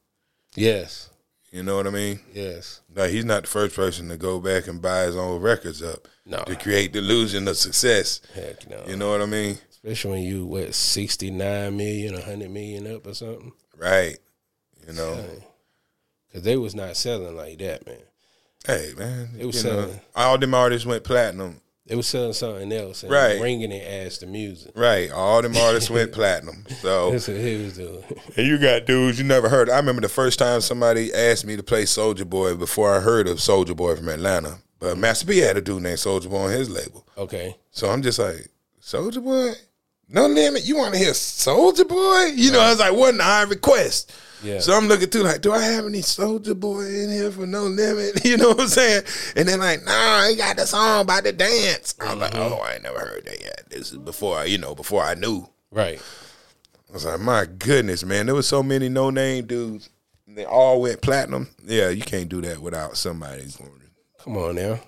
yes, 0.55 1.09
You 1.53 1.61
know 1.61 1.75
what 1.75 1.85
I 1.85 1.91
mean? 1.91 2.19
yes, 2.33 2.81
Like 2.95 3.11
he's 3.11 3.25
not 3.25 3.43
the 3.43 3.47
first 3.49 3.75
person 3.75 4.09
to 4.09 4.17
go 4.17 4.39
back 4.39 4.65
and 4.67 4.81
buy 4.81 5.03
his 5.03 5.15
own 5.15 5.39
records 5.39 5.83
up 5.83 6.07
No. 6.25 6.39
to 6.45 6.55
create 6.55 6.93
the 6.93 6.99
illusion 6.99 7.47
of 7.47 7.57
success. 7.57 8.21
heck 8.33 8.67
no. 8.67 8.83
You 8.87 8.95
know 8.97 9.11
what 9.11 9.21
I 9.21 9.27
mean? 9.27 9.59
Especially 9.69 10.11
when 10.11 10.23
you 10.23 10.45
what 10.47 10.73
sixty 10.73 11.29
nine 11.29 11.77
million, 11.77 12.19
hundred 12.19 12.49
million 12.49 12.91
up 12.95 13.05
or 13.05 13.13
something, 13.13 13.51
Right. 13.77 14.17
You 14.87 14.93
know. 14.93 15.23
because 16.27 16.41
they 16.43 16.57
was 16.57 16.73
not 16.73 16.97
selling 16.97 17.35
like 17.37 17.59
that, 17.59 17.85
man. 17.85 17.97
Hey 18.65 18.93
man, 18.97 19.29
It 19.37 19.45
was 19.45 19.63
you 19.63 19.69
know, 19.69 19.81
selling. 19.81 20.01
all 20.15 20.37
them 20.39 20.55
artists 20.55 20.87
went 20.87 21.03
platinum. 21.03 21.61
They 21.85 21.95
was 21.95 22.07
selling 22.07 22.31
something 22.33 22.71
else, 22.71 23.03
and 23.03 23.11
Right. 23.11 23.41
ringing 23.41 23.71
it 23.73 23.85
as 23.85 24.17
the 24.19 24.25
music. 24.25 24.71
Right. 24.73 25.11
All 25.11 25.41
them 25.41 25.57
artists 25.57 25.89
went 25.89 26.11
platinum. 26.13 26.65
So 26.81 27.11
That's 27.11 27.27
what 27.27 27.37
he 27.37 27.61
was 27.63 27.75
doing. 27.75 28.03
and 28.37 28.47
you 28.47 28.57
got 28.57 28.85
dudes 28.85 29.17
you 29.19 29.25
never 29.25 29.49
heard. 29.49 29.69
I 29.69 29.75
remember 29.77 30.01
the 30.01 30.07
first 30.09 30.39
time 30.39 30.61
somebody 30.61 31.13
asked 31.13 31.45
me 31.45 31.57
to 31.57 31.63
play 31.63 31.83
Soulja 31.83 32.27
Boy 32.29 32.55
before 32.55 32.95
I 32.95 33.01
heard 33.01 33.27
of 33.27 33.37
Soulja 33.39 33.75
Boy 33.75 33.95
from 33.97 34.07
Atlanta. 34.07 34.59
But 34.79 34.97
Master 34.97 35.25
P 35.25 35.37
had 35.39 35.57
a 35.57 35.61
dude 35.61 35.81
named 35.83 35.99
Soldier 35.99 36.29
Boy 36.29 36.39
on 36.45 36.51
his 36.51 36.69
label. 36.69 37.05
Okay, 37.17 37.55
So 37.71 37.89
I'm 37.89 38.01
just 38.01 38.19
like, 38.19 38.47
Soldier 38.79 39.21
Boy? 39.21 39.51
No 40.09 40.27
limit. 40.27 40.65
You 40.65 40.77
want 40.77 40.93
to 40.93 40.99
hear 40.99 41.13
Soldier 41.13 41.85
Boy? 41.85 42.31
You 42.35 42.51
know, 42.51 42.59
I 42.59 42.69
was 42.69 42.79
like, 42.79 42.93
what 42.93 43.13
an 43.13 43.21
odd 43.21 43.49
request. 43.49 44.11
Yeah. 44.43 44.59
So 44.59 44.73
I'm 44.73 44.87
looking 44.87 45.09
too 45.09 45.23
like, 45.23 45.41
do 45.41 45.51
I 45.53 45.61
have 45.63 45.85
any 45.85 46.01
Soldier 46.01 46.53
Boy 46.53 46.81
in 46.85 47.09
here 47.11 47.31
for 47.31 47.45
No 47.47 47.63
Limit? 47.63 48.25
You 48.25 48.37
know 48.37 48.49
what 48.49 48.61
I'm 48.61 48.67
saying? 48.67 49.03
And 49.35 49.47
then 49.47 49.59
like, 49.59 49.83
nah, 49.85 50.27
he 50.27 50.35
got 50.35 50.57
the 50.57 50.65
song 50.67 51.01
about 51.01 51.23
the 51.23 51.31
dance. 51.31 51.95
I 51.99 52.13
was 52.13 52.21
like, 52.21 52.31
Mm-hmm. 52.33 52.53
oh, 52.53 52.57
I 52.57 52.73
ain't 52.73 52.83
never 52.83 52.99
heard 52.99 53.25
that 53.25 53.41
yet. 53.41 53.63
This 53.69 53.91
is 53.91 53.97
before 53.97 54.37
I, 54.37 54.45
you 54.45 54.57
know, 54.57 54.75
before 54.75 55.01
I 55.03 55.13
knew. 55.15 55.47
right. 55.71 56.01
I 56.89 56.93
was 56.93 57.05
like, 57.05 57.19
my 57.21 57.45
goodness, 57.45 58.03
man, 58.03 58.27
there 58.27 58.35
was 58.35 58.47
so 58.47 58.61
many 58.61 58.87
no 58.87 59.09
name 59.09 59.47
dudes. 59.47 59.89
They 60.27 60.45
all 60.45 60.79
went 60.81 61.01
platinum. 61.01 61.47
Yeah, 61.65 61.89
you 61.89 62.01
can't 62.03 62.29
do 62.29 62.39
that 62.41 62.59
without 62.59 62.97
somebody's. 62.97 63.57
Come 64.23 64.37
on 64.37 64.55
now. 64.55 64.79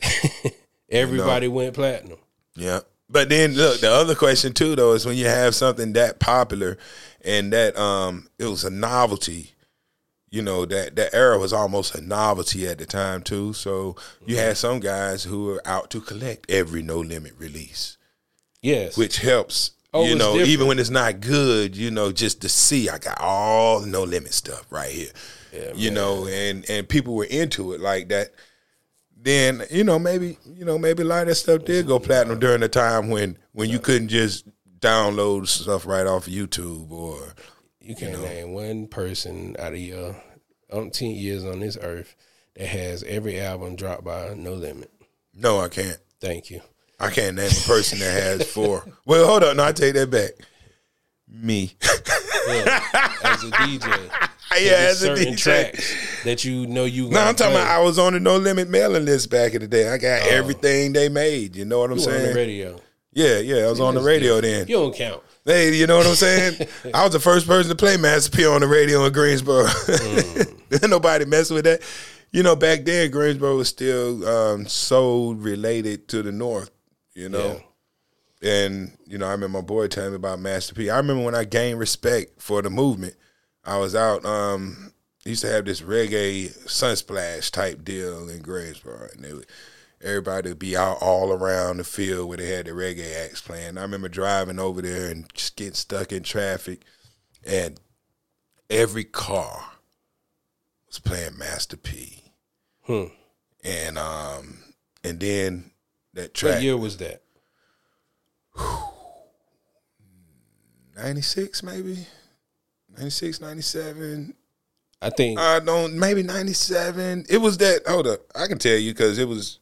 Everybody 0.90 1.48
went 1.48 1.74
platinum. 1.74 2.18
Yeah. 2.56 2.80
But 3.14 3.28
then 3.30 3.54
look, 3.54 3.80
the 3.80 3.90
other 3.90 4.14
question 4.14 4.52
too 4.52 4.74
though 4.76 4.92
is 4.92 5.06
when 5.06 5.16
you 5.16 5.26
have 5.26 5.54
something 5.54 5.92
that 5.94 6.18
popular 6.18 6.76
and 7.24 7.52
that 7.52 7.78
um 7.78 8.28
it 8.38 8.44
was 8.46 8.64
a 8.64 8.70
novelty, 8.70 9.52
you 10.30 10.42
know, 10.42 10.64
that 10.66 10.96
that 10.96 11.14
era 11.14 11.38
was 11.38 11.52
almost 11.52 11.94
a 11.94 12.00
novelty 12.02 12.66
at 12.66 12.78
the 12.78 12.86
time 12.86 13.22
too. 13.22 13.52
So 13.52 13.94
you 14.26 14.36
had 14.36 14.56
some 14.56 14.80
guys 14.80 15.22
who 15.24 15.44
were 15.46 15.62
out 15.64 15.90
to 15.90 16.00
collect 16.00 16.50
every 16.50 16.82
no 16.82 16.98
limit 16.98 17.34
release, 17.38 17.96
Yes. 18.62 18.96
which 18.96 19.18
helps 19.18 19.70
Oh, 19.96 20.04
you 20.06 20.16
know, 20.16 20.32
different. 20.32 20.48
even 20.50 20.66
when 20.66 20.78
it's 20.80 20.90
not 20.90 21.20
good, 21.20 21.76
you 21.76 21.88
know, 21.92 22.10
just 22.10 22.40
to 22.42 22.48
see 22.48 22.88
I 22.88 22.98
got 22.98 23.20
all 23.20 23.78
the 23.78 23.86
no 23.86 24.02
limit 24.02 24.34
stuff 24.34 24.66
right 24.70 24.90
here. 24.90 25.12
Yeah, 25.52 25.70
you 25.76 25.92
know, 25.92 26.26
and 26.26 26.68
and 26.68 26.88
people 26.88 27.14
were 27.14 27.26
into 27.26 27.74
it 27.74 27.80
like 27.80 28.08
that. 28.08 28.30
Then 29.24 29.64
you 29.70 29.84
know 29.84 29.98
maybe 29.98 30.36
you 30.44 30.66
know 30.66 30.76
maybe 30.78 31.02
a 31.02 31.06
lot 31.06 31.22
of 31.22 31.28
that 31.28 31.34
stuff 31.36 31.64
did 31.64 31.86
go 31.86 31.98
platinum 31.98 32.38
during 32.38 32.60
the 32.60 32.68
time 32.68 33.08
when 33.08 33.38
when 33.52 33.70
you 33.70 33.78
couldn't 33.78 34.08
just 34.08 34.46
download 34.80 35.48
stuff 35.48 35.86
right 35.86 36.06
off 36.06 36.26
YouTube 36.26 36.90
or 36.90 37.32
you 37.80 37.96
can't 37.96 38.20
name 38.20 38.52
one 38.52 38.86
person 38.86 39.56
out 39.58 39.72
of 39.72 39.78
your 39.78 40.14
umpteen 40.70 41.18
years 41.18 41.42
on 41.42 41.60
this 41.60 41.78
earth 41.80 42.14
that 42.56 42.66
has 42.66 43.02
every 43.04 43.40
album 43.40 43.76
dropped 43.76 44.04
by 44.04 44.34
No 44.34 44.52
Limit. 44.52 44.90
no, 45.32 45.58
I 45.58 45.68
can't. 45.68 45.96
Thank 46.20 46.50
you. 46.50 46.60
I 47.00 47.08
can't 47.10 47.34
name 47.36 47.50
a 47.50 47.66
person 47.66 48.00
that 48.00 48.22
has 48.22 48.50
four. 48.52 48.84
Well, 49.06 49.26
hold 49.26 49.42
on, 49.44 49.56
no, 49.56 49.64
I 49.64 49.72
take 49.72 49.94
that 49.94 50.10
back. 50.10 50.32
Me, 51.28 51.72
Yeah. 52.46 52.80
as 53.24 53.42
a 53.42 53.50
DJ. 53.50 54.10
yeah, 54.58 54.72
as 54.72 55.02
a 55.02 55.06
certain 55.06 55.34
DJ. 55.34 55.38
tracks 55.38 55.94
that 56.24 56.44
you 56.44 56.66
know 56.66 56.84
you. 56.84 57.08
No, 57.08 57.20
I'm 57.20 57.34
talking 57.34 57.52
play. 57.54 57.62
about 57.62 57.80
I 57.80 57.82
was 57.82 57.98
on 57.98 58.12
the 58.12 58.20
No 58.20 58.36
Limit 58.36 58.68
mailing 58.68 59.04
list 59.04 59.30
back 59.30 59.54
in 59.54 59.60
the 59.60 59.68
day. 59.68 59.88
I 59.88 59.98
got 59.98 60.26
everything 60.26 60.92
they 60.92 61.08
made. 61.08 61.56
You 61.56 61.64
know 61.64 61.80
what 61.80 61.90
I'm 61.90 61.98
were 61.98 62.04
on 62.04 62.10
the 62.12 62.20
saying? 62.20 62.36
radio. 62.36 62.80
Yeah, 63.12 63.38
yeah, 63.38 63.66
I 63.66 63.70
was 63.70 63.80
on 63.80 63.94
the 63.94 64.00
radio 64.00 64.40
then. 64.40 64.66
You 64.66 64.76
don't 64.76 64.94
count. 64.94 65.22
Hey, 65.44 65.74
you 65.74 65.86
know 65.86 65.98
what 65.98 66.06
I'm 66.06 66.14
saying? 66.14 66.66
I 66.94 67.04
was 67.04 67.12
the 67.12 67.20
first 67.20 67.46
person 67.46 67.68
to 67.68 67.76
play 67.76 67.96
Master 67.96 68.34
P 68.36 68.46
on 68.46 68.62
the 68.62 68.66
radio 68.66 69.04
in 69.04 69.12
Greensboro. 69.12 69.64
Mm. 69.66 70.88
Nobody 70.88 71.24
messing 71.26 71.54
with 71.54 71.64
that. 71.64 71.82
You 72.32 72.42
know, 72.42 72.56
back 72.56 72.84
then 72.84 73.10
Greensboro 73.10 73.56
was 73.56 73.68
still 73.68 74.26
um, 74.26 74.66
so 74.66 75.32
related 75.32 76.08
to 76.08 76.22
the 76.22 76.32
North. 76.32 76.70
You 77.14 77.28
know, 77.28 77.60
and 78.42 78.90
you 79.06 79.18
know, 79.18 79.26
I 79.26 79.32
remember 79.32 79.58
my 79.58 79.64
boy 79.64 79.86
telling 79.86 80.10
me 80.10 80.16
about 80.16 80.40
Master 80.40 80.74
P. 80.74 80.90
I 80.90 80.96
remember 80.96 81.22
when 81.22 81.34
I 81.36 81.44
gained 81.44 81.78
respect 81.78 82.42
for 82.42 82.60
the 82.62 82.70
movement. 82.70 83.14
I 83.64 83.78
was 83.78 83.94
out. 83.94 84.24
Um, 84.24 84.92
used 85.24 85.42
to 85.42 85.50
have 85.50 85.64
this 85.64 85.80
reggae 85.80 86.50
sunsplash 86.66 87.50
type 87.50 87.84
deal 87.84 88.28
in 88.28 88.42
Greensboro, 88.42 89.08
and 89.14 89.24
they 89.24 89.32
would, 89.32 89.46
everybody 90.02 90.50
would 90.50 90.58
be 90.58 90.76
out 90.76 90.98
all 91.00 91.32
around 91.32 91.78
the 91.78 91.84
field 91.84 92.28
where 92.28 92.36
they 92.36 92.48
had 92.48 92.66
the 92.66 92.72
reggae 92.72 93.24
acts 93.24 93.40
playing. 93.40 93.78
I 93.78 93.82
remember 93.82 94.08
driving 94.08 94.58
over 94.58 94.82
there 94.82 95.10
and 95.10 95.32
just 95.32 95.56
getting 95.56 95.74
stuck 95.74 96.12
in 96.12 96.22
traffic, 96.22 96.82
and 97.44 97.80
every 98.68 99.04
car 99.04 99.72
was 100.86 100.98
playing 100.98 101.38
Master 101.38 101.76
P. 101.76 102.24
Hmm. 102.82 103.04
And 103.64 103.96
um, 103.96 104.58
and 105.02 105.18
then 105.20 105.70
that 106.12 106.34
track 106.34 106.54
What 106.56 106.62
year 106.62 106.76
was 106.76 106.98
that? 106.98 107.22
96 110.96 111.62
maybe 111.64 112.06
96 112.96 113.40
97 113.40 114.34
I 115.02 115.10
think. 115.10 115.38
i 115.38 115.58
don't 115.60 115.94
maybe 115.98 116.22
97 116.22 117.26
it 117.28 117.38
was 117.38 117.58
that 117.58 117.82
hold 117.86 118.06
up 118.06 118.20
i 118.34 118.46
can 118.46 118.58
tell 118.58 118.76
you 118.76 118.92
because 118.92 119.18
it 119.18 119.28
was 119.28 119.58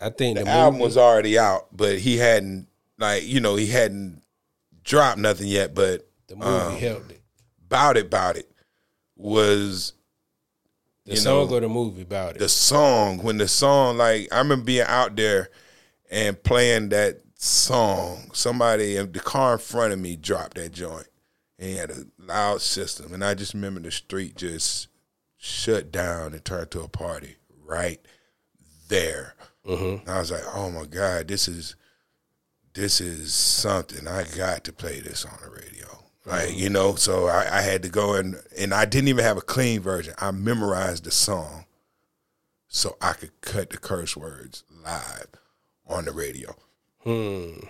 I 0.00 0.08
think 0.10 0.36
the, 0.38 0.44
the 0.44 0.50
album 0.50 0.74
movie- 0.78 0.84
was 0.84 0.96
already 0.96 1.38
out 1.38 1.68
but 1.76 1.98
he 1.98 2.16
hadn't 2.16 2.66
like 2.98 3.24
you 3.24 3.40
know 3.40 3.54
he 3.56 3.66
hadn't 3.68 4.22
dropped 4.84 5.18
nothing 5.18 5.46
yet 5.48 5.74
but 5.74 6.08
the 6.26 6.34
movie 6.36 6.50
um, 6.50 6.76
helped 6.76 7.10
it. 7.12 7.20
bout 7.68 7.96
it 7.96 8.10
bout 8.10 8.36
it 8.36 8.50
was 9.16 9.92
The 11.06 11.16
song 11.16 11.48
know, 11.48 11.56
or 11.56 11.60
the 11.60 11.68
movie 11.68 12.02
about 12.02 12.34
it. 12.36 12.38
the 12.40 12.48
song 12.48 13.18
when 13.22 13.38
the 13.38 13.46
song 13.48 13.98
like 13.98 14.28
i 14.32 14.38
remember 14.38 14.64
being 14.64 14.86
out 14.86 15.14
there 15.14 15.50
and 16.10 16.40
playing 16.42 16.88
that 16.90 17.20
song 17.36 18.30
somebody 18.32 18.96
in 18.96 19.12
the 19.12 19.20
car 19.20 19.54
in 19.54 19.58
front 19.60 19.92
of 19.92 19.98
me 20.00 20.16
dropped 20.16 20.54
that 20.56 20.72
joint 20.72 21.06
and 21.62 21.70
he 21.70 21.76
had 21.76 21.90
a 21.92 22.04
loud 22.18 22.60
system 22.60 23.14
and 23.14 23.24
i 23.24 23.34
just 23.34 23.54
remember 23.54 23.78
the 23.80 23.90
street 23.92 24.34
just 24.36 24.88
shut 25.38 25.92
down 25.92 26.32
and 26.32 26.44
turned 26.44 26.70
to 26.72 26.80
a 26.80 26.88
party 26.88 27.36
right 27.64 28.00
there 28.88 29.34
Mhm. 29.66 30.00
And 30.00 30.08
i 30.10 30.18
was 30.18 30.30
like 30.32 30.42
oh 30.54 30.70
my 30.70 30.84
god 30.86 31.28
this 31.28 31.46
is 31.46 31.76
this 32.74 33.00
is 33.00 33.32
something 33.32 34.08
i 34.08 34.24
got 34.36 34.64
to 34.64 34.72
play 34.72 34.98
this 35.00 35.24
on 35.24 35.38
the 35.42 35.50
radio 35.50 35.86
Like 36.26 36.56
you 36.56 36.68
know, 36.68 36.94
so 36.96 37.26
I, 37.26 37.58
I 37.58 37.60
had 37.62 37.82
to 37.84 37.88
go 37.88 38.14
and 38.14 38.36
and 38.58 38.72
I 38.74 38.84
didn't 38.84 39.08
even 39.08 39.24
have 39.24 39.36
a 39.36 39.40
clean 39.54 39.80
version. 39.80 40.14
I 40.18 40.30
memorized 40.30 41.02
the 41.04 41.10
song 41.10 41.64
so 42.68 42.96
I 43.00 43.12
could 43.14 43.40
cut 43.40 43.70
the 43.70 43.76
curse 43.78 44.16
words 44.16 44.62
live 44.84 45.26
on 45.86 46.04
the 46.04 46.12
radio. 46.12 46.54
Hmm. 47.02 47.66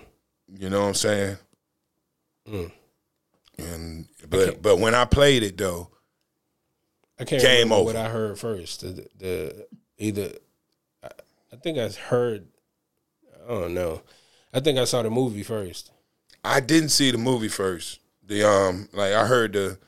You 0.54 0.68
know 0.70 0.82
what 0.82 0.88
I'm 0.88 0.94
saying? 0.94 1.36
And 3.58 4.06
but 4.28 4.62
but 4.62 4.78
when 4.78 4.94
I 4.94 5.04
played 5.04 5.42
it 5.42 5.56
though, 5.56 5.90
I 7.18 7.24
can't 7.24 7.42
Game 7.42 7.54
remember 7.64 7.74
over. 7.76 7.84
what 7.84 7.96
I 7.96 8.08
heard 8.08 8.38
first. 8.38 8.80
The, 8.80 9.06
the 9.18 9.66
either 9.98 10.32
I, 11.02 11.08
I 11.52 11.56
think 11.56 11.78
I 11.78 11.88
heard. 11.88 12.46
I 13.44 13.48
don't 13.48 13.74
know. 13.74 14.02
I 14.54 14.60
think 14.60 14.78
I 14.78 14.84
saw 14.84 15.02
the 15.02 15.10
movie 15.10 15.42
first. 15.42 15.90
I 16.44 16.60
didn't 16.60 16.90
see 16.90 17.10
the 17.10 17.18
movie 17.18 17.48
first. 17.48 18.00
The 18.26 18.48
um 18.48 18.88
like 18.92 19.12
I 19.12 19.26
heard 19.26 19.52
the 19.52 19.78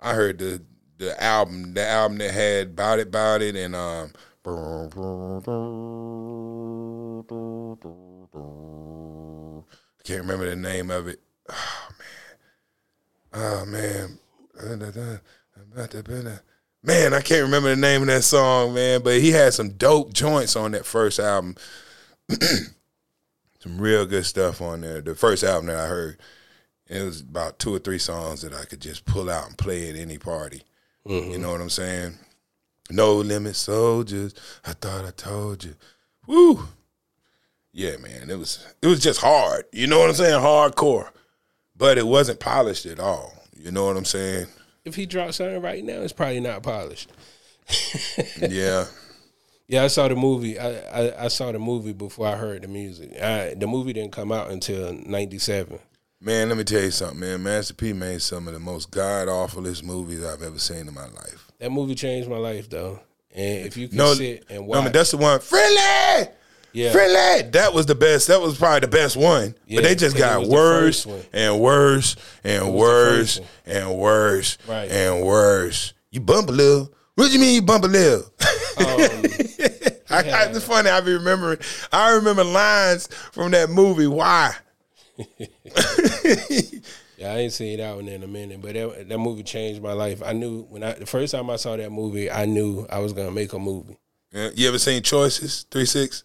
I 0.00 0.14
heard 0.14 0.38
the 0.38 0.62
the 0.98 1.22
album 1.22 1.74
the 1.74 1.86
album 1.86 2.18
that 2.18 2.32
had 2.32 2.74
Bout 2.74 2.98
It 2.98 3.10
Bout 3.10 3.42
It 3.42 3.56
and 3.56 3.74
um 3.76 4.12
I 9.98 10.02
can't 10.04 10.20
remember 10.22 10.48
the 10.48 10.56
name 10.56 10.90
of 10.90 11.08
it. 11.08 11.20
Oh 13.40 13.64
man. 13.66 14.18
Man. 16.82 17.14
I 17.14 17.20
can't 17.20 17.44
remember 17.44 17.68
the 17.70 17.76
name 17.76 18.02
of 18.02 18.08
that 18.08 18.24
song, 18.24 18.74
man, 18.74 19.02
but 19.02 19.20
he 19.20 19.30
had 19.30 19.54
some 19.54 19.70
dope 19.70 20.12
joints 20.12 20.56
on 20.56 20.72
that 20.72 20.84
first 20.84 21.20
album. 21.20 21.54
some 23.60 23.78
real 23.78 24.06
good 24.06 24.26
stuff 24.26 24.60
on 24.60 24.80
there. 24.80 25.00
The 25.00 25.14
first 25.14 25.44
album 25.44 25.66
that 25.66 25.76
I 25.76 25.86
heard, 25.86 26.18
it 26.88 27.02
was 27.02 27.20
about 27.20 27.60
two 27.60 27.72
or 27.72 27.78
three 27.78 27.98
songs 27.98 28.42
that 28.42 28.52
I 28.52 28.64
could 28.64 28.80
just 28.80 29.04
pull 29.04 29.30
out 29.30 29.46
and 29.46 29.56
play 29.56 29.88
at 29.88 29.96
any 29.96 30.18
party. 30.18 30.62
You 31.04 31.20
mm-hmm. 31.20 31.42
know 31.42 31.52
what 31.52 31.60
I'm 31.60 31.70
saying? 31.70 32.14
No 32.90 33.16
limit 33.16 33.54
soldiers. 33.54 34.34
I 34.64 34.72
thought 34.72 35.04
I 35.04 35.10
told 35.10 35.62
you. 35.62 35.76
Woo. 36.26 36.66
Yeah, 37.72 37.98
man. 37.98 38.30
It 38.30 38.38
was 38.38 38.66
it 38.82 38.88
was 38.88 39.00
just 39.00 39.20
hard. 39.20 39.64
You 39.72 39.86
know 39.86 40.00
what 40.00 40.08
I'm 40.08 40.16
saying? 40.16 40.40
Hardcore. 40.40 41.10
But 41.78 41.96
it 41.96 42.06
wasn't 42.06 42.40
polished 42.40 42.84
at 42.86 42.98
all. 43.00 43.32
You 43.56 43.70
know 43.70 43.86
what 43.86 43.96
I'm 43.96 44.04
saying? 44.04 44.46
If 44.84 44.96
he 44.96 45.06
drops 45.06 45.36
something 45.36 45.62
right 45.62 45.84
now, 45.84 46.00
it's 46.00 46.12
probably 46.12 46.40
not 46.40 46.62
polished. 46.62 47.10
yeah. 48.40 48.86
Yeah, 49.66 49.84
I 49.84 49.88
saw 49.88 50.08
the 50.08 50.16
movie. 50.16 50.58
I, 50.58 50.70
I, 50.70 51.24
I 51.24 51.28
saw 51.28 51.52
the 51.52 51.58
movie 51.58 51.92
before 51.92 52.26
I 52.26 52.36
heard 52.36 52.62
the 52.62 52.68
music. 52.68 53.12
I, 53.20 53.54
the 53.54 53.66
movie 53.66 53.92
didn't 53.92 54.12
come 54.12 54.32
out 54.32 54.50
until 54.50 54.92
'97. 54.94 55.78
Man, 56.20 56.48
let 56.48 56.58
me 56.58 56.64
tell 56.64 56.82
you 56.82 56.90
something, 56.90 57.20
man. 57.20 57.42
Master 57.42 57.74
P 57.74 57.92
made 57.92 58.22
some 58.22 58.48
of 58.48 58.54
the 58.54 58.60
most 58.60 58.90
god 58.90 59.28
awfulest 59.28 59.84
movies 59.84 60.24
I've 60.24 60.42
ever 60.42 60.58
seen 60.58 60.88
in 60.88 60.94
my 60.94 61.06
life. 61.06 61.46
That 61.58 61.70
movie 61.70 61.94
changed 61.94 62.28
my 62.28 62.38
life, 62.38 62.68
though. 62.70 62.98
And 63.32 63.66
if 63.66 63.76
you 63.76 63.88
can 63.88 63.98
No, 63.98 64.14
sit 64.14 64.44
and 64.48 64.60
no, 64.60 64.64
watch, 64.64 64.84
but 64.84 64.92
that's 64.94 65.10
the 65.10 65.18
one. 65.18 65.38
Friendly! 65.38 66.32
Yeah! 66.78 67.42
That 67.52 67.72
was 67.74 67.86
the 67.86 67.94
best. 67.94 68.28
That 68.28 68.40
was 68.40 68.56
probably 68.58 68.80
the 68.80 68.88
best 68.88 69.16
one. 69.16 69.54
Yeah, 69.66 69.78
but 69.80 69.84
they 69.84 69.94
just 69.94 70.16
got 70.16 70.46
worse 70.46 71.06
and 71.32 71.60
worse 71.60 72.16
and 72.44 72.74
worse 72.74 73.40
and 73.66 73.96
worse 73.98 74.58
Right. 74.66 74.90
and 74.90 75.24
worse. 75.24 75.92
You 76.10 76.20
bump 76.20 76.48
a 76.48 76.52
little. 76.52 76.92
What 77.14 77.26
do 77.26 77.32
you 77.32 77.40
mean 77.40 77.54
you 77.56 77.62
bump 77.62 77.84
a 77.84 77.88
little? 77.88 78.20
Um, 78.20 78.24
I, 80.10 80.22
I, 80.30 80.44
it's 80.50 80.64
funny. 80.64 80.88
I 80.88 81.00
be 81.00 81.12
remembering. 81.12 81.58
I 81.92 82.12
remember 82.12 82.44
lines 82.44 83.08
from 83.32 83.50
that 83.52 83.68
movie. 83.70 84.06
Why? 84.06 84.54
Yeah, 87.18 87.32
I 87.32 87.38
ain't 87.38 87.52
seen 87.52 87.78
that 87.78 87.96
one 87.96 88.06
in 88.06 88.22
a 88.22 88.28
minute, 88.28 88.62
but 88.62 88.74
that, 88.74 89.08
that 89.08 89.18
movie 89.18 89.42
changed 89.42 89.82
my 89.82 89.92
life. 89.92 90.22
I 90.24 90.32
knew 90.34 90.62
when 90.70 90.84
I 90.84 90.92
the 90.92 91.04
first 91.04 91.32
time 91.32 91.50
I 91.50 91.56
saw 91.56 91.76
that 91.76 91.90
movie, 91.90 92.30
I 92.30 92.44
knew 92.46 92.86
I 92.88 93.00
was 93.00 93.12
gonna 93.12 93.32
make 93.32 93.52
a 93.52 93.58
movie. 93.58 93.98
Yeah, 94.32 94.50
You 94.54 94.68
ever 94.68 94.78
seen 94.78 95.02
Choices? 95.02 95.66
Three 95.68 95.84
six. 95.84 96.22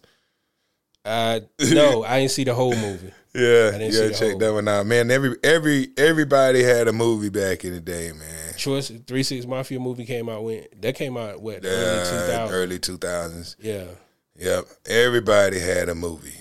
I 1.04 1.42
no, 1.72 2.04
I 2.04 2.20
didn't 2.20 2.30
see 2.32 2.44
the 2.44 2.54
whole 2.54 2.74
movie. 2.74 3.12
Yeah, 3.34 3.72
didn't 3.72 3.92
you 3.92 3.98
gotta 3.98 4.08
the 4.08 4.14
check 4.14 4.30
whole- 4.30 4.38
that 4.38 4.52
one 4.52 4.68
out, 4.68 4.86
man. 4.86 5.10
Every 5.10 5.36
every 5.42 5.88
everybody 5.96 6.62
had 6.62 6.86
a 6.88 6.92
movie 6.92 7.30
back 7.30 7.64
in 7.64 7.72
the 7.74 7.80
day, 7.80 8.12
man. 8.12 8.54
Choice 8.56 8.90
Three 9.06 9.22
Six 9.24 9.44
Mafia 9.46 9.80
movie 9.80 10.04
came 10.06 10.28
out 10.28 10.44
when 10.44 10.64
that 10.80 10.94
came 10.94 11.16
out 11.16 11.42
what 11.42 11.62
the 11.62 11.68
early 11.68 12.04
two 12.04 12.32
Uh, 12.32 12.48
early 12.50 12.78
two 12.78 12.96
thousands. 12.96 13.56
Yeah, 13.60 13.86
Yep, 14.38 14.64
everybody 14.86 15.58
had 15.58 15.88
a 15.88 15.94
movie. 15.94 16.34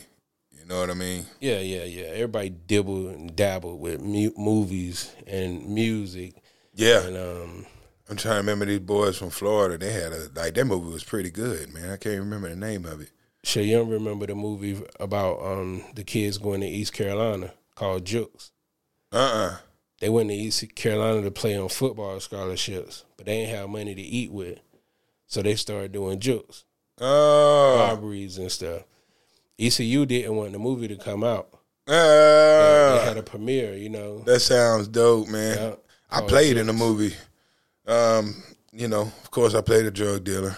You 0.58 0.66
know 0.70 0.80
what 0.80 0.90
I 0.92 0.94
mean? 0.94 1.26
yeah, 1.42 1.60
yeah, 1.60 1.84
yeah. 1.84 2.06
Everybody 2.06 2.50
dibble 2.50 3.10
and 3.10 3.36
dabble 3.36 3.78
with 3.80 4.00
mu- 4.02 4.32
movies 4.38 5.12
and 5.28 5.68
music, 5.68 6.36
Yeah, 6.74 7.04
and 7.06 7.18
um, 7.18 7.66
I'm 8.10 8.16
trying 8.18 8.36
to 8.36 8.40
remember 8.40 8.66
these 8.66 8.80
boys 8.80 9.18
from 9.18 9.30
Florida. 9.32 9.78
They 9.78 9.92
had 9.92 10.14
a 10.14 10.30
like 10.36 10.54
that 10.54 10.66
movie 10.66 10.94
was 10.94 11.04
pretty 11.04 11.32
good, 11.32 11.74
man. 11.74 11.90
I 11.90 11.98
can't 11.98 12.20
remember 12.20 12.50
the 12.50 12.56
name 12.56 12.86
of 12.86 13.02
it. 13.02 13.10
Sure 13.44 13.64
you 13.64 13.78
don't 13.78 13.90
remember 13.90 14.26
the 14.26 14.36
movie 14.36 14.82
about 15.00 15.40
um 15.44 15.84
the 15.96 16.04
kids 16.04 16.38
going 16.38 16.62
to 16.62 16.68
East 16.68 16.94
Carolina 16.94 17.54
called 17.76 18.06
Jukes. 18.06 18.52
Uh 19.12 19.18
uh 19.18 19.58
They 20.00 20.10
went 20.10 20.30
to 20.30 20.36
East 20.36 20.76
Carolina 20.76 21.22
to 21.22 21.32
play 21.32 21.58
on 21.58 21.70
football 21.70 22.20
scholarships, 22.20 23.06
but 23.18 23.26
they 23.26 23.34
ain't 23.34 23.56
have 23.56 23.70
money 23.70 23.96
to 23.96 24.02
eat 24.02 24.32
with, 24.32 24.60
so 25.28 25.42
they 25.42 25.56
started 25.56 25.92
doing 25.92 26.20
jukes. 26.20 26.66
Oh, 27.00 27.78
robberies 27.80 28.38
and 28.38 28.52
stuff. 28.52 28.84
ECU 29.60 30.06
didn't 30.06 30.36
want 30.36 30.52
the 30.52 30.60
movie 30.60 30.88
to 30.88 30.96
come 30.98 31.24
out. 31.24 31.50
They 31.86 31.94
uh, 31.94 33.04
had 33.06 33.18
a 33.18 33.24
premiere, 33.24 33.76
you 33.76 33.90
know. 33.90 34.20
that 34.20 34.40
sounds 34.40 34.88
dope, 34.88 35.28
man. 35.28 35.58
Yeah. 35.58 35.76
I 36.10 36.22
played 36.22 36.58
in 36.58 36.68
the 36.68 36.74
movie. 36.74 37.16
Um, 37.86 38.42
you 38.72 38.88
know, 38.88 39.02
of 39.02 39.32
course, 39.32 39.54
I 39.54 39.62
played 39.62 39.86
a 39.86 39.92
drug 39.92 40.24
dealer. 40.24 40.56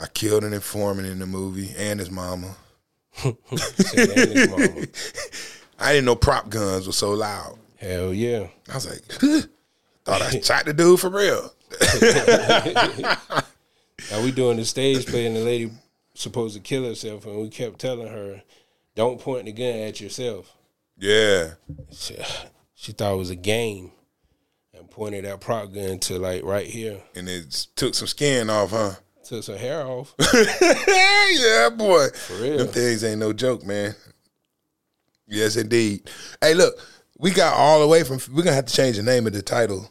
I 0.00 0.06
killed 0.08 0.44
an 0.44 0.52
informant 0.52 1.08
in 1.08 1.18
the 1.18 1.26
movie 1.26 1.74
and 1.76 1.98
his 2.00 2.10
mama. 2.10 2.54
And 3.24 3.36
his 3.50 4.48
mama. 4.50 4.86
I 5.78 5.92
didn't 5.92 6.04
know 6.04 6.16
prop 6.16 6.48
guns 6.48 6.86
were 6.86 6.92
so 6.92 7.12
loud. 7.12 7.58
Hell 7.78 8.12
yeah. 8.12 8.48
I 8.70 8.74
was 8.74 8.88
like, 8.88 9.02
thought 10.04 10.22
I 10.22 10.40
shot 10.40 10.64
the 10.64 10.72
dude 10.72 11.00
for 11.00 11.10
real. 11.10 11.52
Now 14.10 14.22
we 14.22 14.30
doing 14.30 14.56
the 14.56 14.64
stage 14.64 15.06
play 15.06 15.26
and 15.26 15.34
the 15.34 15.40
lady 15.40 15.70
supposed 16.14 16.54
to 16.54 16.60
kill 16.60 16.84
herself 16.84 17.26
and 17.26 17.36
we 17.40 17.48
kept 17.48 17.78
telling 17.78 18.08
her, 18.08 18.42
Don't 18.94 19.20
point 19.20 19.46
the 19.46 19.52
gun 19.52 19.66
at 19.66 20.00
yourself. 20.00 20.52
Yeah. 20.96 21.54
She, 21.90 22.16
she 22.74 22.92
thought 22.92 23.14
it 23.14 23.18
was 23.18 23.30
a 23.30 23.36
game 23.36 23.92
and 24.74 24.90
pointed 24.90 25.24
that 25.24 25.40
prop 25.40 25.72
gun 25.72 25.98
to 26.00 26.18
like 26.18 26.44
right 26.44 26.66
here. 26.66 27.00
And 27.14 27.28
it 27.28 27.66
took 27.74 27.94
some 27.94 28.06
skin 28.06 28.48
off, 28.48 28.70
huh? 28.70 28.94
Took 29.26 29.44
her 29.46 29.56
hair 29.58 29.84
off. 29.84 30.14
yeah, 30.88 31.68
boy. 31.70 32.06
real. 32.40 32.58
Them 32.58 32.68
things 32.68 33.02
ain't 33.02 33.18
no 33.18 33.32
joke, 33.32 33.64
man. 33.66 33.94
Yes, 35.26 35.56
indeed. 35.56 36.08
Hey, 36.40 36.54
look, 36.54 36.74
we 37.18 37.32
got 37.32 37.54
all 37.54 37.80
the 37.80 37.88
way 37.88 38.04
from. 38.04 38.20
We're 38.32 38.44
gonna 38.44 38.54
have 38.54 38.66
to 38.66 38.74
change 38.74 38.96
the 38.96 39.02
name 39.02 39.26
of 39.26 39.32
the 39.32 39.42
title 39.42 39.90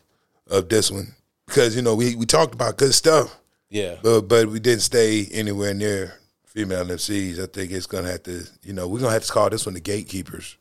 of 0.49 0.69
this 0.69 0.89
one 0.89 1.13
because 1.47 1.75
you 1.75 1.81
know 1.81 1.95
we 1.95 2.15
we 2.15 2.25
talked 2.25 2.53
about 2.53 2.77
good 2.77 2.93
stuff, 2.93 3.35
Yeah. 3.69 3.95
but 4.01 4.21
but 4.21 4.47
we 4.47 4.59
didn't 4.59 4.83
stay 4.83 5.25
anywhere 5.31 5.73
near 5.73 6.13
female 6.45 6.85
MCs. 6.85 7.37
I 7.39 7.47
think 7.47 7.71
it's 7.71 7.87
gonna 7.87 8.09
have 8.11 8.23
to. 8.23 8.47
You 8.63 8.71
know, 8.73 8.87
we're 8.87 8.99
gonna 9.01 9.11
have 9.11 9.25
to 9.25 9.31
call 9.33 9.49
this 9.49 9.65
one 9.65 9.73
the 9.75 9.81
gatekeepers. 9.81 10.55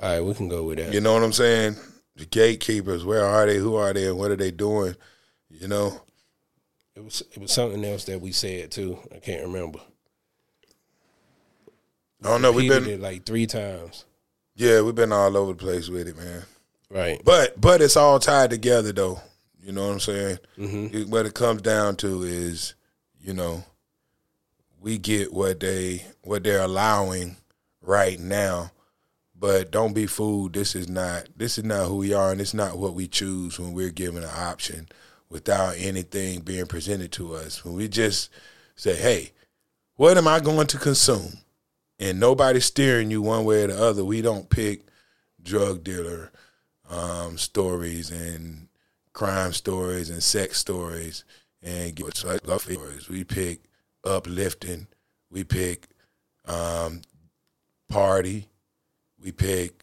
All 0.00 0.10
right, 0.10 0.20
we 0.20 0.34
can 0.34 0.48
go 0.48 0.64
with 0.64 0.78
that. 0.78 0.92
You 0.92 1.00
know 1.00 1.14
what 1.14 1.22
I'm 1.22 1.32
saying? 1.32 1.76
The 2.16 2.26
gatekeepers. 2.26 3.04
Where 3.06 3.24
are 3.24 3.46
they? 3.46 3.56
Who 3.56 3.76
are 3.76 3.92
they? 3.94 4.08
And 4.08 4.18
what 4.18 4.30
are 4.30 4.36
they 4.36 4.50
doing? 4.50 4.94
You 5.48 5.68
know. 5.68 6.02
It 6.98 7.04
was 7.04 7.22
it 7.32 7.38
was 7.38 7.52
something 7.52 7.84
else 7.84 8.06
that 8.06 8.20
we 8.20 8.32
said 8.32 8.72
too. 8.72 8.98
I 9.14 9.18
can't 9.20 9.44
remember. 9.46 9.78
I 12.24 12.28
don't 12.28 12.42
know. 12.42 12.50
We've 12.50 12.68
been 12.68 12.88
it 12.88 13.00
like 13.00 13.24
three 13.24 13.46
times. 13.46 14.04
yeah, 14.56 14.80
we've 14.80 14.96
been 14.96 15.12
all 15.12 15.36
over 15.36 15.52
the 15.52 15.58
place 15.58 15.88
with 15.88 16.08
it, 16.08 16.16
man. 16.16 16.42
Right. 16.90 17.22
But 17.24 17.60
but 17.60 17.80
it's 17.80 17.96
all 17.96 18.18
tied 18.18 18.50
together 18.50 18.90
though. 18.92 19.20
You 19.62 19.70
know 19.70 19.86
what 19.86 19.92
I'm 19.92 20.00
saying? 20.00 20.38
Mm-hmm. 20.58 20.96
It- 20.96 21.08
what 21.08 21.24
it 21.26 21.34
comes 21.34 21.62
down 21.62 21.94
to 21.96 22.24
is, 22.24 22.74
you 23.20 23.32
know, 23.32 23.62
we 24.80 24.98
get 24.98 25.32
what 25.32 25.60
they 25.60 26.04
what 26.22 26.42
they're 26.42 26.62
allowing 26.62 27.36
right 27.80 28.18
now. 28.18 28.72
But 29.38 29.70
don't 29.70 29.92
be 29.92 30.06
fooled. 30.06 30.54
This 30.54 30.74
is 30.74 30.88
not 30.88 31.28
this 31.36 31.58
is 31.58 31.64
not 31.64 31.86
who 31.86 31.98
we 31.98 32.12
are, 32.12 32.32
and 32.32 32.40
it's 32.40 32.54
not 32.54 32.76
what 32.76 32.94
we 32.94 33.06
choose 33.06 33.56
when 33.56 33.72
we're 33.72 33.90
given 33.90 34.24
an 34.24 34.30
option 34.36 34.88
without 35.30 35.74
anything 35.76 36.40
being 36.40 36.66
presented 36.66 37.12
to 37.12 37.34
us. 37.34 37.64
When 37.64 37.74
we 37.74 37.88
just 37.88 38.30
say, 38.76 38.96
"Hey, 38.96 39.32
what 39.96 40.16
am 40.16 40.28
I 40.28 40.40
going 40.40 40.66
to 40.68 40.78
consume?" 40.78 41.38
and 41.98 42.20
nobody's 42.20 42.64
steering 42.64 43.10
you 43.10 43.22
one 43.22 43.44
way 43.44 43.64
or 43.64 43.66
the 43.68 43.82
other. 43.82 44.04
We 44.04 44.22
don't 44.22 44.48
pick 44.48 44.82
drug 45.42 45.82
dealer 45.82 46.30
um, 46.88 47.38
stories 47.38 48.10
and 48.10 48.68
crime 49.12 49.52
stories 49.52 50.10
and 50.10 50.22
sex 50.22 50.58
stories 50.58 51.24
and 51.62 51.94
get 51.94 52.16
stories. 52.16 53.08
We 53.08 53.24
pick 53.24 53.62
uplifting. 54.04 54.86
We 55.30 55.44
pick 55.44 55.88
um, 56.46 57.02
party. 57.88 58.48
We 59.22 59.32
pick. 59.32 59.82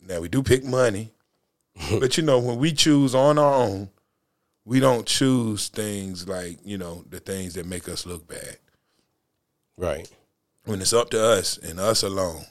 Now 0.00 0.20
we 0.20 0.28
do 0.28 0.42
pick 0.42 0.64
money. 0.64 1.12
but 1.98 2.16
you 2.16 2.22
know, 2.24 2.38
when 2.38 2.58
we 2.58 2.72
choose 2.72 3.14
on 3.14 3.38
our 3.38 3.54
own, 3.54 3.88
we 4.64 4.80
don't 4.80 5.06
choose 5.06 5.68
things 5.68 6.28
like 6.28 6.58
you 6.64 6.78
know 6.78 7.04
the 7.08 7.20
things 7.20 7.54
that 7.54 7.66
make 7.66 7.88
us 7.88 8.06
look 8.06 8.26
bad. 8.26 8.58
Right. 9.76 10.10
When 10.64 10.80
it's 10.80 10.92
up 10.92 11.10
to 11.10 11.22
us 11.22 11.58
and 11.58 11.78
us 11.78 12.02
alone, 12.02 12.44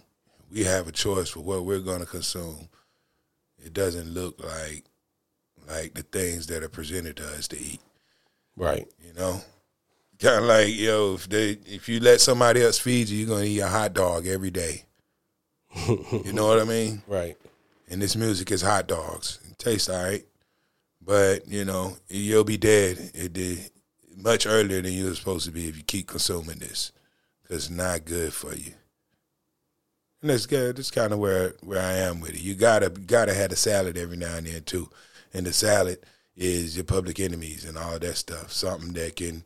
we 0.51 0.64
have 0.66 0.88
a 0.88 0.91
choice 0.91 1.30
for 1.30 1.39
what 1.39 1.66
we're 1.66 1.80
going 1.80 2.01
to 2.01 2.05
consume. 2.05 2.70
It 3.57 3.74
doesn't 3.74 4.09
look 4.09 4.43
like 4.43 4.84
like 5.68 5.93
the 5.93 6.03
things 6.03 6.47
that 6.47 6.64
are 6.64 6.70
presented 6.70 7.18
to 7.18 7.24
us 7.24 7.47
to 7.49 7.59
eat. 7.59 7.82
Right. 8.55 8.88
You 9.03 9.14
know, 9.14 9.41
kind 10.20 10.43
of 10.43 10.43
like 10.43 10.76
yo, 10.76 11.16
if 11.16 11.28
they 11.30 11.57
if 11.66 11.89
you 11.89 11.99
let 11.99 12.22
somebody 12.22 12.61
else 12.61 12.78
feed 12.78 13.09
you, 13.09 13.20
you're 13.20 13.30
gonna 13.30 13.45
eat 13.45 13.59
a 13.59 13.68
hot 13.68 13.93
dog 13.93 14.28
every 14.28 14.51
day. 14.51 14.86
you 15.88 16.34
know 16.34 16.47
what 16.47 16.59
I 16.59 16.66
mean? 16.66 17.01
Right. 17.07 17.36
And 17.89 18.01
this 18.01 18.16
music 18.16 18.51
is 18.51 18.61
hot 18.61 18.88
dogs. 18.88 19.39
It 19.49 19.57
tastes 19.57 19.89
all 19.89 20.03
right, 20.03 20.26
but 21.06 21.47
you 21.47 21.66
know 21.66 21.97
you'll 22.10 22.43
be 22.43 22.58
dead. 22.58 23.12
It 23.14 23.34
did 23.34 23.70
much 24.16 24.45
earlier 24.45 24.82
than 24.82 24.93
you 24.93 25.06
were 25.06 25.16
supposed 25.16 25.45
to 25.45 25.51
be 25.51 25.68
if 25.68 25.78
you 25.78 25.84
keep 25.84 26.08
consuming 26.08 26.60
this, 26.60 26.91
because 27.41 27.66
it's 27.66 27.70
not 27.70 28.06
good 28.06 28.34
for 28.34 28.56
you. 28.56 28.74
And 30.22 30.30
that's 30.30 30.45
good. 30.45 30.78
That's 30.78 30.91
kind 30.91 31.12
of 31.12 31.20
where 31.20 31.56
where 31.62 31.82
I 31.82 31.93
am 31.93 32.20
with 32.22 32.32
it. 32.32 32.41
You 32.41 32.56
gotta 32.56 32.89
gotta 32.89 33.34
have 33.34 33.51
a 33.51 33.56
salad 33.56 33.97
every 33.97 34.18
now 34.18 34.36
and 34.36 34.47
then 34.47 34.64
too, 34.64 34.89
and 35.34 35.45
the 35.45 35.54
salad 35.54 35.99
is 36.36 36.76
your 36.76 36.86
public 36.86 37.20
enemies 37.20 37.66
and 37.66 37.78
all 37.78 37.99
that 37.99 38.16
stuff. 38.18 38.51
Something 38.51 38.93
that 38.93 39.18
can 39.18 39.43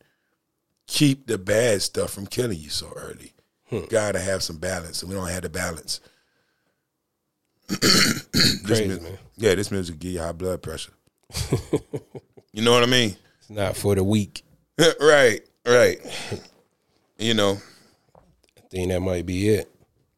keep 0.85 1.27
the 1.27 1.37
bad 1.37 1.81
stuff 1.81 2.11
from 2.11 2.27
killing 2.27 2.59
you 2.59 2.69
so 2.69 2.93
early. 2.95 3.33
Hmm. 3.69 3.85
Gotta 3.89 4.19
have 4.19 4.43
some 4.43 4.57
balance, 4.57 5.01
and 5.01 5.09
we 5.09 5.17
don't 5.17 5.29
have 5.29 5.43
the 5.43 5.49
balance. 5.49 5.99
This 7.69 8.79
Crazy, 8.79 8.87
mu- 8.87 9.01
man. 9.01 9.17
Yeah, 9.37 9.55
this 9.55 9.71
music 9.71 9.97
give 9.97 10.11
you 10.11 10.19
high 10.19 10.31
blood 10.31 10.61
pressure. 10.61 10.91
you 12.53 12.61
know 12.61 12.71
what 12.71 12.83
I 12.83 12.87
mean? 12.87 13.15
It's 13.39 13.49
not 13.49 13.75
for 13.75 13.95
the 13.95 14.03
weak. 14.03 14.43
right, 15.01 15.41
right. 15.65 15.97
You 17.17 17.33
know, 17.33 17.57
I 18.57 18.61
think 18.69 18.89
that 18.89 18.99
might 19.01 19.25
be 19.25 19.49
it. 19.49 19.69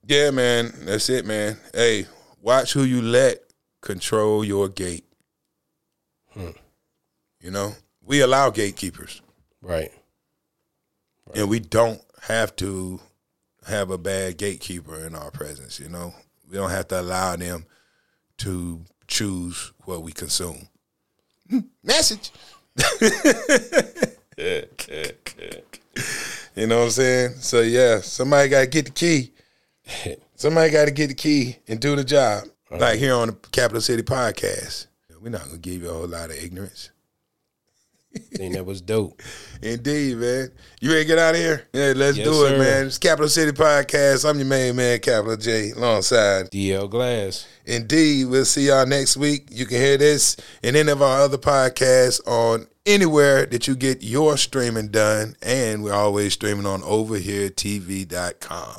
yeah, 0.05 0.32
man. 0.32 0.72
That's 0.82 1.10
it, 1.10 1.26
man. 1.26 1.57
Hey, 1.74 2.05
watch 2.41 2.74
who 2.74 2.84
you 2.84 3.01
let 3.01 3.39
control 3.82 4.43
your 4.43 4.68
gate. 4.70 5.05
Hmm. 6.34 6.49
You 7.39 7.51
know, 7.51 7.74
we 8.03 8.22
allow 8.22 8.49
gatekeepers, 8.49 9.22
Right. 9.62 9.91
and 11.34 11.49
we 11.49 11.60
don't 11.60 12.01
have 12.24 12.55
to 12.57 12.99
have 13.68 13.91
a 13.91 13.97
bad 13.97 14.38
gatekeeper 14.38 15.05
in 15.05 15.16
our 15.16 15.32
presence. 15.32 15.80
You 15.80 15.89
know, 15.89 16.14
we 16.49 16.57
don't 16.57 16.70
have 16.70 16.88
to 16.89 16.99
allow 16.99 17.36
them 17.38 17.66
to 18.39 18.82
choose 19.07 19.72
what 19.86 20.03
we 20.03 20.12
consume. 20.12 20.68
Message. 21.84 22.32
You 26.56 26.68
know 26.68 26.80
what 26.80 26.86
I'm 26.86 26.91
saying? 26.91 27.36
So 27.39 27.62
yeah, 27.62 28.02
somebody 28.02 28.50
got 28.50 28.62
to 28.62 28.68
get 28.68 28.86
the 28.86 28.91
key. 28.91 29.32
Somebody 30.36 30.72
got 30.72 30.86
to 30.86 30.91
get 30.91 31.08
the 31.08 31.14
key 31.14 31.58
and 31.68 31.80
do 31.80 31.95
the 31.95 32.04
job. 32.04 32.45
Like 32.70 33.00
here 33.00 33.16
on 33.16 33.28
the 33.28 33.34
Capital 33.52 33.82
City 33.82 34.04
Podcast, 34.04 34.88
we're 35.22 35.30
not 35.30 35.45
gonna 35.45 35.58
give 35.58 35.82
you 35.82 35.89
a 35.89 35.93
whole 35.93 36.08
lot 36.08 36.30
of 36.30 36.38
ignorance. 36.38 36.91
Think 38.16 38.55
that 38.55 38.66
was 38.66 38.82
dope. 38.82 39.22
Indeed, 39.62 40.18
man. 40.18 40.51
You 40.82 40.89
ready 40.89 41.03
to 41.03 41.07
get 41.07 41.20
out 41.20 41.36
of 41.36 41.41
here? 41.41 41.68
Yeah, 41.74 41.93
let's 41.95 42.18
Yes, 42.18 42.26
do 42.28 42.45
it, 42.45 42.49
sir. 42.49 42.57
man. 42.57 42.86
It's 42.88 42.97
Capital 42.97 43.30
City 43.30 43.51
Podcast. 43.51 44.28
I'm 44.28 44.38
your 44.38 44.45
main 44.47 44.76
man, 44.76 44.99
Capital 44.99 45.38
J, 45.38 45.72
alongside. 45.72 46.49
DL 46.51 46.89
Glass. 46.89 47.45
Indeed, 47.66 48.26
we'll 48.26 48.45
see 48.45 48.68
y'all 48.68 48.86
next 48.86 49.18
week. 49.18 49.47
You 49.51 49.66
can 49.66 49.78
hear 49.78 49.97
this 49.97 50.38
and 50.64 50.76
any 50.76 50.91
of 50.91 51.01
our 51.01 51.22
other 51.22 51.38
podcasts 51.38 52.26
on 52.28 52.68
anywhere 52.86 53.45
that 53.45 53.68
you 53.68 53.76
get 53.76 54.01
your 54.01 54.38
streaming 54.38 54.88
done. 54.88 55.36
And 55.43 55.84
we're 55.84 55.93
always 55.93 56.34
streaming 56.34 56.66
on 56.66 56.82
overheretv.com. 56.82 58.76